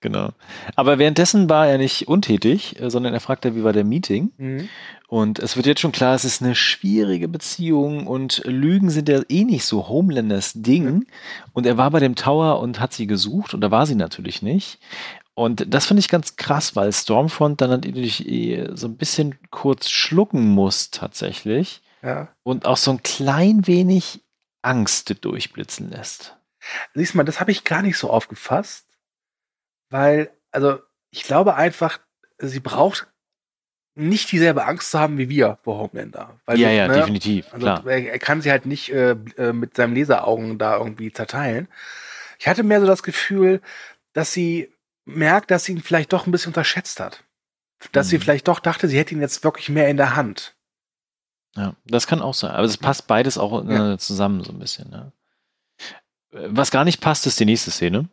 Genau. 0.00 0.32
Aber 0.74 0.98
währenddessen 0.98 1.48
war 1.48 1.68
er 1.68 1.78
nicht 1.78 2.08
untätig, 2.08 2.80
äh, 2.80 2.90
sondern 2.90 3.14
er 3.14 3.20
fragte, 3.20 3.54
wie 3.54 3.64
war 3.64 3.72
der 3.72 3.84
Meeting? 3.84 4.32
Mhm. 4.36 4.68
Und 5.12 5.40
es 5.40 5.56
wird 5.56 5.66
jetzt 5.66 5.82
schon 5.82 5.92
klar, 5.92 6.14
es 6.14 6.24
ist 6.24 6.40
eine 6.40 6.54
schwierige 6.54 7.28
Beziehung 7.28 8.06
und 8.06 8.40
Lügen 8.46 8.88
sind 8.88 9.10
ja 9.10 9.20
eh 9.28 9.44
nicht 9.44 9.66
so 9.66 9.86
Homelanders 9.86 10.54
Ding. 10.54 11.06
Und 11.52 11.66
er 11.66 11.76
war 11.76 11.90
bei 11.90 12.00
dem 12.00 12.14
Tower 12.14 12.60
und 12.60 12.80
hat 12.80 12.94
sie 12.94 13.06
gesucht 13.06 13.52
und 13.52 13.60
da 13.60 13.70
war 13.70 13.84
sie 13.84 13.94
natürlich 13.94 14.40
nicht. 14.40 14.78
Und 15.34 15.66
das 15.74 15.84
finde 15.84 16.00
ich 16.00 16.08
ganz 16.08 16.36
krass, 16.36 16.76
weil 16.76 16.90
Stormfront 16.90 17.60
dann 17.60 17.68
natürlich 17.68 18.26
eh 18.26 18.70
so 18.74 18.86
ein 18.86 18.96
bisschen 18.96 19.38
kurz 19.50 19.90
schlucken 19.90 20.48
muss 20.48 20.90
tatsächlich 20.90 21.82
Ja. 22.02 22.34
und 22.42 22.64
auch 22.64 22.78
so 22.78 22.92
ein 22.92 23.02
klein 23.02 23.66
wenig 23.66 24.22
Angst 24.62 25.14
durchblitzen 25.22 25.90
lässt. 25.90 26.38
Siehst 26.94 27.12
du 27.12 27.18
mal, 27.18 27.24
das 27.24 27.38
habe 27.38 27.50
ich 27.50 27.64
gar 27.64 27.82
nicht 27.82 27.98
so 27.98 28.08
aufgefasst, 28.08 28.86
weil, 29.90 30.30
also, 30.52 30.78
ich 31.10 31.24
glaube 31.24 31.54
einfach, 31.54 31.98
sie 32.38 32.60
braucht 32.60 33.11
nicht 33.94 34.32
dieselbe 34.32 34.64
Angst 34.64 34.90
zu 34.90 34.98
haben 34.98 35.18
wie 35.18 35.28
wir 35.28 35.58
vor 35.62 35.78
Homelander. 35.78 36.38
Weil 36.46 36.58
ja, 36.58 36.68
wir, 36.68 36.74
ja, 36.74 36.88
ne, 36.88 36.94
definitiv, 36.94 37.46
Also 37.52 37.66
klar. 37.66 37.86
er, 37.86 38.18
kann 38.18 38.40
sie 38.40 38.50
halt 38.50 38.64
nicht 38.66 38.90
äh, 38.90 39.10
äh, 39.36 39.52
mit 39.52 39.76
seinen 39.76 39.94
Laseraugen 39.94 40.58
da 40.58 40.76
irgendwie 40.78 41.12
zerteilen. 41.12 41.68
Ich 42.38 42.48
hatte 42.48 42.62
mehr 42.62 42.80
so 42.80 42.86
das 42.86 43.02
Gefühl, 43.02 43.60
dass 44.14 44.32
sie 44.32 44.72
merkt, 45.04 45.50
dass 45.50 45.64
sie 45.64 45.72
ihn 45.72 45.82
vielleicht 45.82 46.12
doch 46.12 46.26
ein 46.26 46.32
bisschen 46.32 46.50
unterschätzt 46.50 47.00
hat. 47.00 47.22
Dass 47.92 48.08
sie 48.08 48.16
Mhm. 48.16 48.22
vielleicht 48.22 48.48
doch 48.48 48.60
dachte, 48.60 48.88
sie 48.88 48.96
hätte 48.98 49.14
ihn 49.14 49.20
jetzt 49.20 49.44
wirklich 49.44 49.68
mehr 49.68 49.88
in 49.88 49.96
der 49.96 50.16
Hand. 50.16 50.54
Ja, 51.54 51.74
das 51.84 52.06
kann 52.06 52.22
auch 52.22 52.34
sein. 52.34 52.52
Aber 52.52 52.64
es 52.64 52.78
passt 52.78 53.06
beides 53.06 53.36
auch 53.36 53.68
äh, 53.68 53.98
zusammen 53.98 54.42
so 54.42 54.52
ein 54.52 54.58
bisschen. 54.58 54.88
Ne? 54.88 55.12
Was 56.30 56.70
gar 56.70 56.84
nicht 56.84 57.00
passt, 57.00 57.26
ist 57.26 57.38
die 57.40 57.44
nächste 57.44 57.70
Szene. 57.70 58.08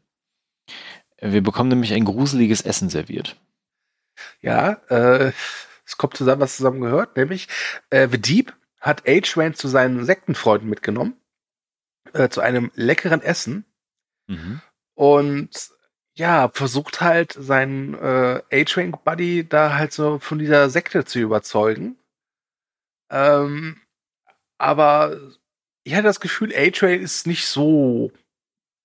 Wir 1.21 1.41
bekommen 1.41 1.69
nämlich 1.69 1.93
ein 1.93 2.03
gruseliges 2.05 2.61
Essen 2.61 2.89
serviert. 2.89 3.35
Ja, 4.41 4.73
äh, 4.89 5.31
es 5.89 5.97
kommt 5.97 6.15
zusammen, 6.15 6.39
was 6.41 6.57
zusammen 6.57 6.81
gehört, 6.81 7.17
nämlich 7.17 7.47
äh, 7.89 8.07
The 8.07 8.21
Deep 8.21 8.53
hat 8.79 9.09
A-Train 9.09 9.55
zu 9.55 9.67
seinen 9.67 10.05
Sektenfreunden 10.05 10.69
mitgenommen, 10.69 11.19
äh, 12.13 12.29
zu 12.29 12.41
einem 12.41 12.71
leckeren 12.75 13.21
Essen 13.21 13.65
Mhm. 14.27 14.61
und 14.93 15.49
ja, 16.15 16.49
versucht 16.53 17.01
halt 17.01 17.33
seinen 17.33 17.95
äh, 17.95 18.41
A-Train-Buddy 18.51 19.49
da 19.49 19.73
halt 19.73 19.91
so 19.91 20.19
von 20.19 20.37
dieser 20.37 20.69
Sekte 20.69 21.03
zu 21.05 21.17
überzeugen. 21.19 21.97
Ähm, 23.09 23.81
aber 24.59 25.17
ich 25.83 25.93
hatte 25.95 26.03
das 26.03 26.19
Gefühl, 26.19 26.53
A-Train 26.55 27.01
ist 27.01 27.25
nicht 27.25 27.47
so 27.47 28.11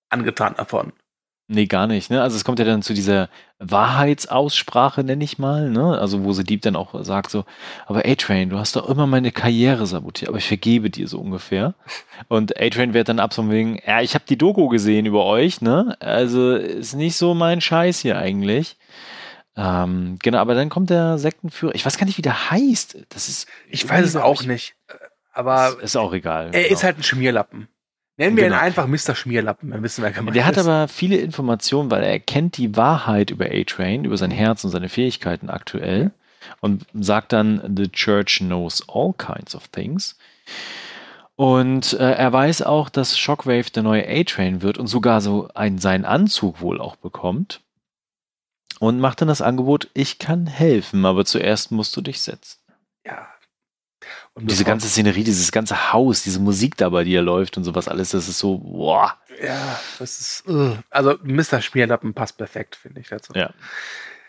angetan 0.08 0.54
davon. 0.54 0.94
Nee, 1.46 1.66
gar 1.66 1.86
nicht. 1.86 2.10
Ne? 2.10 2.22
Also 2.22 2.36
es 2.36 2.44
kommt 2.44 2.58
ja 2.58 2.64
dann 2.64 2.80
zu 2.82 2.94
dieser 2.94 3.28
Wahrheitsaussprache, 3.58 5.04
nenne 5.04 5.24
ich 5.24 5.38
mal. 5.38 5.68
Ne? 5.70 5.98
Also 5.98 6.24
wo 6.24 6.32
sie 6.32 6.44
Deep 6.44 6.62
dann 6.62 6.74
auch 6.76 7.04
sagt 7.04 7.30
so, 7.30 7.44
aber 7.86 8.00
A-Train, 8.06 8.50
du 8.50 8.58
hast 8.58 8.76
doch 8.76 8.88
immer 8.88 9.06
meine 9.06 9.30
Karriere 9.30 9.86
sabotiert, 9.86 10.30
aber 10.30 10.38
ich 10.38 10.48
vergebe 10.48 10.88
dir 10.90 11.06
so 11.06 11.20
ungefähr. 11.20 11.74
Und 12.28 12.58
A-Train 12.58 12.94
wird 12.94 13.08
dann 13.08 13.20
ab 13.20 13.34
so 13.34 13.50
wegen, 13.50 13.78
ja, 13.86 14.00
ich 14.00 14.14
habe 14.14 14.24
die 14.28 14.38
Doku 14.38 14.68
gesehen 14.68 15.06
über 15.06 15.24
euch, 15.24 15.60
ne? 15.60 15.96
Also 16.00 16.54
ist 16.54 16.94
nicht 16.94 17.16
so 17.16 17.34
mein 17.34 17.60
Scheiß 17.60 18.00
hier 18.00 18.18
eigentlich. 18.18 18.76
Ähm, 19.56 20.18
genau, 20.22 20.38
aber 20.38 20.54
dann 20.54 20.68
kommt 20.70 20.90
der 20.90 21.18
Sektenführer, 21.18 21.74
ich 21.74 21.84
weiß 21.86 21.96
gar 21.98 22.06
nicht, 22.06 22.18
wie 22.18 22.22
der 22.22 22.50
heißt. 22.50 22.98
Das 23.10 23.28
ist. 23.28 23.46
Ich 23.68 23.88
weiß 23.88 24.04
es 24.06 24.16
auch 24.16 24.40
ich- 24.42 24.48
nicht. 24.48 24.74
Aber 25.32 25.68
Ist, 25.68 25.82
ist 25.82 25.96
auch 25.96 26.12
egal. 26.12 26.46
er 26.52 26.62
genau. 26.62 26.72
ist 26.74 26.84
halt 26.84 26.96
ein 26.98 27.02
Schmierlappen. 27.02 27.68
Nennen 28.16 28.36
wir 28.36 28.44
Genau. 28.44 28.56
ihn 28.56 28.60
einfach 28.60 28.86
Mr. 28.86 29.14
Schmierlappen, 29.14 29.70
dann 29.70 29.82
wissen 29.82 30.02
wir, 30.02 30.06
wer 30.06 30.12
gemeint 30.12 30.36
Der 30.36 30.46
hat 30.46 30.58
aber 30.58 30.86
viele 30.88 31.16
Informationen, 31.16 31.90
weil 31.90 32.04
er 32.04 32.20
kennt 32.20 32.56
die 32.56 32.76
Wahrheit 32.76 33.30
über 33.30 33.46
A-Train, 33.46 34.04
über 34.04 34.16
sein 34.16 34.30
Herz 34.30 34.62
und 34.64 34.70
seine 34.70 34.88
Fähigkeiten 34.88 35.50
aktuell 35.50 36.12
und 36.60 36.86
sagt 36.94 37.32
dann, 37.32 37.74
The 37.76 37.88
Church 37.88 38.38
knows 38.38 38.84
all 38.88 39.14
kinds 39.14 39.54
of 39.56 39.68
things. 39.68 40.16
Und 41.36 41.94
äh, 41.94 42.12
er 42.12 42.32
weiß 42.32 42.62
auch, 42.62 42.88
dass 42.88 43.18
Shockwave 43.18 43.70
der 43.70 43.82
neue 43.82 44.06
A-Train 44.08 44.62
wird 44.62 44.78
und 44.78 44.86
sogar 44.86 45.20
so 45.20 45.48
einen, 45.54 45.78
seinen 45.78 46.04
Anzug 46.04 46.60
wohl 46.60 46.80
auch 46.80 46.94
bekommt. 46.96 47.60
Und 48.80 49.00
macht 49.00 49.20
dann 49.20 49.28
das 49.28 49.40
Angebot, 49.40 49.88
ich 49.94 50.18
kann 50.18 50.46
helfen, 50.46 51.04
aber 51.06 51.24
zuerst 51.24 51.70
musst 51.72 51.96
du 51.96 52.00
dich 52.00 52.20
setzen. 52.20 52.58
Und 54.34 54.50
diese 54.50 54.64
ganze 54.64 54.88
Szenerie, 54.88 55.22
dieses 55.24 55.52
ganze 55.52 55.92
Haus, 55.92 56.22
diese 56.24 56.40
Musik 56.40 56.76
dabei, 56.76 57.04
die 57.04 57.14
er 57.14 57.22
läuft 57.22 57.56
und 57.56 57.62
sowas 57.64 57.86
alles, 57.88 58.10
das 58.10 58.28
ist 58.28 58.38
so, 58.38 58.58
boah. 58.58 59.14
Ja, 59.42 59.78
das 59.98 60.18
ist. 60.20 60.44
ugh. 60.48 60.76
Also 60.90 61.16
Mr. 61.22 61.60
Schmierlappen 61.60 62.14
passt 62.14 62.36
perfekt, 62.36 62.74
finde 62.76 63.00
ich 63.00 63.08
dazu. 63.08 63.32
Ja. 63.34 63.50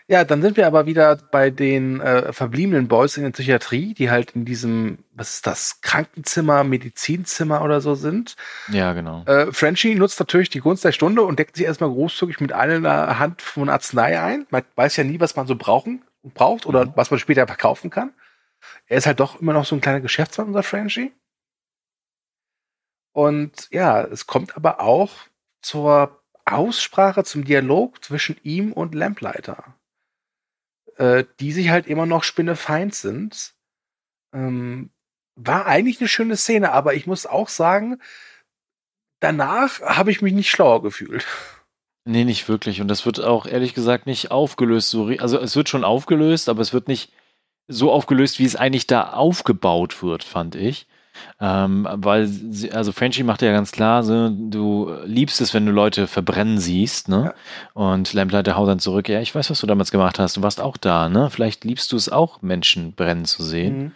Ja, 0.08 0.22
dann 0.22 0.40
sind 0.40 0.56
wir 0.56 0.68
aber 0.68 0.86
wieder 0.86 1.16
bei 1.32 1.50
den 1.50 2.00
äh, 2.00 2.32
verbliebenen 2.32 2.86
Boys 2.86 3.16
in 3.16 3.24
der 3.24 3.30
Psychiatrie, 3.32 3.92
die 3.94 4.08
halt 4.08 4.30
in 4.36 4.44
diesem, 4.44 4.98
was 5.16 5.34
ist 5.34 5.48
das, 5.48 5.80
Krankenzimmer, 5.80 6.62
Medizinzimmer 6.62 7.60
oder 7.62 7.80
so 7.80 7.96
sind. 7.96 8.36
Ja, 8.70 8.92
genau. 8.92 9.24
Äh, 9.24 9.50
Frenchie 9.50 9.96
nutzt 9.96 10.20
natürlich 10.20 10.48
die 10.48 10.60
Gunst 10.60 10.84
der 10.84 10.92
Stunde 10.92 11.22
und 11.22 11.40
deckt 11.40 11.56
sich 11.56 11.66
erstmal 11.66 11.90
großzügig 11.90 12.38
mit 12.40 12.52
einer 12.52 13.18
Hand 13.18 13.42
von 13.42 13.68
Arznei 13.68 14.20
ein. 14.20 14.46
Man 14.50 14.62
weiß 14.76 14.96
ja 14.96 15.02
nie, 15.02 15.18
was 15.18 15.34
man 15.34 15.48
so 15.48 15.56
brauchen 15.56 16.02
braucht 16.22 16.66
oder 16.66 16.86
Mhm. 16.86 16.92
was 16.94 17.10
man 17.10 17.18
später 17.18 17.46
verkaufen 17.48 17.90
kann. 17.90 18.12
Er 18.86 18.98
ist 18.98 19.06
halt 19.06 19.20
doch 19.20 19.40
immer 19.40 19.52
noch 19.52 19.64
so 19.64 19.74
ein 19.74 19.80
kleiner 19.80 20.00
Geschäftsmann, 20.00 20.48
unser 20.48 20.62
Frenchie. 20.62 21.12
Und 23.12 23.68
ja, 23.70 24.02
es 24.02 24.26
kommt 24.26 24.56
aber 24.56 24.80
auch 24.80 25.12
zur 25.62 26.22
Aussprache, 26.44 27.24
zum 27.24 27.44
Dialog 27.44 28.04
zwischen 28.04 28.36
ihm 28.42 28.72
und 28.72 28.94
Lamplighter, 28.94 29.74
äh, 30.96 31.24
die 31.40 31.52
sich 31.52 31.70
halt 31.70 31.86
immer 31.86 32.06
noch 32.06 32.22
spinnefeind 32.22 32.94
sind. 32.94 33.54
Ähm, 34.32 34.90
war 35.34 35.66
eigentlich 35.66 36.00
eine 36.00 36.08
schöne 36.08 36.36
Szene, 36.36 36.72
aber 36.72 36.94
ich 36.94 37.06
muss 37.06 37.26
auch 37.26 37.48
sagen, 37.48 38.00
danach 39.20 39.80
habe 39.80 40.10
ich 40.10 40.22
mich 40.22 40.32
nicht 40.32 40.50
schlauer 40.50 40.82
gefühlt. 40.82 41.26
Nee, 42.04 42.24
nicht 42.24 42.48
wirklich. 42.48 42.80
Und 42.80 42.88
das 42.88 43.04
wird 43.04 43.20
auch 43.20 43.46
ehrlich 43.46 43.74
gesagt 43.74 44.06
nicht 44.06 44.30
aufgelöst. 44.30 44.94
Also 45.18 45.40
es 45.40 45.56
wird 45.56 45.68
schon 45.68 45.84
aufgelöst, 45.84 46.48
aber 46.48 46.62
es 46.62 46.72
wird 46.72 46.86
nicht 46.86 47.12
so 47.68 47.92
aufgelöst, 47.92 48.38
wie 48.38 48.44
es 48.44 48.56
eigentlich 48.56 48.86
da 48.86 49.12
aufgebaut 49.12 50.02
wird, 50.02 50.24
fand 50.24 50.54
ich. 50.54 50.86
Ähm, 51.40 51.88
weil, 51.90 52.26
sie, 52.26 52.72
also 52.72 52.92
Frenchie 52.92 53.22
macht 53.22 53.42
ja 53.42 53.52
ganz 53.52 53.72
klar, 53.72 54.02
so, 54.02 54.28
du 54.30 54.94
liebst 55.04 55.40
es, 55.40 55.54
wenn 55.54 55.64
du 55.64 55.72
Leute 55.72 56.06
verbrennen 56.06 56.58
siehst, 56.58 57.08
ne? 57.08 57.34
Und 57.72 58.12
Lamplighter 58.12 58.56
haut 58.56 58.68
dann 58.68 58.78
zurück, 58.78 59.08
ja, 59.08 59.20
ich 59.20 59.34
weiß, 59.34 59.50
was 59.50 59.60
du 59.60 59.66
damals 59.66 59.90
gemacht 59.90 60.18
hast, 60.18 60.36
du 60.36 60.42
warst 60.42 60.60
auch 60.60 60.76
da, 60.76 61.08
ne? 61.08 61.30
Vielleicht 61.30 61.64
liebst 61.64 61.92
du 61.92 61.96
es 61.96 62.10
auch, 62.10 62.42
Menschen 62.42 62.92
brennen 62.92 63.24
zu 63.24 63.42
sehen. 63.42 63.78
Mhm. 63.78 63.92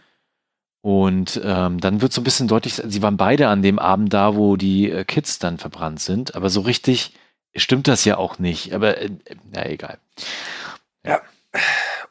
Und 0.83 1.41
ähm, 1.45 1.79
dann 1.79 2.01
wird 2.01 2.13
so 2.15 2.23
ein 2.23 2.25
bisschen 2.25 2.49
deutlich, 2.49 2.75
sie 2.75 3.03
waren 3.03 3.19
beide 3.19 3.49
an 3.49 3.61
dem 3.61 3.79
Abend 3.79 4.15
da, 4.15 4.35
wo 4.35 4.57
die 4.57 4.91
äh, 4.91 5.05
Kids 5.05 5.39
dann 5.39 5.59
verbrannt 5.59 6.01
sind, 6.01 6.35
aber 6.35 6.49
so 6.49 6.63
richtig 6.63 7.13
stimmt 7.55 7.87
das 7.87 8.07
ja 8.07 8.17
auch 8.17 8.39
nicht. 8.39 8.73
Aber 8.75 8.97
äh, 8.97 9.11
na 9.53 9.69
egal. 9.69 9.99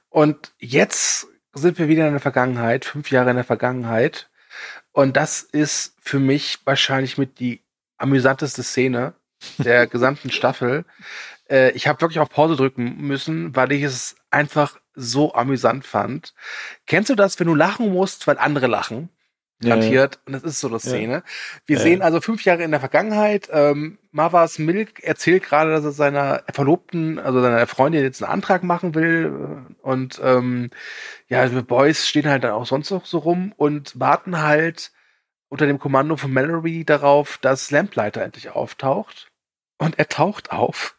Und 0.09 0.51
jetzt 0.59 1.27
sind 1.53 1.79
wir 1.79 1.87
wieder 1.87 2.05
in 2.05 2.13
der 2.13 2.21
Vergangenheit, 2.21 2.85
fünf 2.85 3.11
Jahre 3.11 3.31
in 3.31 3.35
der 3.35 3.45
Vergangenheit. 3.45 4.29
Und 4.91 5.17
das 5.17 5.41
ist 5.41 5.95
für 6.01 6.19
mich 6.19 6.59
wahrscheinlich 6.65 7.17
mit 7.17 7.39
die 7.39 7.61
amüsanteste 7.97 8.63
Szene 8.63 9.13
der 9.57 9.87
gesamten 9.87 10.31
Staffel. 10.31 10.85
Äh, 11.49 11.71
ich 11.71 11.87
habe 11.87 12.01
wirklich 12.01 12.19
auf 12.19 12.29
Pause 12.29 12.55
drücken 12.55 12.97
müssen, 12.97 13.55
weil 13.55 13.71
ich 13.71 13.83
es 13.83 14.15
einfach 14.31 14.79
so 14.95 15.33
amüsant 15.33 15.85
fand. 15.85 16.33
Kennst 16.85 17.09
du 17.09 17.15
das, 17.15 17.39
wenn 17.39 17.47
du 17.47 17.55
lachen 17.55 17.91
musst, 17.91 18.27
weil 18.27 18.37
andere 18.37 18.67
lachen? 18.67 19.09
garantiert. 19.61 20.15
Ja. 20.15 20.21
Und 20.25 20.33
das 20.33 20.43
ist 20.43 20.59
so 20.59 20.67
eine 20.67 20.79
Szene. 20.79 21.23
Wir 21.65 21.77
ja. 21.77 21.83
sehen 21.83 22.01
also 22.01 22.21
fünf 22.21 22.43
Jahre 22.45 22.63
in 22.63 22.71
der 22.71 22.79
Vergangenheit. 22.79 23.49
Ähm, 23.51 23.97
Mavas 24.11 24.59
Milk 24.59 25.03
erzählt 25.03 25.43
gerade, 25.43 25.71
dass 25.71 25.83
er 25.83 25.91
seiner 25.91 26.43
Verlobten, 26.51 27.19
also 27.19 27.41
seiner 27.41 27.67
Freundin 27.67 28.03
jetzt 28.03 28.23
einen 28.23 28.31
Antrag 28.31 28.63
machen 28.63 28.95
will. 28.95 29.65
Und 29.81 30.19
ähm, 30.23 30.69
ja, 31.29 31.47
die 31.47 31.61
Boys 31.61 32.07
stehen 32.07 32.27
halt 32.27 32.43
dann 32.43 32.51
auch 32.51 32.65
sonst 32.65 32.89
noch 32.89 33.05
so 33.05 33.19
rum 33.19 33.53
und 33.55 33.99
warten 33.99 34.41
halt 34.41 34.91
unter 35.47 35.67
dem 35.67 35.79
Kommando 35.79 36.17
von 36.17 36.33
Mallory 36.33 36.83
darauf, 36.85 37.37
dass 37.37 37.71
Lamplighter 37.71 38.21
endlich 38.21 38.49
auftaucht. 38.49 39.31
Und 39.81 39.97
er 39.97 40.09
taucht 40.09 40.51
auf. 40.51 40.97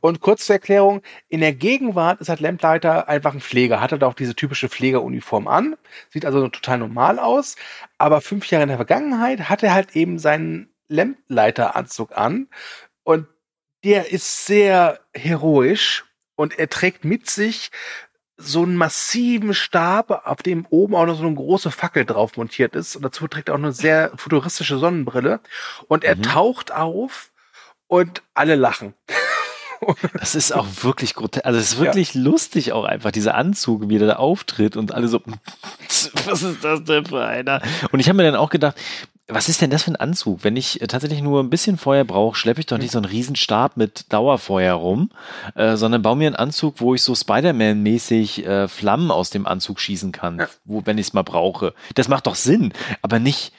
Und 0.00 0.20
kurz 0.20 0.46
zur 0.46 0.54
Erklärung, 0.54 1.02
in 1.28 1.40
der 1.40 1.52
Gegenwart 1.52 2.20
ist 2.20 2.28
halt 2.28 2.38
Lamplighter 2.38 3.08
einfach 3.08 3.34
ein 3.34 3.40
Pfleger, 3.40 3.80
hat 3.80 3.90
halt 3.90 4.04
auch 4.04 4.14
diese 4.14 4.36
typische 4.36 4.68
Pflegeruniform 4.68 5.48
an, 5.48 5.76
sieht 6.10 6.24
also 6.24 6.46
total 6.48 6.78
normal 6.78 7.18
aus, 7.18 7.56
aber 7.98 8.20
fünf 8.20 8.48
Jahre 8.48 8.62
in 8.62 8.68
der 8.68 8.78
Vergangenheit 8.78 9.48
hat 9.48 9.64
er 9.64 9.74
halt 9.74 9.96
eben 9.96 10.20
seinen 10.20 10.72
Lamplighter-Anzug 10.86 12.16
an 12.16 12.48
und 13.02 13.26
der 13.82 14.12
ist 14.12 14.46
sehr 14.46 15.00
heroisch 15.12 16.04
und 16.36 16.56
er 16.56 16.68
trägt 16.68 17.04
mit 17.04 17.28
sich 17.28 17.72
so 18.40 18.62
einen 18.62 18.76
massiven 18.76 19.54
Stab, 19.54 20.26
auf 20.26 20.42
dem 20.42 20.66
oben 20.70 20.94
auch 20.94 21.06
noch 21.06 21.16
so 21.16 21.26
eine 21.26 21.34
große 21.34 21.70
Fackel 21.70 22.04
drauf 22.04 22.36
montiert 22.36 22.74
ist. 22.74 22.96
Und 22.96 23.02
dazu 23.02 23.28
trägt 23.28 23.48
er 23.48 23.54
auch 23.54 23.58
eine 23.58 23.72
sehr 23.72 24.12
futuristische 24.16 24.78
Sonnenbrille. 24.78 25.40
Und 25.88 26.04
er 26.04 26.16
mhm. 26.16 26.22
taucht 26.22 26.72
auf 26.72 27.30
und 27.86 28.22
alle 28.34 28.54
lachen. 28.56 28.94
Das 30.18 30.34
ist 30.34 30.52
auch 30.54 30.66
wirklich 30.82 31.14
grotesk. 31.14 31.46
Also 31.46 31.58
es 31.58 31.72
ist 31.72 31.78
wirklich 31.80 32.12
ja. 32.12 32.20
lustig 32.20 32.72
auch 32.72 32.84
einfach, 32.84 33.12
dieser 33.12 33.34
Anzug, 33.34 33.88
wie 33.88 33.98
der 33.98 34.08
da 34.08 34.16
auftritt 34.16 34.76
und 34.76 34.92
alle 34.92 35.08
so, 35.08 35.22
was 36.26 36.42
ist 36.42 36.62
das 36.62 36.84
denn 36.84 37.06
für 37.06 37.24
einer? 37.24 37.62
Und 37.90 37.98
ich 37.98 38.08
habe 38.10 38.18
mir 38.18 38.24
dann 38.24 38.36
auch 38.36 38.50
gedacht, 38.50 38.76
was 39.32 39.48
ist 39.48 39.60
denn 39.60 39.70
das 39.70 39.84
für 39.84 39.92
ein 39.92 39.96
Anzug? 39.96 40.44
Wenn 40.44 40.56
ich 40.56 40.80
äh, 40.80 40.86
tatsächlich 40.86 41.22
nur 41.22 41.42
ein 41.42 41.50
bisschen 41.50 41.78
Feuer 41.78 42.04
brauche, 42.04 42.36
schleppe 42.36 42.60
ich 42.60 42.66
doch 42.66 42.78
nicht 42.78 42.92
so 42.92 42.98
einen 42.98 43.04
Riesenstab 43.04 43.76
mit 43.76 44.12
Dauerfeuer 44.12 44.74
rum, 44.74 45.10
äh, 45.54 45.76
sondern 45.76 46.02
baue 46.02 46.16
mir 46.16 46.26
einen 46.26 46.36
Anzug, 46.36 46.80
wo 46.80 46.94
ich 46.94 47.02
so 47.02 47.14
Spider-Man-mäßig 47.14 48.46
äh, 48.46 48.68
Flammen 48.68 49.10
aus 49.10 49.30
dem 49.30 49.46
Anzug 49.46 49.80
schießen 49.80 50.12
kann, 50.12 50.38
ja. 50.38 50.48
wo, 50.64 50.84
wenn 50.86 50.98
ich 50.98 51.08
es 51.08 51.12
mal 51.12 51.22
brauche. 51.22 51.74
Das 51.94 52.08
macht 52.08 52.26
doch 52.26 52.34
Sinn, 52.34 52.72
aber 53.02 53.18
nicht. 53.18 53.52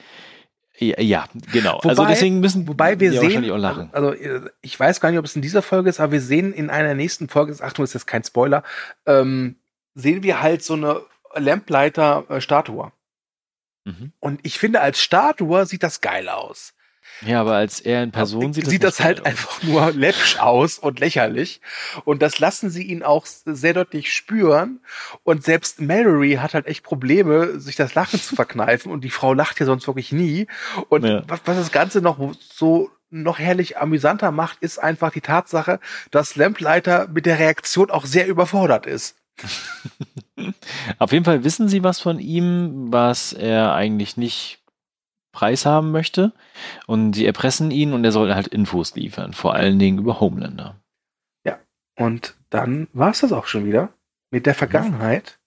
Ja, 0.79 1.25
genau. 1.51 1.75
Also 1.75 1.89
wobei, 1.89 1.89
also 1.89 2.05
deswegen 2.05 2.39
müssen 2.39 2.67
wobei 2.67 2.99
wir 2.99 3.11
sehen, 3.11 3.49
auch 3.51 3.57
lachen. 3.57 3.89
Also, 3.91 4.09
also 4.09 4.47
ich 4.61 4.79
weiß 4.79 4.99
gar 4.99 5.11
nicht, 5.11 5.19
ob 5.19 5.25
es 5.25 5.35
in 5.35 5.43
dieser 5.43 5.61
Folge 5.61 5.89
ist, 5.89 5.99
aber 5.99 6.13
wir 6.13 6.21
sehen 6.21 6.53
in 6.53 6.71
einer 6.71 6.95
nächsten 6.95 7.29
Folge, 7.29 7.55
Achtung, 7.63 7.85
ist 7.85 7.93
jetzt 7.93 8.07
kein 8.07 8.23
Spoiler, 8.23 8.63
ähm, 9.05 9.57
sehen 9.93 10.23
wir 10.23 10.41
halt 10.41 10.63
so 10.63 10.73
eine 10.73 11.01
Lamplighter-Statue. 11.35 12.91
Mhm. 13.83 14.13
Und 14.19 14.39
ich 14.43 14.59
finde, 14.59 14.81
als 14.81 15.01
Statue 15.01 15.65
sieht 15.65 15.83
das 15.83 16.01
geil 16.01 16.29
aus. 16.29 16.73
Ja, 17.25 17.41
aber 17.41 17.55
als 17.55 17.79
er 17.79 18.03
in 18.03 18.11
Person 18.11 18.53
sieht, 18.53 18.67
sieht 18.67 18.83
das, 18.83 18.97
das 18.97 19.05
halt 19.05 19.19
aus. 19.21 19.25
einfach 19.25 19.63
nur 19.63 19.91
läppsch 19.91 20.39
aus 20.39 20.79
und 20.79 20.99
lächerlich. 20.99 21.61
Und 22.03 22.21
das 22.21 22.39
lassen 22.39 22.69
sie 22.69 22.83
ihn 22.83 23.03
auch 23.03 23.25
sehr 23.25 23.73
deutlich 23.73 24.13
spüren. 24.13 24.79
Und 25.23 25.43
selbst 25.43 25.81
Mallory 25.81 26.39
hat 26.41 26.53
halt 26.53 26.65
echt 26.65 26.83
Probleme, 26.83 27.59
sich 27.59 27.75
das 27.75 27.93
Lachen 27.93 28.19
zu 28.19 28.35
verkneifen. 28.35 28.91
Und 28.91 29.03
die 29.03 29.09
Frau 29.09 29.33
lacht 29.33 29.59
ja 29.59 29.65
sonst 29.65 29.87
wirklich 29.87 30.11
nie. 30.11 30.47
Und 30.89 31.05
ja. 31.05 31.23
was, 31.27 31.41
was 31.45 31.57
das 31.57 31.71
Ganze 31.71 32.01
noch 32.01 32.33
so 32.39 32.89
noch 33.11 33.39
herrlich 33.39 33.77
amüsanter 33.77 34.31
macht, 34.31 34.59
ist 34.61 34.79
einfach 34.79 35.11
die 35.11 35.21
Tatsache, 35.21 35.79
dass 36.11 36.37
Lamplighter 36.37 37.09
mit 37.09 37.25
der 37.25 37.39
Reaktion 37.39 37.91
auch 37.91 38.05
sehr 38.05 38.25
überfordert 38.25 38.85
ist. 38.85 39.17
Auf 40.99 41.11
jeden 41.11 41.25
Fall 41.25 41.43
wissen 41.43 41.67
sie 41.67 41.83
was 41.83 41.99
von 41.99 42.19
ihm, 42.19 42.91
was 42.91 43.33
er 43.33 43.73
eigentlich 43.73 44.17
nicht 44.17 44.59
preishaben 45.31 45.91
möchte. 45.91 46.33
Und 46.87 47.13
sie 47.13 47.25
erpressen 47.25 47.71
ihn 47.71 47.93
und 47.93 48.03
er 48.03 48.11
soll 48.11 48.33
halt 48.33 48.47
Infos 48.47 48.95
liefern, 48.95 49.33
vor 49.33 49.55
allen 49.55 49.79
Dingen 49.79 49.99
über 49.99 50.19
Homelander. 50.19 50.79
Ja, 51.45 51.59
und 51.97 52.35
dann 52.49 52.87
war 52.93 53.11
es 53.11 53.21
das 53.21 53.31
auch 53.31 53.47
schon 53.47 53.65
wieder 53.65 53.93
mit 54.29 54.45
der 54.45 54.55
Vergangenheit. 54.55 55.39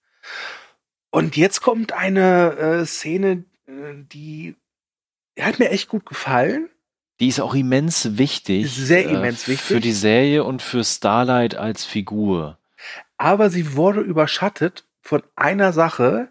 Und 1.11 1.37
jetzt 1.37 1.61
kommt 1.61 1.93
eine 1.93 2.57
äh, 2.57 2.85
Szene, 2.85 3.45
äh, 3.67 3.93
die 3.95 4.55
hat 5.39 5.59
mir 5.59 5.69
echt 5.69 5.87
gut 5.87 6.05
gefallen. 6.05 6.69
Die 7.19 7.27
ist 7.27 7.39
auch 7.39 7.55
immens 7.55 8.17
wichtig. 8.17 8.69
Sehr 8.71 9.05
äh, 9.05 9.13
immens 9.13 9.47
wichtig. 9.47 9.65
Für 9.65 9.79
die 9.79 9.93
Serie 9.93 10.43
und 10.43 10.61
für 10.61 10.83
Starlight 10.83 11.55
als 11.55 11.85
Figur 11.85 12.57
aber 13.17 13.49
sie 13.49 13.75
wurde 13.75 14.01
überschattet 14.01 14.85
von 15.01 15.23
einer 15.35 15.73
Sache, 15.73 16.29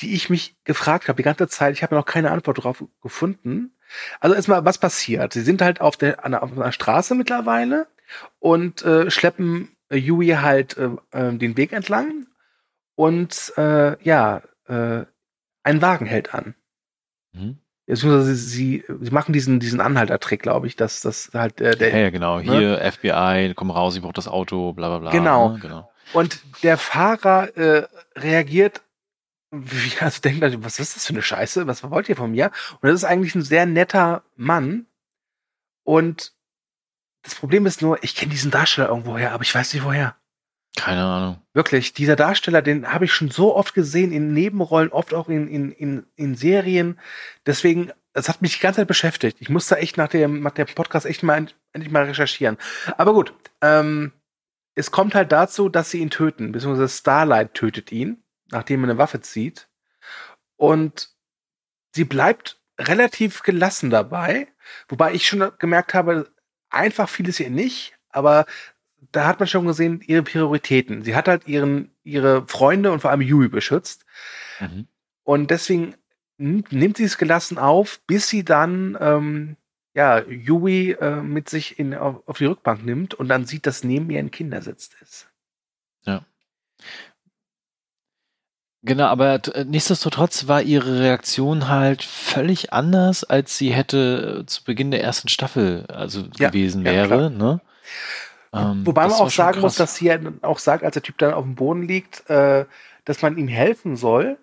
die 0.00 0.14
ich 0.14 0.30
mich 0.30 0.56
gefragt 0.64 1.08
habe 1.08 1.16
die 1.16 1.22
ganze 1.22 1.48
Zeit. 1.48 1.74
Ich 1.74 1.82
habe 1.82 1.94
noch 1.94 2.04
keine 2.04 2.30
Antwort 2.30 2.62
drauf 2.62 2.84
gefunden. 3.02 3.72
Also 4.20 4.34
erstmal, 4.34 4.64
was 4.64 4.78
passiert? 4.78 5.32
Sie 5.32 5.42
sind 5.42 5.62
halt 5.62 5.80
auf 5.80 5.96
der, 5.96 6.24
auf 6.42 6.52
einer 6.52 6.72
Straße 6.72 7.14
mittlerweile 7.14 7.86
und 8.38 8.82
äh, 8.84 9.10
schleppen 9.10 9.76
Yui 9.90 10.28
halt 10.28 10.76
äh, 10.76 10.90
äh, 11.12 11.32
den 11.32 11.56
Weg 11.56 11.72
entlang 11.72 12.26
und 12.94 13.52
äh, 13.56 14.02
ja, 14.02 14.42
äh, 14.66 15.04
ein 15.62 15.82
Wagen 15.82 16.06
hält 16.06 16.34
an. 16.34 16.54
Mhm. 17.32 17.58
Beziehungsweise 17.86 18.34
sie, 18.34 18.84
sie 19.00 19.10
machen 19.12 19.32
diesen, 19.32 19.60
diesen 19.60 19.80
Anhaltertrick, 19.80 20.42
glaube 20.42 20.66
ich, 20.66 20.74
dass 20.74 21.00
das 21.00 21.30
halt 21.34 21.60
äh, 21.60 21.76
der. 21.76 21.90
Ja, 21.90 21.98
ja, 21.98 22.10
genau. 22.10 22.40
Ne? 22.40 22.58
Hier 22.58 22.92
FBI, 22.92 23.52
komm 23.54 23.70
raus, 23.70 23.94
ich 23.94 24.02
brauche 24.02 24.12
das 24.12 24.26
Auto, 24.26 24.72
bla 24.72 24.88
bla 24.88 24.98
bla. 24.98 25.10
Genau. 25.12 25.52
Ne? 25.52 25.58
genau. 25.60 25.90
Und 26.12 26.40
der 26.62 26.78
Fahrer 26.78 27.56
äh, 27.56 27.88
reagiert, 28.16 28.82
wie, 29.50 29.92
also 30.00 30.20
denkt, 30.20 30.42
was 30.64 30.78
ist 30.78 30.96
das 30.96 31.06
für 31.06 31.12
eine 31.12 31.22
Scheiße? 31.22 31.66
Was 31.66 31.82
wollt 31.88 32.08
ihr 32.08 32.16
von 32.16 32.30
mir? 32.30 32.50
Und 32.80 32.88
das 32.88 32.94
ist 32.94 33.04
eigentlich 33.04 33.34
ein 33.34 33.42
sehr 33.42 33.66
netter 33.66 34.22
Mann. 34.36 34.86
Und 35.84 36.32
das 37.22 37.34
Problem 37.34 37.66
ist 37.66 37.82
nur, 37.82 38.02
ich 38.02 38.14
kenne 38.14 38.32
diesen 38.32 38.50
Darsteller 38.50 38.88
irgendwo 38.88 39.18
her, 39.18 39.32
aber 39.32 39.42
ich 39.42 39.54
weiß 39.54 39.74
nicht 39.74 39.84
woher. 39.84 40.16
Keine 40.76 41.04
Ahnung. 41.04 41.42
Wirklich, 41.54 41.94
dieser 41.94 42.16
Darsteller, 42.16 42.60
den 42.60 42.92
habe 42.92 43.06
ich 43.06 43.12
schon 43.12 43.30
so 43.30 43.56
oft 43.56 43.72
gesehen, 43.72 44.12
in 44.12 44.34
Nebenrollen, 44.34 44.92
oft 44.92 45.14
auch 45.14 45.28
in, 45.28 45.48
in, 45.48 45.72
in, 45.72 46.06
in 46.16 46.34
Serien. 46.36 47.00
Deswegen, 47.46 47.90
es 48.12 48.28
hat 48.28 48.42
mich 48.42 48.54
die 48.54 48.60
ganze 48.60 48.80
Zeit 48.80 48.88
beschäftigt. 48.88 49.38
Ich 49.40 49.48
musste 49.48 49.78
echt 49.78 49.96
nach 49.96 50.08
dem, 50.08 50.42
nach 50.42 50.52
dem 50.52 50.66
Podcast 50.66 51.06
echt 51.06 51.22
mal 51.22 51.46
endlich 51.72 51.92
mal 51.92 52.04
recherchieren. 52.04 52.58
Aber 52.98 53.14
gut, 53.14 53.32
ähm, 53.62 54.12
es 54.76 54.90
kommt 54.90 55.14
halt 55.14 55.32
dazu, 55.32 55.68
dass 55.68 55.90
sie 55.90 55.98
ihn 55.98 56.10
töten, 56.10 56.52
beziehungsweise 56.52 56.88
Starlight 56.88 57.54
tötet 57.54 57.90
ihn, 57.90 58.22
nachdem 58.50 58.84
er 58.84 58.90
eine 58.90 58.98
Waffe 58.98 59.20
zieht. 59.22 59.68
Und 60.56 61.08
sie 61.94 62.04
bleibt 62.04 62.60
relativ 62.78 63.42
gelassen 63.42 63.88
dabei, 63.90 64.48
wobei 64.88 65.14
ich 65.14 65.26
schon 65.26 65.50
gemerkt 65.58 65.94
habe, 65.94 66.30
einfach 66.68 67.08
fiel 67.08 67.28
es 67.28 67.40
ihr 67.40 67.50
nicht, 67.50 67.94
aber 68.10 68.44
da 69.12 69.26
hat 69.26 69.40
man 69.40 69.48
schon 69.48 69.66
gesehen, 69.66 70.02
ihre 70.02 70.22
Prioritäten. 70.22 71.02
Sie 71.02 71.16
hat 71.16 71.26
halt 71.26 71.48
ihren, 71.48 71.90
ihre 72.04 72.46
Freunde 72.46 72.92
und 72.92 73.00
vor 73.00 73.10
allem 73.10 73.22
Yui 73.22 73.48
beschützt. 73.48 74.04
Mhm. 74.60 74.88
Und 75.22 75.50
deswegen 75.50 75.94
nimmt 76.36 76.98
sie 76.98 77.04
es 77.04 77.16
gelassen 77.16 77.56
auf, 77.56 78.00
bis 78.06 78.28
sie 78.28 78.44
dann 78.44 78.96
ähm, 79.00 79.56
ja, 79.96 80.22
Yui 80.28 80.92
äh, 80.92 81.22
mit 81.22 81.48
sich 81.48 81.78
in, 81.78 81.94
auf, 81.94 82.16
auf, 82.26 82.36
die 82.36 82.44
Rückbank 82.44 82.84
nimmt 82.84 83.14
und 83.14 83.28
dann 83.28 83.46
sieht, 83.46 83.66
dass 83.66 83.82
neben 83.82 84.10
ihr 84.10 84.18
ein 84.18 84.30
Kindersitz 84.30 84.90
ist. 85.00 85.26
Ja. 86.04 86.22
Genau, 88.82 89.06
aber 89.06 89.40
nichtsdestotrotz 89.64 90.48
war 90.48 90.60
ihre 90.60 91.00
Reaktion 91.00 91.68
halt 91.68 92.02
völlig 92.02 92.74
anders, 92.74 93.24
als 93.24 93.56
sie 93.56 93.72
hätte 93.72 94.42
äh, 94.42 94.46
zu 94.46 94.64
Beginn 94.64 94.90
der 94.90 95.02
ersten 95.02 95.28
Staffel 95.28 95.86
also 95.88 96.24
ja, 96.36 96.50
gewesen 96.50 96.84
wäre. 96.84 97.22
Ja, 97.22 97.28
ne? 97.30 97.60
Ähm, 98.52 98.86
Wobei 98.86 99.08
man 99.08 99.12
auch 99.14 99.30
sagen 99.30 99.62
muss, 99.62 99.76
dass 99.76 99.96
sie 99.96 100.06
ja 100.08 100.18
auch 100.42 100.58
sagt, 100.58 100.84
als 100.84 100.92
der 100.92 101.02
Typ 101.02 101.16
dann 101.18 101.32
auf 101.32 101.44
dem 101.44 101.54
Boden 101.54 101.82
liegt, 101.82 102.28
äh, 102.28 102.66
dass 103.06 103.22
man 103.22 103.38
ihm 103.38 103.48
helfen 103.48 103.96
soll. 103.96 104.36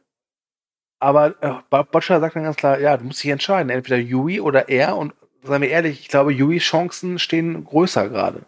Aber 0.99 1.35
äh, 1.41 1.83
Butcher 1.91 2.19
sagt 2.19 2.35
dann 2.35 2.43
ganz 2.43 2.55
klar, 2.55 2.79
ja, 2.79 2.97
du 2.97 3.05
musst 3.05 3.23
dich 3.23 3.29
entscheiden, 3.29 3.69
entweder 3.69 3.97
Yui 3.97 4.39
oder 4.39 4.67
er. 4.67 4.97
Und 4.97 5.13
seien 5.43 5.61
wir 5.61 5.69
ehrlich, 5.69 5.99
ich 5.99 6.07
glaube, 6.07 6.31
Yuis 6.31 6.63
Chancen 6.63 7.19
stehen 7.19 7.63
größer 7.63 8.09
gerade. 8.09 8.45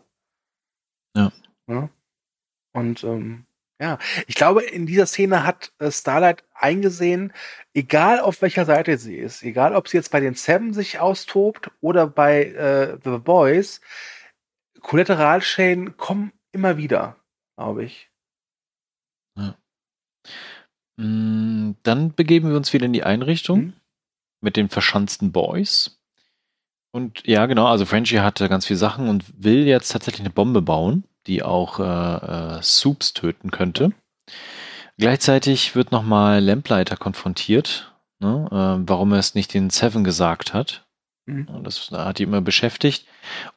Ja. 1.15 1.31
ja. 1.67 1.89
Und 2.73 3.03
ähm, 3.03 3.45
ja, 3.81 3.99
ich 4.27 4.35
glaube, 4.35 4.63
in 4.63 4.85
dieser 4.85 5.05
Szene 5.05 5.43
hat 5.43 5.73
äh, 5.79 5.91
Starlight 5.91 6.43
eingesehen, 6.53 7.33
egal 7.73 8.19
auf 8.21 8.41
welcher 8.41 8.65
Seite 8.65 8.97
sie 8.97 9.15
ist, 9.17 9.43
egal 9.43 9.75
ob 9.75 9.89
sie 9.89 9.97
jetzt 9.97 10.11
bei 10.11 10.21
den 10.21 10.35
Seven 10.35 10.73
sich 10.73 10.99
austobt 10.99 11.71
oder 11.81 12.07
bei 12.07 12.45
äh, 12.45 12.97
The 13.03 13.17
Boys, 13.17 13.81
Kollateralschäden 14.79 15.97
kommen 15.97 16.31
immer 16.53 16.77
wieder, 16.77 17.17
glaube 17.57 17.83
ich. 17.83 18.09
Ja. 19.37 19.57
Mm, 20.97 21.75
dann 21.83 22.13
begeben 22.13 22.49
wir 22.49 22.55
uns 22.55 22.71
wieder 22.71 22.85
in 22.85 22.93
die 22.93 23.03
Einrichtung 23.03 23.59
mhm. 23.59 23.73
mit 24.41 24.55
den 24.55 24.69
verschanzten 24.69 25.33
Boys. 25.33 25.99
Und 26.95 27.27
ja, 27.27 27.45
genau, 27.45 27.65
also 27.65 27.85
Frenchie 27.85 28.21
hatte 28.21 28.47
ganz 28.47 28.67
viele 28.67 28.79
Sachen 28.79 29.09
und 29.09 29.25
will 29.37 29.67
jetzt 29.67 29.91
tatsächlich 29.91 30.21
eine 30.21 30.29
Bombe 30.29 30.61
bauen, 30.61 31.03
die 31.27 31.43
auch 31.43 31.81
äh, 31.81 31.83
äh, 32.55 32.61
Soups 32.61 33.11
töten 33.11 33.51
könnte. 33.51 33.91
Gleichzeitig 34.97 35.75
wird 35.75 35.91
nochmal 35.91 36.41
Lamplighter 36.41 36.95
konfrontiert. 36.95 37.93
ne, 38.19 38.47
äh, 38.49 38.87
warum 38.87 39.11
er 39.11 39.19
es 39.19 39.35
nicht 39.35 39.53
den 39.53 39.71
Seven 39.71 40.05
gesagt 40.05 40.53
hat. 40.53 40.85
Mhm. 41.25 41.65
Das 41.65 41.91
hat 41.91 42.21
ihn 42.21 42.29
immer 42.29 42.39
beschäftigt. 42.39 43.05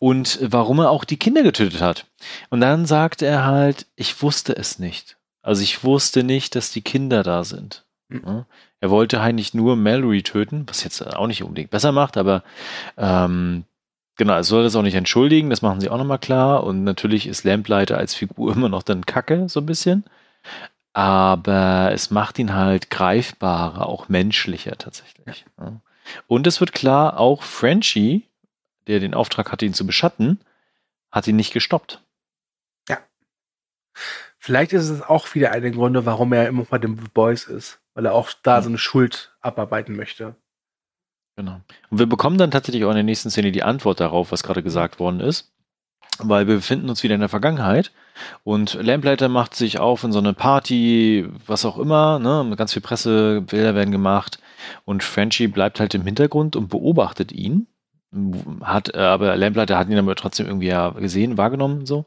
Und 0.01 0.41
warum 0.43 0.81
er 0.81 0.91
auch 0.91 1.05
die 1.05 1.17
Kinder 1.17 1.45
getötet 1.45 1.81
hat. 1.81 2.07
Und 2.51 2.61
dann 2.61 2.87
sagt 2.87 3.23
er 3.23 3.47
halt, 3.47 3.87
ich 3.95 4.21
wusste 4.21 4.57
es 4.57 4.81
nicht. 4.81 5.17
Also 5.43 5.63
ich 5.63 5.85
wusste 5.85 6.25
nicht, 6.25 6.57
dass 6.57 6.73
die 6.73 6.83
Kinder 6.83 7.23
da 7.23 7.45
sind. 7.45 7.87
Mhm. 8.09 8.23
Ja. 8.27 8.47
Er 8.81 8.91
wollte 8.91 9.21
eigentlich 9.21 9.55
nur 9.55 9.77
Mallory 9.77 10.23
töten, 10.23 10.65
was 10.69 10.85
jetzt 10.85 11.03
auch 11.03 11.27
nicht 11.27 11.43
unbedingt 11.43 11.71
besser 11.71 11.91
macht, 11.93 12.17
aber 12.17 12.45
ähm, 12.97 13.65
genau, 14.17 14.35
er 14.35 14.45
soll 14.45 14.63
das 14.63 14.77
auch 14.77 14.83
nicht 14.83 14.95
entschuldigen, 14.95 15.51
das 15.51 15.63
machen 15.63 15.81
sie 15.81 15.89
auch 15.89 15.99
nochmal 15.99 16.19
klar. 16.19 16.65
Und 16.65 16.85
natürlich 16.85 17.27
ist 17.27 17.45
Lamplighter 17.45 17.99
als 17.99 18.15
Figur 18.15 18.53
immer 18.57 18.69
noch 18.69 18.83
dann 18.83 19.07
Kacke, 19.07 19.49
so 19.49 19.61
ein 19.61 19.67
bisschen. 19.67 20.05
Aber 20.93 21.91
es 21.93 22.11
macht 22.11 22.39
ihn 22.39 22.55
halt 22.55 22.91
greifbarer, 22.91 23.87
auch 23.87 24.09
menschlicher 24.09 24.77
tatsächlich. 24.79 25.45
Ja. 25.59 25.81
Und 26.27 26.47
es 26.47 26.61
wird 26.61 26.73
klar, 26.73 27.19
auch 27.19 27.43
Frenchie, 27.43 28.27
der 28.87 29.01
den 29.01 29.15
Auftrag 29.15 29.53
hatte, 29.53 29.67
ihn 29.67 29.75
zu 29.75 29.87
beschatten, 29.87 30.41
hat 31.11 31.27
ihn 31.27 31.37
nicht 31.37 31.53
gestoppt. 31.53 32.01
Vielleicht 34.39 34.73
ist 34.73 34.89
es 34.89 35.03
auch 35.03 35.35
wieder 35.35 35.51
einer 35.53 35.63
der 35.63 35.71
Gründe, 35.73 36.07
warum 36.07 36.33
er 36.33 36.49
immer 36.49 36.65
bei 36.65 36.79
den 36.79 36.97
Boys 37.13 37.45
ist. 37.45 37.81
Weil 37.95 38.07
er 38.07 38.15
auch 38.15 38.31
da 38.43 38.59
Mhm. 38.59 38.63
so 38.63 38.69
eine 38.71 38.79
Schuld 38.79 39.37
abarbeiten 39.41 39.97
möchte. 39.97 40.37
Genau. 41.37 41.61
Und 41.91 41.99
wir 41.99 42.07
bekommen 42.07 42.39
dann 42.39 42.51
tatsächlich 42.51 42.85
auch 42.85 42.91
in 42.91 42.97
der 42.97 43.05
nächsten 43.05 43.31
Szene 43.31 43.53
die 43.53 43.63
Antwort 43.63 44.01
darauf, 44.01 44.33
was 44.33 44.43
gerade 44.43 44.63
gesagt 44.63 44.99
worden 44.99 45.21
ist. 45.21 45.53
Weil 46.21 46.49
wir 46.49 46.57
befinden 46.57 46.89
uns 46.89 47.05
wieder 47.05 47.15
in 47.15 47.21
der 47.21 47.29
Vergangenheit 47.29 47.93
und 48.43 48.75
Lamplighter 48.75 49.29
macht 49.29 49.55
sich 49.55 49.79
auf 49.79 50.03
in 50.03 50.11
so 50.11 50.19
eine 50.19 50.33
Party, 50.33 51.29
was 51.47 51.65
auch 51.65 51.79
immer, 51.79 52.19
ne? 52.19 52.55
Ganz 52.57 52.73
viel 52.73 52.83
Pressebilder 52.83 53.77
werden 53.77 53.93
gemacht 53.93 54.41
und 54.85 55.05
Frenchie 55.05 55.47
bleibt 55.47 55.79
halt 55.79 55.95
im 55.95 56.03
Hintergrund 56.03 56.57
und 56.57 56.69
beobachtet 56.71 57.31
ihn. 57.31 57.69
Hat, 58.63 58.95
äh, 58.95 58.99
aber 58.99 59.37
Lamplighter 59.37 59.77
hat 59.77 59.89
ihn 59.89 59.99
aber 59.99 60.15
trotzdem 60.15 60.47
irgendwie 60.47 60.69
ja 60.69 60.91
gesehen, 60.91 61.37
wahrgenommen, 61.37 61.85
so. 61.85 62.07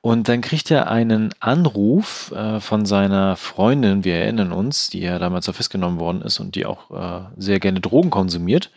Und 0.00 0.28
dann 0.28 0.40
kriegt 0.40 0.70
er 0.70 0.90
einen 0.90 1.32
Anruf 1.38 2.32
äh, 2.32 2.58
von 2.58 2.84
seiner 2.84 3.36
Freundin, 3.36 4.04
wir 4.04 4.16
erinnern 4.16 4.52
uns, 4.52 4.90
die 4.90 5.00
ja 5.00 5.18
damals 5.20 5.48
auf 5.48 5.56
festgenommen 5.56 6.00
worden 6.00 6.22
ist 6.22 6.40
und 6.40 6.56
die 6.56 6.66
auch 6.66 6.90
äh, 6.90 7.26
sehr 7.36 7.60
gerne 7.60 7.80
Drogen 7.80 8.10
konsumiert. 8.10 8.70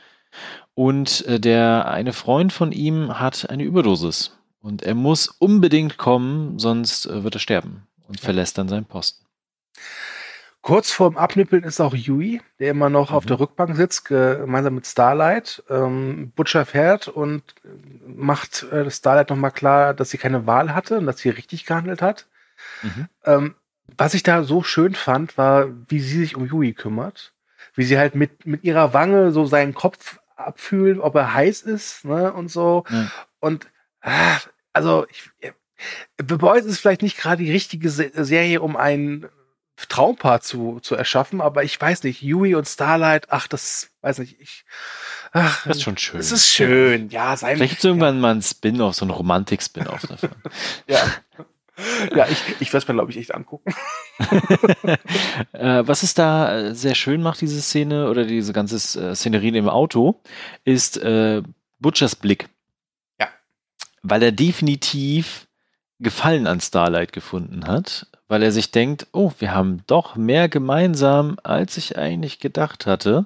Und 0.76 1.26
äh, 1.26 1.40
der 1.40 1.88
eine 1.88 2.14
Freund 2.14 2.54
von 2.54 2.72
ihm 2.72 3.20
hat 3.20 3.50
eine 3.50 3.64
Überdosis. 3.64 4.38
Und 4.62 4.84
er 4.84 4.96
muss 4.96 5.28
unbedingt 5.28 5.98
kommen, 5.98 6.60
sonst 6.60 7.06
äh, 7.06 7.24
wird 7.24 7.36
er 7.36 7.40
sterben 7.40 7.88
und 8.08 8.20
verlässt 8.20 8.58
dann 8.58 8.70
seinen 8.70 8.86
Posten. 8.86 9.26
Kurz 10.64 10.92
vorm 10.94 11.18
Abnippeln 11.18 11.66
ist 11.66 11.82
auch 11.82 11.94
Yui, 11.94 12.42
der 12.58 12.72
immer 12.72 12.90
noch 12.90 13.12
auf 13.12 13.26
Mhm. 13.26 13.28
der 13.28 13.40
Rückbank 13.42 13.76
sitzt, 13.76 14.06
gemeinsam 14.06 14.76
mit 14.76 14.88
Starlight. 14.88 15.62
Ähm, 15.70 16.32
Butcher 16.38 16.66
fährt 16.66 17.10
und 17.10 17.44
macht 18.08 18.64
äh, 18.72 18.90
Starlight 18.90 19.30
nochmal 19.30 19.52
klar, 19.52 19.94
dass 19.94 20.10
sie 20.10 20.18
keine 20.18 20.48
Wahl 20.48 20.74
hatte 20.74 20.98
und 21.00 21.06
dass 21.06 21.18
sie 21.20 21.30
richtig 21.30 21.66
gehandelt 21.66 22.02
hat. 22.02 22.28
Mhm. 22.82 23.08
Ähm, 23.26 23.56
was 23.98 24.14
ich 24.14 24.24
da 24.24 24.44
so 24.44 24.64
schön 24.64 24.96
fand, 24.96 25.38
war, 25.38 25.68
wie 25.90 26.00
sie 26.00 26.18
sich 26.18 26.38
um 26.38 26.46
Yui 26.46 26.74
kümmert. 26.74 27.34
Wie 27.76 27.84
sie 27.84 27.98
halt 27.98 28.16
mit, 28.16 28.46
mit 28.46 28.64
ihrer 28.64 28.94
Wange 28.94 29.32
so 29.32 29.46
seinen 29.46 29.74
Kopf 29.74 30.20
abfühlt, 30.38 30.98
ob 30.98 31.16
er 31.16 31.34
heiß 31.34 31.64
ist, 31.64 32.06
ne, 32.06 32.32
und 32.32 32.48
so. 32.48 32.86
Ja. 32.90 33.12
Und, 33.42 33.68
ah, 34.02 34.38
also, 34.72 35.06
ich, 35.10 35.30
The 36.18 36.36
Boys 36.36 36.64
ist 36.64 36.80
vielleicht 36.80 37.02
nicht 37.02 37.18
gerade 37.18 37.44
die 37.44 37.52
richtige 37.52 37.90
Se 37.90 38.12
Serie, 38.14 38.62
um 38.62 38.78
ein 38.78 39.28
Traumpaar 39.76 40.42
zu, 40.42 40.80
zu 40.82 40.96
erschaffen, 40.96 41.42
aber 41.42 41.64
ich 41.64 41.80
weiß 41.80 42.04
nicht, 42.04 42.22
Yui 42.22 42.56
und 42.56 42.68
Starlight, 42.68 43.28
ach, 43.30 43.48
das, 43.48 43.90
weiß 44.02 44.20
nicht, 44.20 44.40
ich, 44.40 44.66
ach, 45.32 45.66
Das 45.66 45.78
ist 45.78 45.84
schon 45.84 45.98
schön. 45.98 46.20
es 46.20 46.32
ist 46.32 46.50
schön, 46.50 47.10
ja, 47.10 47.36
sein, 47.36 47.58
Vielleicht 47.58 47.72
gibt 47.72 47.80
es 47.80 47.86
irgendwann 47.86 48.20
mal 48.20 48.32
einen 48.32 48.42
Spin-off, 48.42 48.96
so 48.96 49.06
einen 49.06 49.12
Romantik-Spin-off 49.12 50.02
davon. 50.08 50.30
ja. 50.88 51.00
Ja, 52.16 52.28
ich, 52.28 52.40
ich 52.60 52.72
werde 52.72 52.84
es 52.84 52.88
mir, 52.88 52.94
glaube 52.94 53.10
ich, 53.10 53.18
echt 53.18 53.34
angucken. 53.34 53.74
äh, 55.54 55.82
was 55.86 56.04
es 56.04 56.14
da 56.14 56.56
äh, 56.56 56.76
sehr 56.76 56.94
schön 56.94 57.24
macht, 57.24 57.42
diese 57.42 57.62
Szene 57.64 58.10
oder 58.10 58.26
diese 58.26 58.54
ganze 58.54 58.76
äh, 58.76 59.16
Szenerie 59.16 59.58
im 59.58 59.70
Auto, 59.70 60.22
ist 60.66 60.98
äh, 60.98 61.42
Butchers 61.80 62.16
Blick. 62.16 62.48
Ja. 63.20 63.30
Weil 64.04 64.22
er 64.22 64.32
definitiv 64.32 65.48
Gefallen 66.00 66.48
an 66.48 66.60
Starlight 66.60 67.14
gefunden 67.14 67.66
hat, 67.66 68.08
weil 68.28 68.44
er 68.44 68.52
sich 68.52 68.72
denkt, 68.72 69.08
oh, 69.12 69.32
wir 69.40 69.54
haben 69.54 69.84
doch 69.88 70.16
mehr 70.16 70.50
gemeinsam, 70.50 71.38
als 71.44 71.78
ich 71.78 71.98
eigentlich 71.98 72.40
gedacht 72.40 72.86
hatte. 72.86 73.26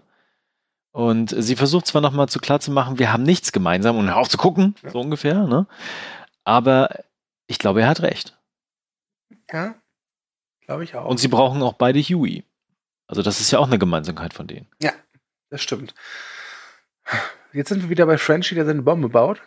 Und 0.91 1.29
sie 1.37 1.55
versucht 1.55 1.85
zwar 1.87 2.01
nochmal 2.01 2.27
zu 2.29 2.39
klar 2.39 2.59
zu 2.59 2.71
machen, 2.71 2.97
wir 2.99 3.13
haben 3.13 3.23
nichts 3.23 3.51
gemeinsam 3.51 3.97
und 3.97 4.07
hör 4.07 4.17
auf 4.17 4.29
zu 4.29 4.37
gucken, 4.37 4.75
Ja. 4.83 4.89
so 4.89 4.99
ungefähr, 4.99 5.45
ne? 5.45 5.67
Aber 6.43 6.89
ich 7.45 7.59
glaube, 7.59 7.81
er 7.81 7.87
hat 7.89 8.01
recht. 8.01 8.37
Ja, 9.51 9.75
glaube 10.61 10.83
ich 10.83 10.95
auch. 10.95 11.05
Und 11.05 11.19
sie 11.19 11.27
brauchen 11.27 11.61
auch 11.61 11.73
beide 11.73 11.99
Huey. 12.01 12.43
Also 13.07 13.21
das 13.21 13.39
ist 13.39 13.51
ja 13.51 13.59
auch 13.59 13.67
eine 13.67 13.79
Gemeinsamkeit 13.79 14.33
von 14.33 14.47
denen. 14.47 14.67
das 15.49 15.61
stimmt. 15.61 15.93
Jetzt 17.53 17.69
sind 17.69 17.83
wir 17.83 17.89
wieder 17.89 18.05
bei 18.05 18.17
Frenchie, 18.17 18.55
der 18.55 18.65
seine 18.65 18.81
Bombe 18.81 19.07
baut. 19.09 19.41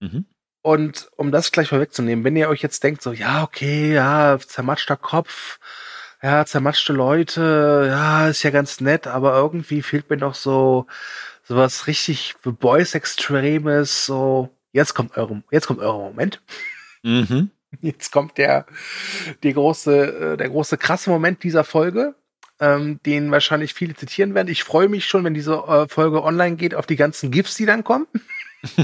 Mhm. 0.00 0.26
Und 0.62 1.10
um 1.16 1.32
das 1.32 1.52
gleich 1.52 1.68
vorwegzunehmen, 1.68 2.24
wenn 2.24 2.36
ihr 2.36 2.48
euch 2.48 2.60
jetzt 2.60 2.84
denkt, 2.84 3.02
so, 3.02 3.12
ja, 3.12 3.42
okay, 3.42 3.94
ja, 3.94 4.38
zermatschter 4.38 4.96
Kopf, 4.96 5.58
ja, 6.22 6.44
zermatschte 6.44 6.92
Leute, 6.92 7.86
ja, 7.88 8.28
ist 8.28 8.42
ja 8.42 8.50
ganz 8.50 8.80
nett, 8.80 9.06
aber 9.06 9.34
irgendwie 9.34 9.80
fehlt 9.80 10.10
mir 10.10 10.18
noch 10.18 10.34
so, 10.34 10.86
so 11.44 11.56
was 11.56 11.86
richtig 11.86 12.34
für 12.42 12.52
Boys 12.52 12.94
Extremes, 12.94 14.04
so, 14.04 14.50
jetzt 14.72 14.94
kommt 14.94 15.16
eure, 15.16 15.42
jetzt 15.50 15.66
kommt 15.66 15.80
euer 15.80 15.96
Moment. 15.96 16.42
Mhm. 17.02 17.50
Jetzt 17.82 18.10
kommt 18.10 18.36
der, 18.36 18.66
die 19.44 19.52
große, 19.52 20.32
äh, 20.32 20.36
der 20.36 20.48
große 20.48 20.76
krasse 20.76 21.08
Moment 21.08 21.44
dieser 21.44 21.62
Folge, 21.62 22.16
ähm, 22.58 22.98
den 23.06 23.30
wahrscheinlich 23.30 23.74
viele 23.74 23.94
zitieren 23.94 24.34
werden. 24.34 24.48
Ich 24.48 24.64
freue 24.64 24.88
mich 24.88 25.06
schon, 25.06 25.22
wenn 25.22 25.34
diese 25.34 25.54
äh, 25.54 25.86
Folge 25.86 26.24
online 26.24 26.56
geht, 26.56 26.74
auf 26.74 26.86
die 26.86 26.96
ganzen 26.96 27.30
GIFs, 27.30 27.54
die 27.54 27.66
dann 27.66 27.84
kommen. 27.84 28.08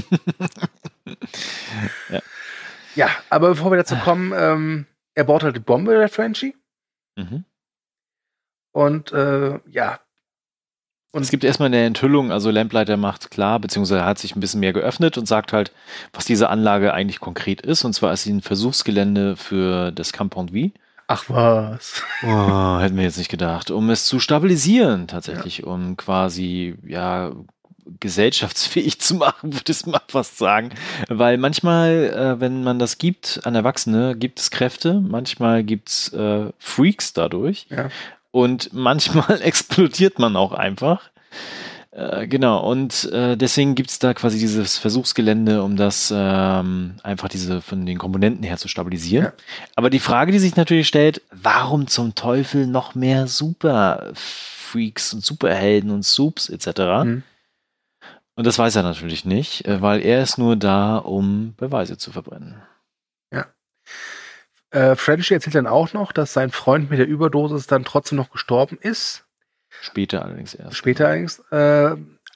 Ja. 2.09 2.21
Ja, 2.95 3.09
aber 3.29 3.49
bevor 3.49 3.71
wir 3.71 3.77
dazu 3.77 3.95
kommen, 3.95 4.33
ähm, 4.35 4.87
er 5.13 5.23
baut 5.23 5.43
halt 5.43 5.55
die 5.55 5.59
Bombe, 5.61 5.93
der 5.93 6.09
Frenchie. 6.09 6.55
Mhm. 7.15 7.45
Und 8.71 9.11
äh, 9.11 9.59
ja. 9.69 9.99
Und 11.11 11.21
Es 11.21 11.29
gibt 11.31 11.43
erstmal 11.43 11.67
eine 11.67 11.85
Enthüllung, 11.85 12.31
also 12.31 12.49
Lamplighter 12.51 12.97
macht 12.97 13.31
klar, 13.31 13.59
beziehungsweise 13.59 14.03
hat 14.03 14.17
sich 14.19 14.35
ein 14.35 14.39
bisschen 14.39 14.59
mehr 14.59 14.73
geöffnet 14.73 15.17
und 15.17 15.27
sagt 15.27 15.53
halt, 15.53 15.71
was 16.11 16.25
diese 16.25 16.49
Anlage 16.49 16.93
eigentlich 16.93 17.19
konkret 17.19 17.61
ist. 17.61 17.85
Und 17.85 17.93
zwar 17.93 18.13
ist 18.13 18.23
sie 18.23 18.33
ein 18.33 18.41
Versuchsgelände 18.41 19.35
für 19.35 19.91
das 19.91 20.11
Compound 20.11 20.51
V. 20.51 20.71
ach 21.07 21.25
was. 21.29 22.03
Oh, 22.23 22.79
hätten 22.79 22.97
wir 22.97 23.03
jetzt 23.03 23.17
nicht 23.17 23.31
gedacht. 23.31 23.71
Um 23.71 23.89
es 23.89 24.05
zu 24.05 24.19
stabilisieren, 24.19 25.07
tatsächlich, 25.07 25.63
um 25.65 25.97
quasi, 25.97 26.75
ja, 26.85 27.31
gesellschaftsfähig 27.99 28.99
zu 28.99 29.15
machen, 29.15 29.53
würde 29.53 29.71
ich 29.71 29.85
mal 29.85 30.01
fast 30.07 30.37
sagen. 30.37 30.71
Weil 31.07 31.37
manchmal, 31.37 32.35
äh, 32.37 32.39
wenn 32.39 32.63
man 32.63 32.79
das 32.79 32.97
gibt 32.97 33.41
an 33.43 33.55
Erwachsene, 33.55 34.15
gibt 34.15 34.39
es 34.39 34.51
Kräfte, 34.51 35.01
manchmal 35.01 35.63
gibt 35.63 35.89
es 35.89 36.13
äh, 36.13 36.51
Freaks 36.59 37.13
dadurch. 37.13 37.67
Ja. 37.69 37.89
Und 38.31 38.73
manchmal 38.73 39.41
explodiert 39.41 40.19
man 40.19 40.35
auch 40.35 40.51
einfach. 40.51 41.09
Äh, 41.97 42.27
genau, 42.27 42.69
und 42.69 43.05
äh, 43.11 43.35
deswegen 43.35 43.73
gibt 43.73 43.89
es 43.89 43.97
da 43.97 44.13
quasi 44.13 44.37
dieses 44.37 44.77
Versuchsgelände, 44.77 45.63
um 45.63 45.77
das 45.77 46.13
ähm, 46.15 46.93
einfach 47.01 47.27
diese 47.27 47.59
von 47.59 47.87
den 47.87 47.97
Komponenten 47.97 48.43
her 48.43 48.57
zu 48.57 48.67
stabilisieren. 48.67 49.25
Ja. 49.25 49.33
Aber 49.75 49.89
die 49.89 49.99
Frage, 49.99 50.31
die 50.31 50.37
sich 50.37 50.55
natürlich 50.55 50.87
stellt, 50.87 51.23
warum 51.31 51.87
zum 51.87 52.13
Teufel 52.13 52.67
noch 52.67 52.93
mehr 52.93 53.25
Superfreaks 53.25 55.15
und 55.15 55.25
Superhelden 55.25 55.89
und 55.89 56.03
Soups 56.03 56.49
etc.? 56.49 56.67
Hm. 56.77 57.23
Und 58.37 58.47
das 58.47 58.57
weiß 58.57 58.77
er 58.77 58.83
natürlich 58.83 59.25
nicht, 59.25 59.65
äh, 59.65 59.81
weil 59.81 60.01
er 60.01 60.23
ist 60.23 60.37
nur 60.37 60.55
da, 60.55 60.97
um 60.97 61.55
Beweise 61.57 61.97
zu 61.97 62.11
verbrennen. 62.13 62.61
Äh, 64.71 64.95
Frenchie 64.95 65.33
erzählt 65.33 65.55
dann 65.55 65.67
auch 65.67 65.93
noch, 65.93 66.11
dass 66.11 66.33
sein 66.33 66.51
Freund 66.51 66.89
mit 66.89 66.99
der 66.99 67.07
Überdosis 67.07 67.67
dann 67.67 67.85
trotzdem 67.85 68.17
noch 68.17 68.31
gestorben 68.31 68.77
ist. 68.81 69.25
Später 69.69 70.25
allerdings 70.25 70.53
erst. 70.53 70.75
Später 70.75 71.07
allerdings. 71.07 71.39
Äh, 71.51 71.91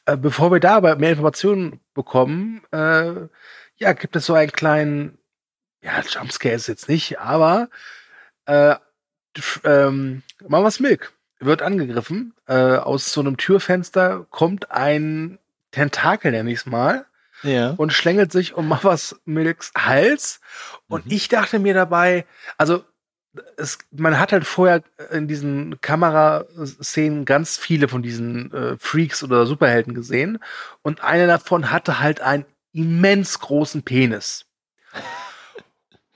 äh, 0.06 0.18
bevor 0.18 0.52
wir 0.52 0.60
da 0.60 0.78
aber 0.78 0.96
mehr 0.96 1.12
Informationen 1.12 1.82
bekommen, 1.94 2.64
äh, 2.72 3.28
ja, 3.76 3.94
gibt 3.94 4.16
es 4.16 4.26
so 4.26 4.34
einen 4.34 4.52
kleinen, 4.52 5.18
ja, 5.84 6.02
Jumpscare 6.02 6.56
ist 6.56 6.68
jetzt 6.68 6.88
nicht, 6.88 7.20
aber 7.20 7.70
äh, 8.46 8.76
ähm, 9.64 10.24
Mamas 10.48 10.80
Milk 10.80 11.14
wird 11.40 11.62
angegriffen. 11.62 12.34
Äh, 12.48 12.78
aus 12.78 13.12
so 13.12 13.22
einem 13.22 13.38
Türfenster 13.38 14.26
kommt 14.30 14.72
ein 14.72 15.38
Tentakel, 15.72 16.32
nenn 16.32 16.48
ich's 16.48 16.66
mal, 16.66 17.06
Ja. 17.44 17.72
und 17.72 17.92
schlängelt 17.94 18.32
sich 18.32 18.54
um 18.54 18.68
Mamas 18.68 19.20
Milks 19.26 19.72
Hals. 19.78 20.40
Und 20.88 21.06
Mhm. 21.08 21.12
ich 21.12 21.28
dachte 21.28 21.60
mir 21.60 21.74
dabei, 21.74 22.26
also 22.58 22.84
es, 23.58 23.78
man 23.92 24.20
hat 24.20 24.34
halt 24.34 24.46
vorher 24.46 24.84
in 25.12 25.28
diesen 25.30 25.80
Kameraszenen 25.82 27.24
ganz 27.26 27.58
viele 27.58 27.88
von 27.88 28.02
diesen 28.04 28.54
äh, 28.54 28.78
Freaks 28.78 29.24
oder 29.24 29.46
Superhelden 29.46 29.94
gesehen 29.94 30.40
und 30.82 31.02
einer 31.02 31.28
davon 31.28 31.72
hatte 31.72 32.00
halt 32.00 32.20
einen 32.22 32.46
immens 32.74 33.40
großen 33.40 33.84
Penis. 33.84 34.46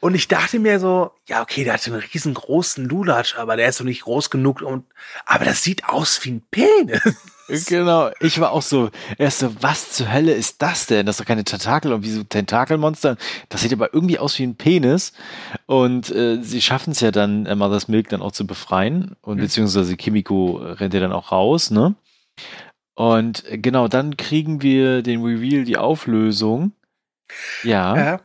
Und 0.01 0.13
ich 0.13 0.27
dachte 0.27 0.59
mir 0.59 0.79
so, 0.79 1.13
ja, 1.25 1.41
okay, 1.41 1.63
der 1.63 1.73
hat 1.73 1.87
einen 1.87 1.95
riesengroßen 1.95 2.85
Lulatsch, 2.87 3.35
aber 3.37 3.55
der 3.57 3.69
ist 3.69 3.79
doch 3.79 3.85
nicht 3.85 4.03
groß 4.03 4.29
genug 4.29 4.61
und, 4.61 4.85
aber 5.25 5.45
das 5.45 5.63
sieht 5.63 5.85
aus 5.89 6.23
wie 6.23 6.31
ein 6.31 6.43
Penis. 6.51 7.01
Genau, 7.47 8.09
ich 8.19 8.39
war 8.39 8.51
auch 8.51 8.61
so, 8.61 8.89
erst 9.17 9.39
so, 9.39 9.51
was 9.61 9.91
zur 9.91 10.11
Hölle 10.11 10.33
ist 10.33 10.61
das 10.61 10.87
denn? 10.87 11.05
Das 11.05 11.15
ist 11.15 11.19
doch 11.19 11.27
keine 11.27 11.43
Tentakel 11.43 11.93
und 11.93 12.03
wie 12.03 12.09
so 12.09 12.23
Tentakelmonster. 12.23 13.17
Das 13.49 13.61
sieht 13.61 13.73
aber 13.73 13.93
irgendwie 13.93 14.17
aus 14.17 14.39
wie 14.39 14.43
ein 14.43 14.55
Penis. 14.55 15.13
Und 15.65 16.09
äh, 16.09 16.41
sie 16.41 16.61
schaffen 16.61 16.91
es 16.91 17.01
ja 17.01 17.11
dann, 17.11 17.45
äh, 17.45 17.55
Mother's 17.55 17.87
Milk 17.87 18.09
dann 18.09 18.21
auch 18.21 18.31
zu 18.31 18.47
befreien. 18.47 19.15
Und 19.21 19.37
mhm. 19.37 19.41
beziehungsweise 19.41 19.95
Kimiko 19.95 20.57
rennt 20.57 20.93
ja 20.93 20.99
dann 20.99 21.13
auch 21.13 21.31
raus, 21.31 21.71
ne? 21.71 21.95
Und 22.95 23.45
äh, 23.45 23.57
genau, 23.57 23.87
dann 23.87 24.17
kriegen 24.17 24.61
wir 24.61 25.01
den 25.01 25.23
Reveal, 25.23 25.65
die 25.65 25.77
Auflösung. 25.77 26.71
Ja. 27.63 27.95
ja 27.95 28.21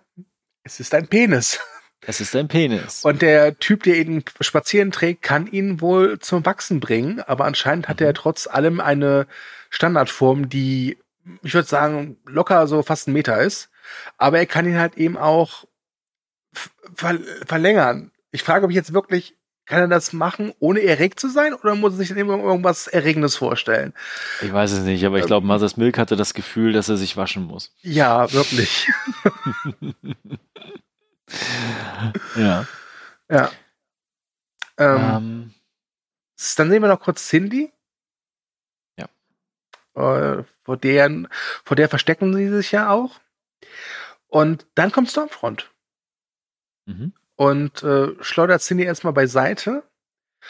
es 0.63 0.81
ist 0.81 0.95
ein 0.95 1.09
Penis. 1.09 1.59
Es 2.07 2.21
ist 2.21 2.35
ein 2.35 2.49
Penis. 2.49 3.05
Und 3.05 3.21
der 3.23 3.59
Typ, 3.59 3.83
der 3.83 3.97
ihn 3.97 4.25
spazieren 4.41 4.91
trägt, 4.91 5.23
kann 5.23 5.47
ihn 5.47 5.81
wohl 5.81 6.19
zum 6.19 6.47
Wachsen 6.47 6.81
bringen, 6.81 7.21
aber 7.21 7.45
anscheinend 7.45 7.89
hat 7.89 8.01
mhm. 8.01 8.07
er 8.07 8.15
trotz 8.15 8.47
allem 8.47 8.81
eine 8.81 9.27
Standardform, 9.69 10.49
die, 10.49 10.99
ich 11.43 11.55
würde 11.55 11.69
sagen, 11.69 12.17
locker 12.27 12.67
so 12.67 12.83
fast 12.83 13.09
ein 13.09 13.13
Meter 13.13 13.41
ist. 13.41 13.69
Aber 14.17 14.39
er 14.39 14.47
kann 14.47 14.67
ihn 14.67 14.79
halt 14.79 14.97
eben 14.97 15.17
auch 15.17 15.65
ver 16.95 17.19
verlängern. 17.47 18.11
Ich 18.31 18.43
frage 18.43 18.67
mich 18.67 18.77
jetzt 18.77 18.95
wirklich, 18.95 19.37
kann 19.67 19.81
er 19.81 19.89
das 19.89 20.13
machen, 20.13 20.53
ohne 20.59 20.83
erregt 20.83 21.21
zu 21.21 21.29
sein, 21.29 21.55
oder 21.55 21.75
muss 21.75 21.93
er 21.93 21.99
sich 21.99 22.09
dann 22.09 22.19
irgendwas 22.19 22.89
Erregendes 22.89 23.37
vorstellen? 23.37 23.93
Ich 24.43 24.53
weiß 24.53 24.73
es 24.73 24.81
nicht, 24.81 25.05
aber 25.05 25.19
ich 25.19 25.27
glaube, 25.27 25.45
ähm, 25.45 25.49
Mother's 25.49 25.77
Milk 25.77 25.97
hatte 25.97 26.17
das 26.17 26.35
Gefühl, 26.35 26.73
dass 26.73 26.89
er 26.89 26.97
sich 26.97 27.17
waschen 27.17 27.45
muss. 27.45 27.73
Ja, 27.83 28.33
wirklich. 28.33 28.89
ja. 32.37 32.67
Ja. 33.29 33.51
Ähm, 34.77 34.97
um. 34.97 35.03
Ähm. 35.03 35.55
Dann 36.57 36.71
sehen 36.71 36.83
wir 36.83 36.89
noch 36.89 37.01
kurz 37.01 37.29
Cindy. 37.29 37.73
Ja. 38.97 39.09
Äh, 39.95 40.45
vor, 40.65 40.77
deren, 40.77 41.29
vor 41.65 41.77
der 41.77 41.89
verstecken 41.89 42.35
sie 42.35 42.49
sich 42.49 42.73
ja 42.73 42.91
auch. 42.91 43.21
Und 44.29 44.67
dann 44.75 44.93
kommt 44.93 45.11
Stormfront. 45.11 45.71
Mhm. 46.87 47.13
Und 47.37 47.83
äh, 47.83 48.15
schleudert 48.23 48.63
Cindy 48.63 48.85
erstmal 48.85 49.13
beiseite. 49.13 49.83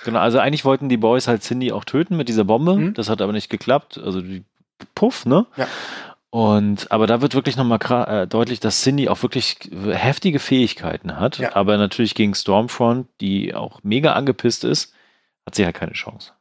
Genau, 0.05 0.21
also 0.21 0.39
eigentlich 0.39 0.65
wollten 0.65 0.89
die 0.89 0.97
Boys 0.97 1.27
halt 1.27 1.43
Cindy 1.43 1.73
auch 1.73 1.85
töten 1.85 2.17
mit 2.17 2.29
dieser 2.29 2.45
Bombe. 2.45 2.77
Mhm. 2.77 2.95
Das 2.95 3.09
hat 3.09 3.21
aber 3.21 3.33
nicht 3.33 3.51
geklappt. 3.51 3.99
Also 3.99 4.21
die 4.21 4.45
Puff, 4.95 5.27
ne? 5.27 5.47
Ja. 5.57 5.67
Und 6.31 6.93
aber 6.93 7.09
da 7.09 7.21
wird 7.21 7.35
wirklich 7.35 7.57
nochmal 7.57 7.81
äh, 8.07 8.27
deutlich, 8.27 8.61
dass 8.61 8.83
Cindy 8.83 9.09
auch 9.09 9.23
wirklich 9.23 9.59
heftige 9.73 10.39
Fähigkeiten 10.39 11.19
hat. 11.19 11.39
Ja. 11.39 11.57
Aber 11.57 11.77
natürlich 11.77 12.15
gegen 12.15 12.35
Stormfront, 12.35 13.09
die 13.21 13.53
auch 13.55 13.81
mega 13.83 14.13
angepisst 14.13 14.63
ist, 14.63 14.95
hat 15.45 15.57
sie 15.57 15.65
halt 15.65 15.75
keine 15.75 15.93
Chance. 15.93 16.33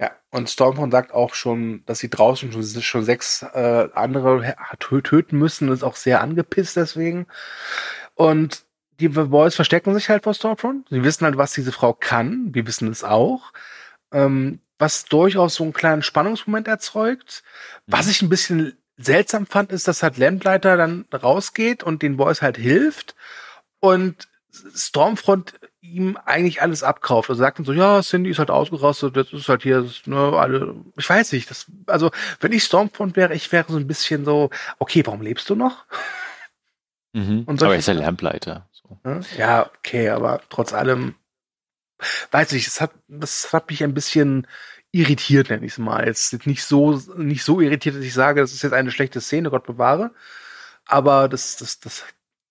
Ja, 0.00 0.10
und 0.30 0.50
Stormfront 0.50 0.90
sagt 0.90 1.12
auch 1.12 1.34
schon, 1.34 1.84
dass 1.86 2.00
sie 2.00 2.10
draußen 2.10 2.50
schon, 2.50 2.82
schon 2.82 3.04
sechs 3.04 3.42
äh, 3.42 3.88
andere 3.94 4.56
töten 4.80 5.38
müssen 5.38 5.68
und 5.68 5.74
ist 5.74 5.84
auch 5.84 5.96
sehr 5.96 6.22
angepisst 6.22 6.76
deswegen. 6.76 7.26
Und 8.14 8.64
die 8.98 9.08
Boys 9.08 9.54
verstecken 9.54 9.94
sich 9.94 10.08
halt 10.08 10.24
vor 10.24 10.34
Stormfront. 10.34 10.88
Sie 10.90 11.04
wissen 11.04 11.24
halt, 11.24 11.36
was 11.36 11.52
diese 11.52 11.72
Frau 11.72 11.92
kann. 11.92 12.52
Wir 12.52 12.66
wissen 12.66 12.88
es 12.88 13.04
auch. 13.04 13.52
Ähm, 14.12 14.60
was 14.78 15.04
durchaus 15.04 15.54
so 15.54 15.64
einen 15.64 15.72
kleinen 15.72 16.02
Spannungsmoment 16.02 16.66
erzeugt. 16.66 17.44
Was 17.86 18.06
mhm. 18.06 18.10
ich 18.10 18.22
ein 18.22 18.28
bisschen 18.30 18.79
seltsam 19.00 19.46
fand, 19.46 19.72
ist, 19.72 19.88
dass 19.88 20.02
halt 20.02 20.18
Lamplighter 20.18 20.76
dann 20.76 21.06
rausgeht 21.12 21.82
und 21.82 22.02
den 22.02 22.16
Boys 22.16 22.42
halt 22.42 22.56
hilft 22.56 23.14
und 23.80 24.28
Stormfront 24.74 25.54
ihm 25.80 26.18
eigentlich 26.24 26.62
alles 26.62 26.82
abkauft. 26.82 27.30
Also 27.30 27.40
sagt 27.40 27.58
dann 27.58 27.64
so, 27.64 27.72
ja, 27.72 28.02
Cindy 28.02 28.30
ist 28.30 28.38
halt 28.38 28.50
ausgerastet, 28.50 29.16
das 29.16 29.32
ist 29.32 29.48
halt 29.48 29.62
hier, 29.62 29.82
das, 29.82 30.06
ne, 30.06 30.18
alle, 30.18 30.74
ich 30.96 31.08
weiß 31.08 31.32
nicht, 31.32 31.50
das, 31.50 31.66
also, 31.86 32.10
wenn 32.40 32.52
ich 32.52 32.64
Stormfront 32.64 33.16
wäre, 33.16 33.34
ich 33.34 33.50
wäre 33.52 33.66
so 33.68 33.78
ein 33.78 33.86
bisschen 33.86 34.24
so, 34.24 34.50
okay, 34.78 35.02
warum 35.06 35.22
lebst 35.22 35.48
du 35.50 35.54
noch? 35.54 35.84
Mhm. 37.12 37.42
Und 37.42 37.60
aber 37.60 37.72
er 37.72 37.80
ist 37.80 37.88
ja 37.88 37.94
Lamplighter. 37.94 38.68
So. 38.70 38.96
Ja, 39.36 39.68
okay, 39.78 40.10
aber 40.10 40.40
trotz 40.48 40.72
allem, 40.72 41.16
weiß 42.30 42.52
ich, 42.52 42.66
das 42.66 42.80
hat, 42.80 42.92
das 43.08 43.52
hat 43.52 43.68
mich 43.68 43.82
ein 43.82 43.94
bisschen 43.94 44.46
irritiert, 44.92 45.50
nenne 45.50 45.66
ich 45.66 45.72
es 45.72 45.78
mal. 45.78 46.06
Jetzt 46.06 46.46
nicht 46.46 46.64
so, 46.64 47.00
nicht 47.16 47.44
so 47.44 47.60
irritiert, 47.60 47.96
dass 47.96 48.04
ich 48.04 48.14
sage, 48.14 48.40
das 48.40 48.52
ist 48.52 48.62
jetzt 48.62 48.72
eine 48.72 48.90
schlechte 48.90 49.20
Szene, 49.20 49.50
Gott 49.50 49.66
bewahre. 49.66 50.12
Aber 50.86 51.28
das, 51.28 51.56
das, 51.56 51.80
das, 51.80 52.04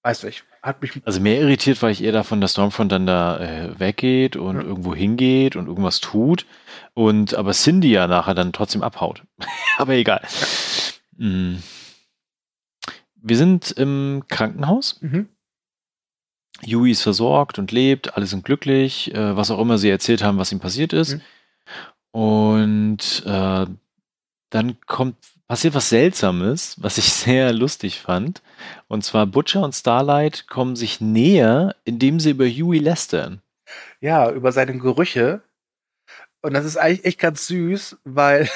weißt 0.04 0.24
du, 0.24 0.28
ich, 0.28 0.44
hat 0.62 0.82
mich. 0.82 1.02
Also 1.06 1.20
mehr 1.20 1.40
irritiert 1.40 1.82
war 1.82 1.90
ich 1.90 2.04
eher 2.04 2.12
davon, 2.12 2.42
dass 2.42 2.52
Stormfront 2.52 2.92
dann 2.92 3.06
da 3.06 3.40
äh, 3.40 3.80
weggeht 3.80 4.36
und 4.36 4.58
ja. 4.58 4.62
irgendwo 4.62 4.96
hingeht 4.96 5.56
und 5.56 5.68
irgendwas 5.68 6.00
tut. 6.00 6.46
Und 6.94 7.34
aber 7.34 7.52
Cindy 7.52 7.92
ja 7.92 8.08
nachher 8.08 8.34
dann 8.34 8.54
trotzdem 8.54 8.84
abhaut. 8.84 9.24
aber 9.78 9.94
egal. 9.94 10.22
Ja. 11.18 11.28
Mm. 11.28 11.64
Wir 13.22 13.36
sind 13.36 13.72
im 13.72 14.24
Krankenhaus. 14.30 14.98
Mhm. 15.02 15.28
Yui 16.62 16.92
ist 16.92 17.02
versorgt 17.02 17.60
und 17.60 17.72
lebt, 17.72 18.16
alle 18.16 18.26
sind 18.26 18.46
glücklich, 18.46 19.14
äh, 19.14 19.36
was 19.36 19.52
auch 19.52 19.60
immer 19.60 19.78
sie 19.78 19.90
erzählt 19.90 20.24
haben, 20.24 20.38
was 20.38 20.54
ihm 20.54 20.62
passiert 20.62 20.94
ist. 20.94 21.16
Mhm. 21.16 21.22
Und 22.12 23.24
äh, 23.26 23.66
dann 24.50 24.82
kommt 24.88 25.16
passiert 25.50 25.74
was 25.74 25.90
Seltsames, 25.90 26.78
was 26.80 26.98
ich 26.98 27.12
sehr 27.14 27.52
lustig 27.52 28.00
fand. 28.00 28.42
Und 28.88 29.04
zwar 29.04 29.26
Butcher 29.26 29.62
und 29.64 29.76
Starlight 29.76 30.48
kommen 30.48 30.78
sich 30.78 31.02
näher, 31.02 31.76
indem 31.84 32.22
sie 32.22 32.30
über 32.30 32.46
Huey 32.46 32.80
lästern. 32.80 33.42
Ja, 34.00 34.32
über 34.32 34.52
seine 34.52 34.78
Gerüche. 34.78 35.42
Und 36.42 36.54
das 36.54 36.66
ist 36.66 36.78
eigentlich 36.78 37.06
echt 37.06 37.20
ganz 37.20 37.48
süß, 37.48 37.98
weil 38.06 38.50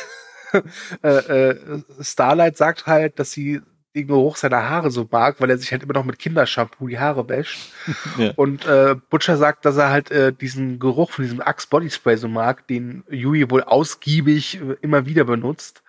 äh, 1.04 1.10
äh, 1.10 1.84
Starlight 1.99 2.56
sagt 2.56 2.88
halt, 2.88 3.20
dass 3.20 3.32
sie 3.32 3.62
den 3.95 4.07
Geruch 4.07 4.37
seiner 4.37 4.69
Haare 4.69 4.89
so 4.89 5.07
mag, 5.09 5.39
weil 5.39 5.49
er 5.49 5.57
sich 5.57 5.71
halt 5.71 5.83
immer 5.83 5.93
noch 5.93 6.05
mit 6.05 6.17
Kindershampoo 6.17 6.87
die 6.87 6.99
Haare 6.99 7.27
wäscht. 7.29 7.71
Ja. 8.17 8.31
Und 8.35 8.65
äh, 8.65 8.95
Butcher 9.09 9.37
sagt, 9.37 9.65
dass 9.65 9.77
er 9.77 9.89
halt 9.89 10.11
äh, 10.11 10.31
diesen 10.31 10.77
Geruch 10.77 11.11
von 11.11 11.23
diesem 11.23 11.41
Axe 11.41 11.67
Body 11.67 11.89
Spray 11.89 12.17
so 12.17 12.27
mag, 12.27 12.67
den 12.67 13.03
Yui 13.09 13.49
wohl 13.49 13.63
ausgiebig 13.63 14.61
äh, 14.61 14.75
immer 14.81 15.05
wieder 15.05 15.23
benutzt. 15.23 15.83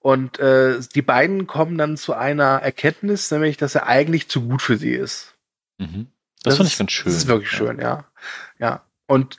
Und 0.00 0.38
äh, 0.38 0.78
die 0.94 1.02
beiden 1.02 1.46
kommen 1.46 1.78
dann 1.78 1.96
zu 1.96 2.14
einer 2.14 2.60
Erkenntnis, 2.62 3.30
nämlich, 3.30 3.56
dass 3.56 3.74
er 3.74 3.86
eigentlich 3.86 4.28
zu 4.28 4.46
gut 4.46 4.60
für 4.60 4.76
sie 4.76 4.92
ist. 4.92 5.34
Mhm. 5.78 6.08
Das, 6.42 6.52
das 6.52 6.56
fand 6.58 6.68
ich 6.68 6.78
ganz 6.78 6.92
schön. 6.92 7.12
Das 7.12 7.16
ist 7.16 7.28
wirklich 7.28 7.52
ja. 7.52 7.58
schön, 7.58 7.80
ja. 7.80 8.04
Ja. 8.58 8.84
Und 9.06 9.38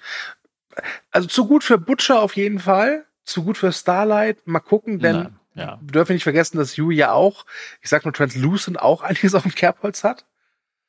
also 1.11 1.27
zu 1.27 1.47
gut 1.47 1.63
für 1.63 1.77
Butcher 1.77 2.21
auf 2.21 2.35
jeden 2.35 2.59
Fall, 2.59 3.05
zu 3.23 3.43
gut 3.43 3.57
für 3.57 3.71
Starlight. 3.71 4.47
Mal 4.47 4.59
gucken, 4.59 4.99
denn 4.99 5.15
Nein 5.15 5.38
ja. 5.55 5.79
Wir 5.81 5.91
dürfen 5.91 6.13
nicht 6.13 6.23
vergessen, 6.23 6.57
dass 6.57 6.75
Yui 6.75 6.95
ja 6.95 7.11
auch, 7.11 7.45
ich 7.81 7.89
sag 7.89 8.05
nur 8.05 8.13
Translucent, 8.13 8.79
auch 8.79 9.01
einiges 9.03 9.35
auf 9.35 9.43
dem 9.43 9.55
Kerbholz 9.55 10.03
hat. 10.03 10.25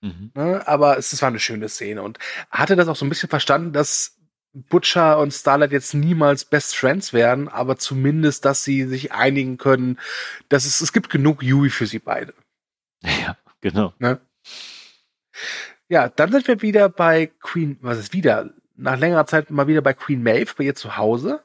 Mhm. 0.01 0.33
Ne? 0.35 0.67
Aber 0.67 0.99
es, 0.99 1.13
es 1.13 1.23
war 1.23 1.29
eine 1.29 1.41
schöne 1.41 1.69
Szene 1.69 2.03
und 2.03 2.19
hatte 2.51 2.77
das 2.77 2.89
auch 2.89 2.97
so 2.97 3.05
ein 3.05 3.09
bisschen 3.11 3.29
verstanden, 3.29 3.73
dass 3.73 4.17
Butcher 4.53 5.19
und 5.19 5.33
Starlight 5.33 5.73
jetzt 5.73 5.95
niemals 5.95 6.45
Best 6.45 6.77
Friends 6.77 7.13
werden, 7.13 7.49
aber 7.49 7.77
zumindest, 7.77 8.45
dass 8.45 8.65
sie 8.65 8.85
sich 8.85 9.13
einigen 9.13 9.59
können, 9.59 9.99
dass 10.49 10.65
es, 10.65 10.81
es 10.81 10.93
gibt 10.93 11.11
genug 11.11 11.43
Yui 11.43 11.71
für 11.71 11.87
sie 11.87 11.99
beide. 11.99 12.35
Ja, 13.03 13.39
genau. 13.63 13.95
Ne? 13.99 14.21
Ja, 15.89 16.11
dann 16.11 16.31
sind 16.33 16.47
wir 16.47 16.61
wieder 16.61 16.91
bei 16.91 17.31
Queen, 17.41 17.79
was 17.81 17.99
ist 17.99 18.13
wieder? 18.13 18.51
Nach 18.77 18.99
längerer 18.99 19.27
Zeit 19.27 19.51
mal 19.51 19.69
wieder 19.69 19.81
bei 19.81 19.95
Queen 19.95 20.23
Maeve, 20.23 20.53
bei 20.57 20.65
ihr 20.65 20.75
zu 20.75 20.99
Hause. 20.99 21.43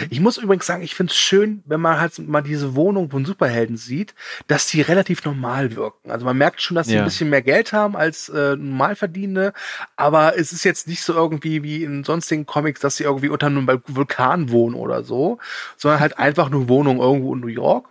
Mhm. 0.00 0.06
Ich 0.10 0.20
muss 0.20 0.36
übrigens 0.36 0.66
sagen, 0.66 0.82
ich 0.82 0.94
finde 0.94 1.10
es 1.10 1.16
schön, 1.16 1.62
wenn 1.66 1.80
man 1.80 2.00
halt 2.00 2.18
mal 2.18 2.42
diese 2.42 2.74
Wohnung 2.74 3.10
von 3.10 3.24
Superhelden 3.24 3.76
sieht, 3.76 4.14
dass 4.46 4.66
die 4.66 4.80
relativ 4.80 5.24
normal 5.24 5.74
wirken. 5.76 6.10
Also 6.10 6.24
man 6.24 6.36
merkt 6.36 6.62
schon, 6.62 6.74
dass 6.74 6.86
sie 6.86 6.94
ja. 6.94 7.00
ein 7.00 7.04
bisschen 7.04 7.30
mehr 7.30 7.42
Geld 7.42 7.72
haben 7.72 7.96
als 7.96 8.28
äh, 8.28 8.56
Normalverdienende, 8.56 9.52
aber 9.96 10.38
es 10.38 10.52
ist 10.52 10.64
jetzt 10.64 10.88
nicht 10.88 11.02
so 11.02 11.14
irgendwie 11.14 11.62
wie 11.62 11.84
in 11.84 12.04
sonstigen 12.04 12.46
Comics, 12.46 12.80
dass 12.80 12.96
sie 12.96 13.04
irgendwie 13.04 13.28
unter 13.28 13.46
einem 13.46 13.66
Vulkan 13.86 14.50
wohnen 14.50 14.74
oder 14.74 15.04
so, 15.04 15.38
sondern 15.76 16.00
halt 16.00 16.18
einfach 16.18 16.48
nur 16.48 16.68
Wohnung 16.68 17.00
irgendwo 17.00 17.34
in 17.34 17.40
New 17.40 17.48
York. 17.48 17.88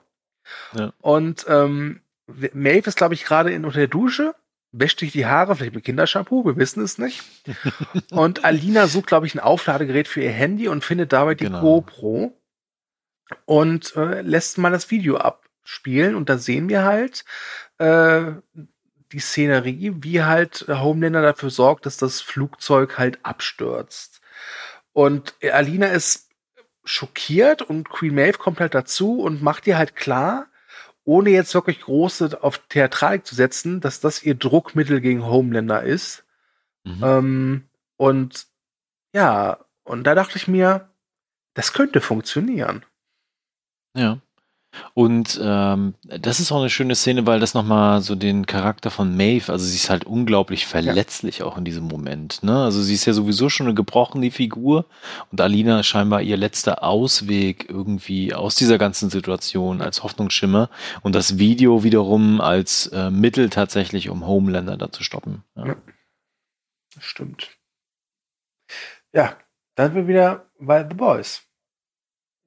Ja. 0.73 0.93
Und 0.99 1.45
ähm, 1.47 2.01
Maeve 2.53 2.87
ist, 2.87 2.97
glaube 2.97 3.13
ich, 3.13 3.25
gerade 3.25 3.55
unter 3.55 3.71
der 3.71 3.87
Dusche 3.87 4.33
wäscht 4.71 4.99
sich 4.99 5.11
die 5.11 5.25
Haare, 5.25 5.55
vielleicht 5.55 5.75
mit 5.75 5.83
Kindershampoo, 5.83 6.45
wir 6.45 6.55
wissen 6.57 6.83
es 6.83 6.97
nicht. 6.97 7.23
Und 8.11 8.45
Alina 8.45 8.87
sucht, 8.87 9.07
glaube 9.07 9.27
ich, 9.27 9.35
ein 9.35 9.39
Aufladegerät 9.39 10.07
für 10.07 10.21
ihr 10.21 10.31
Handy 10.31 10.67
und 10.67 10.83
findet 10.83 11.13
dabei 11.13 11.35
die 11.35 11.45
genau. 11.45 11.61
GoPro 11.61 12.37
und 13.45 13.95
äh, 13.95 14.21
lässt 14.21 14.57
mal 14.57 14.71
das 14.71 14.89
Video 14.91 15.17
abspielen. 15.17 16.15
Und 16.15 16.29
da 16.29 16.37
sehen 16.37 16.69
wir 16.69 16.83
halt 16.83 17.25
äh, 17.77 18.31
die 19.11 19.19
Szenerie, 19.19 19.93
wie 19.97 20.23
halt 20.23 20.65
Homelander 20.67 21.21
dafür 21.21 21.49
sorgt, 21.49 21.85
dass 21.85 21.97
das 21.97 22.21
Flugzeug 22.21 22.97
halt 22.97 23.19
abstürzt. 23.23 24.21
Und 24.93 25.35
Alina 25.43 25.87
ist 25.87 26.29
schockiert 26.83 27.61
und 27.61 27.89
Queen 27.89 28.15
Maeve 28.15 28.37
kommt 28.37 28.59
halt 28.59 28.73
dazu 28.73 29.21
und 29.21 29.41
macht 29.41 29.67
ihr 29.67 29.77
halt 29.77 29.95
klar, 29.95 30.47
ohne 31.11 31.31
jetzt 31.31 31.53
wirklich 31.53 31.81
große 31.81 32.41
auf 32.41 32.59
Theatralik 32.69 33.25
zu 33.25 33.35
setzen, 33.35 33.81
dass 33.81 33.99
das 33.99 34.23
ihr 34.23 34.33
Druckmittel 34.33 35.01
gegen 35.01 35.25
Homelander 35.25 35.83
ist. 35.83 36.23
Mhm. 36.85 37.03
Ähm, 37.03 37.69
und 37.97 38.47
ja, 39.13 39.65
und 39.83 40.05
da 40.05 40.15
dachte 40.15 40.37
ich 40.37 40.47
mir, 40.47 40.89
das 41.53 41.73
könnte 41.73 41.99
funktionieren. 41.99 42.85
Ja. 43.93 44.21
Und 44.93 45.39
ähm, 45.43 45.95
das 46.03 46.39
ist 46.39 46.51
auch 46.51 46.59
eine 46.59 46.69
schöne 46.69 46.95
Szene, 46.95 47.25
weil 47.25 47.39
das 47.39 47.53
nochmal 47.53 48.01
so 48.01 48.15
den 48.15 48.45
Charakter 48.45 48.89
von 48.89 49.15
Maeve, 49.15 49.51
also 49.51 49.65
sie 49.65 49.75
ist 49.75 49.89
halt 49.89 50.05
unglaublich 50.05 50.65
verletzlich 50.65 51.39
ja. 51.39 51.45
auch 51.45 51.57
in 51.57 51.65
diesem 51.65 51.85
Moment. 51.85 52.43
Ne? 52.43 52.63
Also 52.63 52.81
sie 52.81 52.93
ist 52.93 53.05
ja 53.05 53.13
sowieso 53.13 53.49
schon 53.49 53.67
eine 53.67 53.75
gebrochene 53.75 54.31
Figur 54.31 54.85
und 55.31 55.41
Alina 55.41 55.81
ist 55.81 55.87
scheinbar 55.87 56.21
ihr 56.21 56.37
letzter 56.37 56.83
Ausweg 56.83 57.69
irgendwie 57.69 58.33
aus 58.33 58.55
dieser 58.55 58.77
ganzen 58.77 59.09
Situation 59.09 59.81
als 59.81 60.03
Hoffnungsschimmer 60.03 60.69
und 61.01 61.15
das 61.15 61.37
Video 61.37 61.83
wiederum 61.83 62.39
als 62.41 62.87
äh, 62.87 63.09
Mittel 63.09 63.49
tatsächlich, 63.49 64.09
um 64.09 64.25
Homelander 64.25 64.77
da 64.77 64.91
zu 64.91 65.03
stoppen. 65.03 65.43
Ja. 65.55 65.67
ja. 65.67 65.75
Das 66.95 67.05
stimmt. 67.05 67.49
Ja, 69.13 69.37
dann 69.75 69.87
sind 69.87 69.95
wir 69.95 70.07
wieder 70.07 70.45
bei 70.59 70.87
The 70.87 70.95
Boys. 70.95 71.43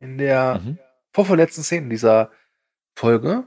In 0.01 0.19
der 0.19 0.61
mhm 0.63 0.79
vorverletzten 1.15 1.65
Szenen 1.65 1.89
dieser 1.89 2.31
Folge. 2.95 3.45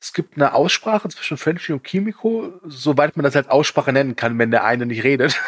Es 0.00 0.12
gibt 0.12 0.34
eine 0.34 0.54
Aussprache 0.54 1.08
zwischen 1.10 1.36
Frenchy 1.36 1.72
und 1.72 1.84
Kimiko, 1.84 2.52
soweit 2.64 3.16
man 3.16 3.22
das 3.22 3.36
als 3.36 3.48
Aussprache 3.48 3.92
nennen 3.92 4.16
kann, 4.16 4.38
wenn 4.38 4.50
der 4.50 4.64
eine 4.64 4.86
nicht 4.86 5.04
redet. 5.04 5.40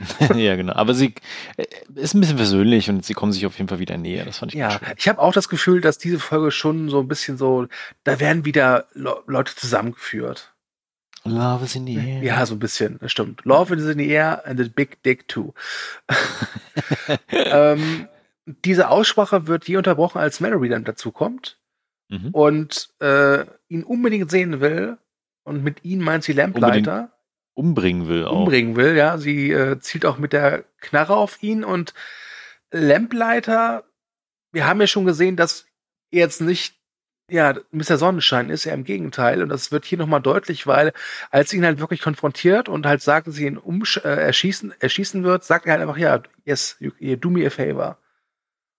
ja, 0.34 0.56
genau. 0.56 0.72
Aber 0.72 0.94
sie 0.94 1.14
äh, 1.56 1.64
ist 1.94 2.14
ein 2.14 2.20
bisschen 2.20 2.38
versöhnlich 2.38 2.90
und 2.90 3.04
sie 3.04 3.14
kommen 3.14 3.30
sich 3.30 3.46
auf 3.46 3.58
jeden 3.58 3.68
Fall 3.68 3.78
wieder 3.78 3.96
näher. 3.98 4.24
Das 4.24 4.38
fand 4.38 4.52
ich 4.52 4.58
Ja, 4.58 4.80
ich 4.96 5.08
habe 5.08 5.20
auch 5.20 5.32
das 5.32 5.48
Gefühl, 5.48 5.80
dass 5.80 5.98
diese 5.98 6.18
Folge 6.18 6.50
schon 6.50 6.88
so 6.88 6.98
ein 6.98 7.06
bisschen 7.06 7.36
so, 7.36 7.68
da 8.02 8.18
werden 8.18 8.44
wieder 8.44 8.86
Le 8.94 9.22
Leute 9.26 9.54
zusammengeführt. 9.54 10.52
Love 11.24 11.64
is 11.64 11.76
in 11.76 11.86
the 11.86 11.94
air. 11.94 12.22
Ja, 12.24 12.44
so 12.46 12.56
ein 12.56 12.58
bisschen, 12.58 12.98
das 13.00 13.12
stimmt. 13.12 13.44
Love 13.44 13.76
is 13.76 13.86
in 13.86 13.98
the 13.98 14.08
air 14.08 14.44
and 14.44 14.58
a 14.58 14.64
big 14.64 15.00
dick 15.04 15.28
too. 15.28 15.54
ähm, 17.28 18.08
diese 18.46 18.88
Aussprache 18.88 19.46
wird 19.46 19.68
je 19.68 19.76
unterbrochen, 19.76 20.18
als 20.18 20.40
Mallory 20.40 20.68
dann 20.68 20.84
dazu 20.84 21.12
kommt 21.12 21.58
mhm. 22.08 22.30
und 22.30 22.90
äh, 23.00 23.44
ihn 23.68 23.84
unbedingt 23.84 24.30
sehen 24.30 24.60
will. 24.60 24.98
Und 25.44 25.64
mit 25.64 25.84
ihm 25.84 26.00
meint 26.00 26.24
sie 26.24 26.32
Lampleiter. 26.32 27.12
umbringen 27.54 28.08
will 28.08 28.24
auch. 28.24 28.40
Umbringen 28.40 28.76
will, 28.76 28.96
ja. 28.96 29.18
Sie 29.18 29.50
äh, 29.50 29.78
zielt 29.80 30.06
auch 30.06 30.18
mit 30.18 30.32
der 30.32 30.64
Knarre 30.80 31.16
auf 31.16 31.42
ihn 31.42 31.64
und 31.64 31.94
Lampleiter, 32.70 33.84
wir 34.52 34.66
haben 34.66 34.80
ja 34.80 34.86
schon 34.86 35.04
gesehen, 35.04 35.36
dass 35.36 35.66
er 36.10 36.20
jetzt 36.20 36.40
nicht 36.40 36.74
ja, 37.30 37.54
Mr. 37.70 37.96
Sonnenschein 37.96 38.50
ist, 38.50 38.66
er 38.66 38.74
im 38.74 38.84
Gegenteil. 38.84 39.42
Und 39.42 39.48
das 39.48 39.72
wird 39.72 39.84
hier 39.84 39.98
nochmal 39.98 40.20
deutlich, 40.20 40.66
weil 40.66 40.92
als 41.30 41.50
sie 41.50 41.56
ihn 41.56 41.64
halt 41.64 41.80
wirklich 41.80 42.02
konfrontiert 42.02 42.68
und 42.68 42.84
halt 42.84 43.00
sagt, 43.00 43.26
dass 43.26 43.36
sie 43.36 43.46
ihn 43.46 43.56
umsch 43.56 43.96
äh, 43.98 44.08
erschießen, 44.08 44.74
erschießen 44.80 45.24
wird, 45.24 45.42
sagt 45.44 45.66
er 45.66 45.72
halt 45.72 45.82
einfach, 45.82 45.96
ja, 45.96 46.22
yes, 46.44 46.76
you, 46.78 46.90
you 46.98 47.16
do 47.16 47.30
me 47.30 47.46
a 47.46 47.50
favor. 47.50 47.96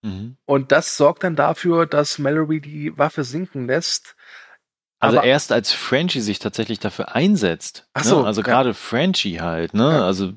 Mhm. 0.04 0.38
Und 0.46 0.72
das 0.72 0.96
sorgt 0.96 1.24
dann 1.24 1.36
dafür, 1.36 1.86
dass 1.86 2.20
Mallory 2.20 2.62
die 2.62 2.98
Waffe 2.98 3.24
sinken 3.24 3.66
lässt. 3.66 4.16
Also 5.00 5.18
Aber 5.18 5.28
erst 5.28 5.52
als 5.52 5.72
Frenchie 5.72 6.22
sich 6.22 6.40
tatsächlich 6.40 6.80
dafür 6.80 7.16
einsetzt. 7.16 7.88
Ach 7.94 8.04
ne? 8.04 8.10
so, 8.10 8.22
ne? 8.22 8.28
Also 8.28 8.42
ja. 8.42 8.46
gerade 8.46 8.74
Frenchie 8.74 9.42
halt, 9.42 9.74
ne? 9.74 9.92
Ja. 9.92 10.06
Also 10.06 10.34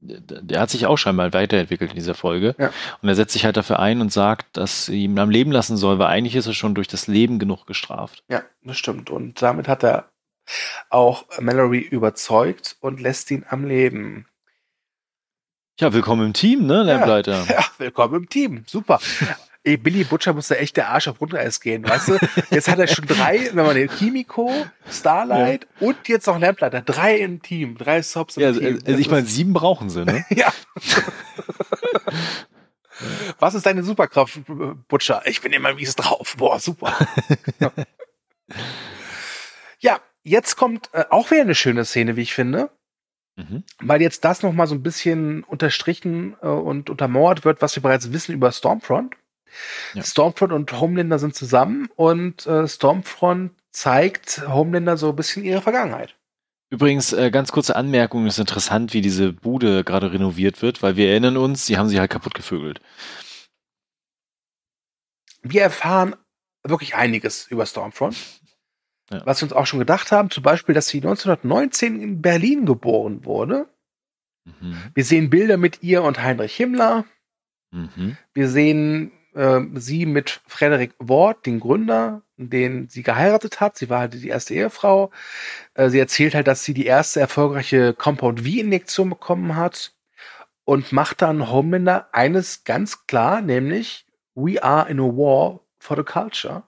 der 0.00 0.60
hat 0.60 0.70
sich 0.70 0.86
auch 0.86 0.96
scheinbar 0.96 1.32
weiterentwickelt 1.32 1.90
in 1.90 1.96
dieser 1.96 2.14
Folge. 2.14 2.54
Ja. 2.58 2.70
Und 3.02 3.08
er 3.08 3.14
setzt 3.14 3.32
sich 3.32 3.44
halt 3.44 3.56
dafür 3.56 3.80
ein 3.80 4.00
und 4.00 4.12
sagt, 4.12 4.56
dass 4.56 4.86
sie 4.86 5.04
ihn 5.04 5.18
am 5.18 5.30
Leben 5.30 5.52
lassen 5.52 5.76
soll, 5.76 5.98
weil 5.98 6.06
eigentlich 6.06 6.36
ist 6.36 6.46
er 6.46 6.54
schon 6.54 6.74
durch 6.74 6.88
das 6.88 7.06
Leben 7.06 7.38
genug 7.38 7.66
gestraft. 7.66 8.22
Ja, 8.28 8.42
das 8.62 8.78
stimmt. 8.78 9.10
Und 9.10 9.42
damit 9.42 9.68
hat 9.68 9.82
er 9.82 10.08
auch 10.90 11.24
Mallory 11.40 11.80
überzeugt 11.80 12.76
und 12.80 13.00
lässt 13.00 13.30
ihn 13.30 13.44
am 13.48 13.66
Leben. 13.66 14.26
Ja, 15.78 15.92
willkommen 15.92 16.24
im 16.24 16.32
Team, 16.32 16.64
ne, 16.64 16.82
Lampleiter? 16.84 17.44
Ja, 17.44 17.54
ja, 17.58 17.64
willkommen 17.76 18.14
im 18.14 18.28
Team. 18.30 18.64
Super. 18.66 18.98
Ey, 19.62 19.76
Billy 19.76 20.04
Butcher 20.04 20.32
muss 20.32 20.48
da 20.48 20.54
echt 20.54 20.78
der 20.78 20.88
Arsch 20.88 21.06
auf 21.06 21.18
Grundeis 21.18 21.60
gehen, 21.60 21.86
weißt 21.86 22.08
du? 22.08 22.18
Jetzt 22.50 22.68
hat 22.68 22.78
er 22.78 22.86
schon 22.86 23.06
drei, 23.06 23.50
wenn 23.52 23.66
man 23.66 23.76
den 23.76 23.90
Kimiko, 23.90 24.50
Starlight 24.90 25.66
ja. 25.78 25.88
und 25.88 26.08
jetzt 26.08 26.26
noch 26.28 26.38
Lampleiter. 26.38 26.80
Drei 26.80 27.18
im 27.18 27.42
Team, 27.42 27.76
drei 27.76 28.00
Subs 28.00 28.38
im 28.38 28.42
ja, 28.42 28.48
also, 28.48 28.60
Team. 28.60 28.78
Also 28.86 28.98
ich 28.98 29.10
meine, 29.10 29.26
sieben 29.26 29.52
brauchen 29.52 29.90
sie, 29.90 30.06
ne? 30.06 30.24
ja. 30.30 30.50
Was 33.38 33.52
ist 33.52 33.66
deine 33.66 33.82
Superkraft, 33.82 34.40
Butcher? 34.88 35.24
Ich 35.26 35.42
bin 35.42 35.52
immer 35.52 35.74
mies 35.74 35.94
drauf. 35.94 36.36
Boah, 36.38 36.58
super. 36.58 36.96
ja, 39.80 40.00
jetzt 40.22 40.56
kommt 40.56 40.88
äh, 40.92 41.04
auch 41.10 41.30
wieder 41.30 41.42
eine 41.42 41.54
schöne 41.54 41.84
Szene, 41.84 42.16
wie 42.16 42.22
ich 42.22 42.32
finde. 42.32 42.70
Mhm. 43.36 43.64
Weil 43.80 44.00
jetzt 44.00 44.24
das 44.24 44.42
nochmal 44.42 44.66
so 44.66 44.74
ein 44.74 44.82
bisschen 44.82 45.44
unterstrichen 45.44 46.36
äh, 46.42 46.46
und 46.46 46.90
untermauert 46.90 47.44
wird, 47.44 47.62
was 47.62 47.76
wir 47.76 47.82
bereits 47.82 48.12
wissen 48.12 48.34
über 48.34 48.50
Stormfront. 48.50 49.14
Ja. 49.94 50.02
Stormfront 50.02 50.52
und 50.52 50.72
Homelander 50.80 51.18
sind 51.18 51.34
zusammen 51.34 51.88
und 51.96 52.46
äh, 52.46 52.66
Stormfront 52.66 53.52
zeigt 53.70 54.42
Homelander 54.48 54.96
so 54.96 55.10
ein 55.10 55.16
bisschen 55.16 55.44
ihre 55.44 55.62
Vergangenheit. 55.62 56.16
Übrigens, 56.68 57.12
äh, 57.12 57.30
ganz 57.30 57.52
kurze 57.52 57.76
Anmerkung, 57.76 58.26
ist 58.26 58.38
interessant, 58.38 58.92
wie 58.92 59.00
diese 59.00 59.32
Bude 59.32 59.84
gerade 59.84 60.12
renoviert 60.12 60.62
wird, 60.62 60.82
weil 60.82 60.96
wir 60.96 61.10
erinnern 61.10 61.36
uns, 61.36 61.66
sie 61.66 61.78
haben 61.78 61.88
sie 61.88 62.00
halt 62.00 62.10
kaputt 62.10 62.34
gevögelt. 62.34 62.80
Wir 65.42 65.62
erfahren 65.62 66.16
wirklich 66.64 66.96
einiges 66.96 67.46
über 67.46 67.66
Stormfront. 67.66 68.16
Ja. 69.10 69.24
Was 69.24 69.40
wir 69.40 69.46
uns 69.46 69.52
auch 69.52 69.66
schon 69.66 69.78
gedacht 69.78 70.10
haben, 70.10 70.30
zum 70.30 70.42
Beispiel, 70.42 70.74
dass 70.74 70.88
sie 70.88 70.98
1919 70.98 72.00
in 72.00 72.22
Berlin 72.22 72.66
geboren 72.66 73.24
wurde. 73.24 73.68
Mhm. 74.44 74.76
Wir 74.94 75.04
sehen 75.04 75.30
Bilder 75.30 75.56
mit 75.56 75.82
ihr 75.82 76.02
und 76.02 76.22
Heinrich 76.22 76.56
Himmler. 76.56 77.04
Mhm. 77.70 78.16
Wir 78.34 78.48
sehen 78.48 79.12
äh, 79.34 79.60
sie 79.74 80.06
mit 80.06 80.40
Frederik 80.46 80.94
Ward, 80.98 81.46
den 81.46 81.60
Gründer, 81.60 82.22
den 82.36 82.88
sie 82.88 83.02
geheiratet 83.02 83.60
hat. 83.60 83.76
Sie 83.76 83.88
war 83.88 84.00
halt 84.00 84.14
die 84.14 84.28
erste 84.28 84.54
Ehefrau. 84.54 85.10
Äh, 85.74 85.90
sie 85.90 85.98
erzählt 85.98 86.34
halt, 86.34 86.48
dass 86.48 86.64
sie 86.64 86.74
die 86.74 86.86
erste 86.86 87.20
erfolgreiche 87.20 87.94
Compound 87.94 88.40
V-Injektion 88.40 89.10
bekommen 89.10 89.56
hat 89.56 89.92
und 90.64 90.90
macht 90.92 91.22
dann 91.22 91.50
Homelander 91.50 92.08
eines 92.12 92.64
ganz 92.64 93.06
klar, 93.06 93.40
nämlich 93.40 94.04
We 94.34 94.62
are 94.62 94.88
in 94.90 95.00
a 95.00 95.04
war 95.04 95.60
for 95.78 95.96
the 95.96 96.02
culture. 96.02 96.64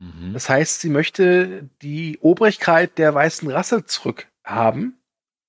Mhm. 0.00 0.32
Das 0.32 0.48
heißt, 0.48 0.80
sie 0.80 0.90
möchte 0.90 1.68
die 1.82 2.18
Obrigkeit 2.20 2.98
der 2.98 3.14
weißen 3.14 3.48
Rasse 3.50 3.84
zurückhaben 3.84 4.98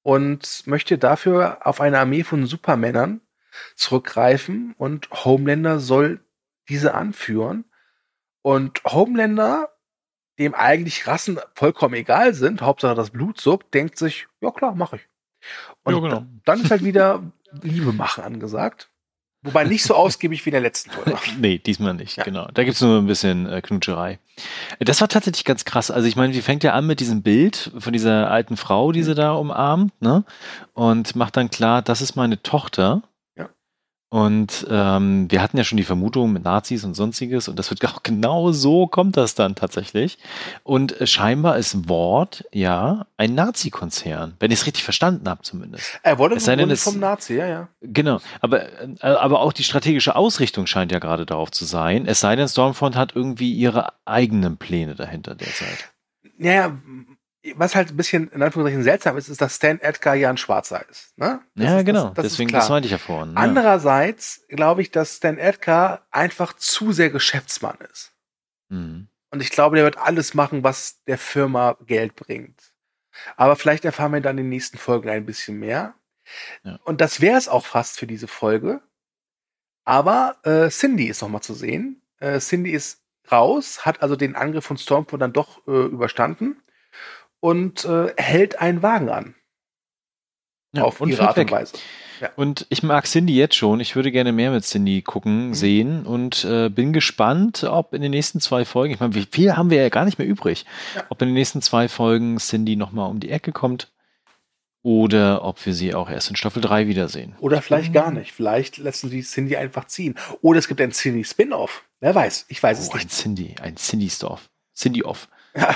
und 0.03 0.67
möchte 0.67 0.97
dafür 0.97 1.65
auf 1.65 1.81
eine 1.81 1.99
Armee 1.99 2.23
von 2.23 2.45
Supermännern 2.45 3.21
zurückgreifen 3.75 4.75
und 4.77 5.09
Homelander 5.11 5.79
soll 5.79 6.19
diese 6.69 6.93
anführen. 6.93 7.65
Und 8.41 8.83
Homelander, 8.85 9.69
dem 10.37 10.53
eigentlich 10.53 11.07
Rassen 11.07 11.39
vollkommen 11.53 11.95
egal 11.95 12.33
sind, 12.33 12.61
Hauptsache 12.61 12.95
das 12.95 13.11
Blut 13.11 13.39
suppt, 13.39 13.73
denkt 13.73 13.97
sich, 13.97 14.27
ja 14.41 14.51
klar, 14.51 14.75
mache 14.75 14.97
ich. 14.97 15.09
Und 15.83 15.95
ja, 15.95 15.99
genau. 15.99 16.25
dann 16.45 16.61
ist 16.61 16.71
halt 16.71 16.83
wieder 16.83 17.31
Liebe 17.61 17.93
machen 17.93 18.23
angesagt. 18.23 18.90
Wobei 19.43 19.63
nicht 19.63 19.83
so 19.83 19.95
ausgiebig 19.95 20.45
wie 20.45 20.49
in 20.49 20.53
der 20.53 20.61
letzten 20.61 20.91
Folge. 20.91 21.17
nee, 21.39 21.57
diesmal 21.57 21.95
nicht, 21.95 22.17
ja. 22.17 22.23
genau. 22.23 22.47
Da 22.53 22.63
gibt's 22.63 22.81
nur 22.81 22.99
ein 22.99 23.07
bisschen 23.07 23.47
äh, 23.47 23.61
Knutscherei. 23.61 24.19
Das 24.79 25.01
war 25.01 25.07
tatsächlich 25.07 25.45
ganz 25.45 25.65
krass. 25.65 25.89
Also 25.89 26.07
ich 26.07 26.15
meine, 26.15 26.31
die 26.31 26.41
fängt 26.43 26.63
ja 26.63 26.73
an 26.73 26.85
mit 26.85 26.99
diesem 26.99 27.23
Bild 27.23 27.71
von 27.77 27.91
dieser 27.91 28.29
alten 28.29 28.55
Frau, 28.55 28.91
die 28.91 29.01
sie 29.01 29.11
mhm. 29.11 29.15
da 29.15 29.33
umarmt, 29.33 29.99
ne? 29.99 30.23
Und 30.73 31.15
macht 31.15 31.37
dann 31.37 31.49
klar, 31.49 31.81
das 31.81 32.01
ist 32.01 32.15
meine 32.15 32.41
Tochter. 32.43 33.01
Und 34.13 34.67
ähm, 34.69 35.31
wir 35.31 35.41
hatten 35.41 35.55
ja 35.55 35.63
schon 35.63 35.77
die 35.77 35.85
Vermutung 35.85 36.33
mit 36.33 36.43
Nazis 36.43 36.83
und 36.83 36.95
sonstiges 36.95 37.47
und 37.47 37.57
das 37.57 37.69
wird 37.69 37.85
auch 37.85 38.03
genau 38.03 38.51
so 38.51 38.85
kommt 38.85 39.15
das 39.15 39.35
dann 39.35 39.55
tatsächlich. 39.55 40.17
Und 40.63 40.99
äh, 40.99 41.07
scheinbar 41.07 41.57
ist 41.57 41.87
Wort 41.87 42.43
ja 42.51 43.05
ein 43.15 43.35
Nazi-Konzern, 43.35 44.35
wenn 44.41 44.51
ich 44.51 44.59
es 44.59 44.65
richtig 44.65 44.83
verstanden 44.83 45.29
habe 45.29 45.43
zumindest. 45.43 45.97
Er 46.03 46.17
wurde 46.17 46.35
es 46.35 46.43
denn, 46.43 46.75
vom 46.75 46.99
Nazi, 46.99 47.35
ja, 47.35 47.47
ja. 47.47 47.69
Genau, 47.79 48.19
aber, 48.41 48.65
äh, 48.65 48.97
aber 49.01 49.39
auch 49.39 49.53
die 49.53 49.63
strategische 49.63 50.17
Ausrichtung 50.17 50.67
scheint 50.67 50.91
ja 50.91 50.99
gerade 50.99 51.25
darauf 51.25 51.49
zu 51.49 51.63
sein. 51.63 52.05
Es 52.05 52.19
sei 52.19 52.35
denn, 52.35 52.49
Stormfront 52.49 52.97
hat 52.97 53.15
irgendwie 53.15 53.53
ihre 53.53 53.93
eigenen 54.03 54.57
Pläne 54.57 54.95
dahinter 54.95 55.35
derzeit. 55.35 55.93
Naja, 56.37 56.77
was 57.55 57.75
halt 57.75 57.89
ein 57.89 57.97
bisschen 57.97 58.29
in 58.29 58.41
Anführungszeichen 58.41 58.83
seltsam 58.83 59.17
ist, 59.17 59.27
ist, 59.27 59.41
dass 59.41 59.55
Stan 59.55 59.79
Edgar 59.79 60.15
ja 60.15 60.29
ein 60.29 60.37
Schwarzer 60.37 60.87
ist. 60.89 61.17
Ne? 61.17 61.41
ja, 61.55 61.79
ist, 61.79 61.85
genau. 61.85 62.05
Das, 62.09 62.15
das 62.15 62.25
Deswegen, 62.25 62.51
das 62.51 62.69
meinte 62.69 62.85
ich 62.85 62.91
ja 62.91 62.97
vorhin. 62.99 63.33
Ja. 63.33 63.39
Andererseits 63.39 64.45
glaube 64.49 64.81
ich, 64.81 64.91
dass 64.91 65.17
Stan 65.17 65.37
Edgar 65.37 66.05
einfach 66.11 66.53
zu 66.53 66.91
sehr 66.91 67.09
Geschäftsmann 67.09 67.77
ist. 67.91 68.13
Mhm. 68.69 69.07
Und 69.31 69.41
ich 69.41 69.49
glaube, 69.49 69.75
der 69.75 69.85
wird 69.85 69.97
alles 69.97 70.33
machen, 70.33 70.63
was 70.63 71.03
der 71.05 71.17
Firma 71.17 71.77
Geld 71.85 72.15
bringt. 72.15 72.73
Aber 73.37 73.55
vielleicht 73.55 73.85
erfahren 73.85 74.13
wir 74.13 74.21
dann 74.21 74.37
in 74.37 74.45
den 74.45 74.49
nächsten 74.49 74.77
Folgen 74.77 75.09
ein 75.09 75.25
bisschen 75.25 75.57
mehr. 75.57 75.95
Ja. 76.63 76.79
Und 76.83 77.01
das 77.01 77.21
wäre 77.21 77.37
es 77.37 77.47
auch 77.47 77.65
fast 77.65 77.97
für 77.97 78.07
diese 78.07 78.27
Folge. 78.27 78.81
Aber 79.83 80.37
äh, 80.43 80.69
Cindy 80.69 81.07
ist 81.07 81.21
noch 81.21 81.29
mal 81.29 81.41
zu 81.41 81.55
sehen. 81.55 82.01
Äh, 82.19 82.39
Cindy 82.39 82.71
ist 82.71 83.01
raus, 83.31 83.85
hat 83.85 84.03
also 84.03 84.15
den 84.15 84.35
Angriff 84.35 84.65
von 84.65 84.77
Stormfront 84.77 85.21
dann 85.21 85.33
doch 85.33 85.65
äh, 85.67 85.85
überstanden 85.85 86.61
und 87.41 87.83
äh, 87.83 88.13
hält 88.15 88.59
einen 88.61 88.81
Wagen 88.81 89.09
an. 89.09 89.35
Ja, 90.73 90.83
auf 90.83 91.01
und 91.01 91.09
ihre 91.09 91.27
Art 91.27 91.37
und. 91.37 91.51
Weise. 91.51 91.73
Und 92.35 92.67
ich 92.69 92.81
mag 92.83 93.05
Cindy 93.05 93.35
jetzt 93.35 93.55
schon. 93.55 93.79
Ich 93.79 93.95
würde 93.95 94.11
gerne 94.11 94.31
mehr 94.31 94.51
mit 94.51 94.63
Cindy 94.63 95.01
gucken, 95.01 95.47
Mhm. 95.49 95.53
sehen 95.55 96.05
und 96.05 96.45
äh, 96.45 96.69
bin 96.69 96.93
gespannt, 96.93 97.63
ob 97.65 97.93
in 97.93 98.01
den 98.01 98.11
nächsten 98.11 98.39
zwei 98.39 98.63
Folgen, 98.63 98.93
ich 98.93 98.99
meine, 98.99 99.15
wie 99.15 99.27
viel 99.29 99.57
haben 99.57 99.69
wir 99.71 99.81
ja 99.81 99.89
gar 99.89 100.05
nicht 100.05 100.17
mehr 100.19 100.27
übrig, 100.27 100.65
Ja. 100.95 101.03
ob 101.09 101.21
in 101.21 101.27
den 101.29 101.33
nächsten 101.33 101.61
zwei 101.61 101.89
Folgen 101.89 102.37
Cindy 102.37 102.75
nochmal 102.77 103.09
um 103.09 103.19
die 103.19 103.31
Ecke 103.31 103.51
kommt 103.51 103.91
oder 104.83 105.43
ob 105.43 105.65
wir 105.65 105.73
sie 105.73 105.93
auch 105.95 106.09
erst 106.09 106.29
in 106.29 106.35
Staffel 106.35 106.61
3 106.61 106.87
wiedersehen. 106.87 107.35
Oder 107.39 107.61
vielleicht 107.61 107.91
gar 107.91 108.11
nicht. 108.11 108.31
Vielleicht 108.31 108.77
lassen 108.77 109.09
sie 109.09 109.21
Cindy 109.23 109.55
einfach 109.57 109.85
ziehen. 109.85 110.15
Oder 110.41 110.59
es 110.59 110.67
gibt 110.67 110.79
ein 110.79 110.91
Cindy 110.91 111.23
Spin-off. 111.23 111.83
Wer 111.99 112.15
weiß. 112.15 112.45
Ich 112.49 112.61
weiß 112.61 112.79
es 112.79 112.89
Oh, 112.89 112.93
ein 112.93 112.99
nicht. 112.99 113.09
Cindy, 113.11 113.55
ein 113.61 113.75
Cindy-Storf. 113.77 114.49
Cindy-Off. 114.75 115.27
Ja. 115.55 115.75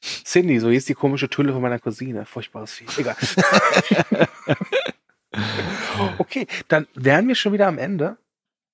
Cindy, 0.00 0.58
so 0.60 0.70
hieß 0.70 0.86
die 0.86 0.94
komische 0.94 1.28
Tülle 1.28 1.52
von 1.52 1.62
meiner 1.62 1.78
Cousine. 1.78 2.24
Furchtbares 2.26 2.72
Vieh. 2.72 2.86
Egal. 2.96 3.16
okay, 6.18 6.46
dann 6.68 6.86
wären 6.94 7.28
wir 7.28 7.34
schon 7.34 7.52
wieder 7.52 7.66
am 7.66 7.78
Ende 7.78 8.16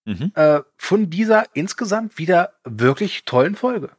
Mhm. 0.06 0.30
äh, 0.36 0.60
von 0.76 1.10
dieser 1.10 1.46
insgesamt 1.54 2.16
wieder 2.16 2.52
wirklich 2.62 3.24
tollen 3.24 3.56
Folge. 3.56 3.90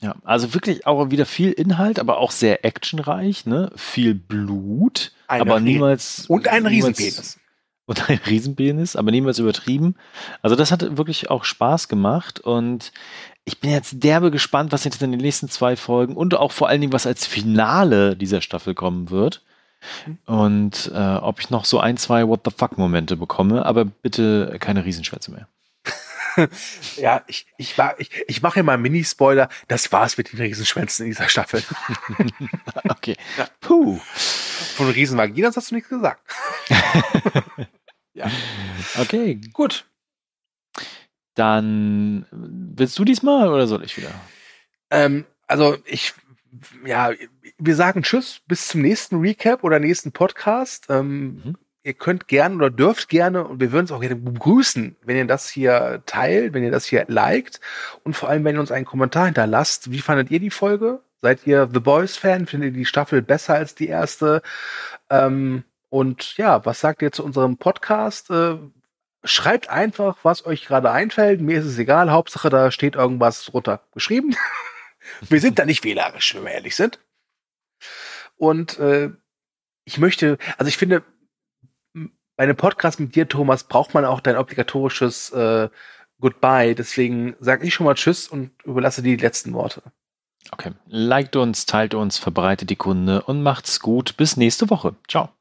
Ja, 0.00 0.14
also 0.22 0.54
wirklich 0.54 0.86
auch 0.86 1.10
wieder 1.10 1.26
viel 1.26 1.50
Inhalt, 1.50 1.98
aber 1.98 2.18
auch 2.18 2.30
sehr 2.30 2.64
actionreich, 2.64 3.44
ne? 3.44 3.72
Viel 3.74 4.14
Blut, 4.14 5.12
Eine 5.26 5.40
aber 5.42 5.58
niemals. 5.60 6.26
Und 6.28 6.46
ein 6.48 6.66
Riesenpenis. 6.66 7.38
Und 7.86 8.08
ein 8.08 8.20
Riesenpenis, 8.24 8.94
aber 8.94 9.10
niemals 9.10 9.40
übertrieben. 9.40 9.96
Also 10.40 10.54
das 10.54 10.70
hat 10.70 10.96
wirklich 10.96 11.30
auch 11.30 11.42
Spaß 11.42 11.88
gemacht 11.88 12.38
und 12.38 12.92
ich 13.44 13.60
bin 13.60 13.70
jetzt 13.70 14.02
derbe 14.04 14.30
gespannt, 14.30 14.72
was 14.72 14.84
jetzt 14.84 15.02
in 15.02 15.10
den 15.10 15.20
nächsten 15.20 15.48
zwei 15.48 15.76
Folgen 15.76 16.16
und 16.16 16.34
auch 16.34 16.52
vor 16.52 16.68
allen 16.68 16.80
Dingen, 16.80 16.92
was 16.92 17.06
als 17.06 17.26
Finale 17.26 18.16
dieser 18.16 18.40
Staffel 18.40 18.74
kommen 18.74 19.10
wird. 19.10 19.42
Und 20.26 20.92
äh, 20.94 21.14
ob 21.16 21.40
ich 21.40 21.50
noch 21.50 21.64
so 21.64 21.80
ein, 21.80 21.96
zwei 21.96 22.28
What 22.28 22.42
the 22.44 22.52
fuck 22.56 22.78
Momente 22.78 23.16
bekomme, 23.16 23.66
aber 23.66 23.84
bitte 23.84 24.56
keine 24.60 24.84
Riesenschwätze 24.84 25.32
mehr. 25.32 25.48
Ja, 26.96 27.22
ich, 27.26 27.44
ich, 27.58 27.76
war- 27.76 28.00
ich, 28.00 28.10
ich 28.26 28.40
mache 28.40 28.54
hier 28.54 28.62
mal 28.62 28.72
einen 28.72 28.82
Mini-Spoiler. 28.84 29.50
Das 29.68 29.92
war's 29.92 30.16
mit 30.16 30.32
den 30.32 30.40
Riesenschwänzen 30.40 31.04
in 31.04 31.10
dieser 31.12 31.28
Staffel. 31.28 31.62
Okay. 32.88 33.16
Ja. 33.36 33.46
Puh. 33.60 33.98
Von 34.76 34.88
Riesenvaginas 34.88 35.56
hast 35.58 35.72
du 35.72 35.74
nichts 35.74 35.90
gesagt. 35.90 36.22
ja, 38.14 38.30
Okay, 38.98 39.40
gut. 39.52 39.84
Dann 41.34 42.26
willst 42.30 42.98
du 42.98 43.04
diesmal 43.04 43.48
oder 43.48 43.66
soll 43.66 43.84
ich 43.84 43.96
wieder? 43.96 44.10
Ähm, 44.90 45.24
also 45.46 45.76
ich, 45.84 46.14
ja, 46.84 47.10
wir 47.58 47.76
sagen 47.76 48.02
Tschüss 48.02 48.40
bis 48.46 48.68
zum 48.68 48.82
nächsten 48.82 49.20
Recap 49.20 49.64
oder 49.64 49.78
nächsten 49.78 50.12
Podcast. 50.12 50.86
Ähm, 50.88 51.42
Mhm. 51.44 51.56
Ihr 51.84 51.94
könnt 51.94 52.28
gerne 52.28 52.54
oder 52.54 52.70
dürft 52.70 53.08
gerne 53.08 53.44
und 53.44 53.58
wir 53.60 53.72
würden 53.72 53.86
es 53.86 53.90
auch 53.90 54.00
gerne 54.00 54.14
begrüßen, 54.14 54.94
wenn 55.02 55.16
ihr 55.16 55.26
das 55.26 55.48
hier 55.48 56.02
teilt, 56.06 56.54
wenn 56.54 56.62
ihr 56.62 56.70
das 56.70 56.86
hier 56.86 57.04
liked 57.08 57.60
und 58.04 58.14
vor 58.14 58.28
allem, 58.28 58.44
wenn 58.44 58.54
ihr 58.54 58.60
uns 58.60 58.70
einen 58.70 58.84
Kommentar 58.84 59.24
hinterlasst. 59.24 59.90
Wie 59.90 59.98
fandet 59.98 60.30
ihr 60.30 60.38
die 60.38 60.50
Folge? 60.50 61.00
Seid 61.22 61.44
ihr 61.44 61.68
The 61.72 61.80
Boys 61.80 62.16
Fan? 62.16 62.46
Findet 62.46 62.74
ihr 62.74 62.78
die 62.78 62.84
Staffel 62.84 63.20
besser 63.20 63.54
als 63.54 63.74
die 63.74 63.88
erste? 63.88 64.42
Ähm, 65.10 65.64
und 65.88 66.36
ja, 66.36 66.64
was 66.64 66.80
sagt 66.80 67.02
ihr 67.02 67.10
zu 67.10 67.24
unserem 67.24 67.56
Podcast? 67.56 68.30
Äh, 68.30 68.58
schreibt 69.24 69.68
einfach, 69.68 70.18
was 70.22 70.44
euch 70.46 70.64
gerade 70.64 70.90
einfällt. 70.90 71.40
Mir 71.40 71.58
ist 71.58 71.66
es 71.66 71.78
egal. 71.78 72.10
Hauptsache, 72.10 72.50
da 72.50 72.70
steht 72.70 72.94
irgendwas 72.94 73.44
drunter 73.44 73.80
geschrieben. 73.92 74.36
wir 75.28 75.40
sind 75.40 75.58
da 75.58 75.64
nicht 75.64 75.84
wählerisch, 75.84 76.34
wenn 76.34 76.44
wir 76.44 76.52
ehrlich 76.52 76.76
sind. 76.76 76.98
Und 78.36 78.78
äh, 78.78 79.10
ich 79.84 79.98
möchte, 79.98 80.38
also 80.58 80.68
ich 80.68 80.76
finde, 80.76 81.02
bei 82.36 82.44
einem 82.44 82.56
Podcast 82.56 82.98
mit 82.98 83.14
dir, 83.14 83.28
Thomas, 83.28 83.64
braucht 83.64 83.94
man 83.94 84.04
auch 84.04 84.20
dein 84.20 84.36
obligatorisches 84.36 85.30
äh, 85.30 85.68
Goodbye. 86.20 86.74
Deswegen 86.74 87.36
sage 87.40 87.66
ich 87.66 87.74
schon 87.74 87.84
mal 87.84 87.94
Tschüss 87.94 88.28
und 88.28 88.52
überlasse 88.64 89.02
die 89.02 89.16
letzten 89.16 89.52
Worte. 89.52 89.82
Okay. 90.50 90.72
Liked 90.86 91.36
uns, 91.36 91.66
teilt 91.66 91.94
uns, 91.94 92.18
verbreitet 92.18 92.70
die 92.70 92.76
Kunde 92.76 93.22
und 93.22 93.42
macht's 93.42 93.80
gut. 93.80 94.16
Bis 94.16 94.36
nächste 94.36 94.70
Woche. 94.70 94.94
Ciao. 95.08 95.32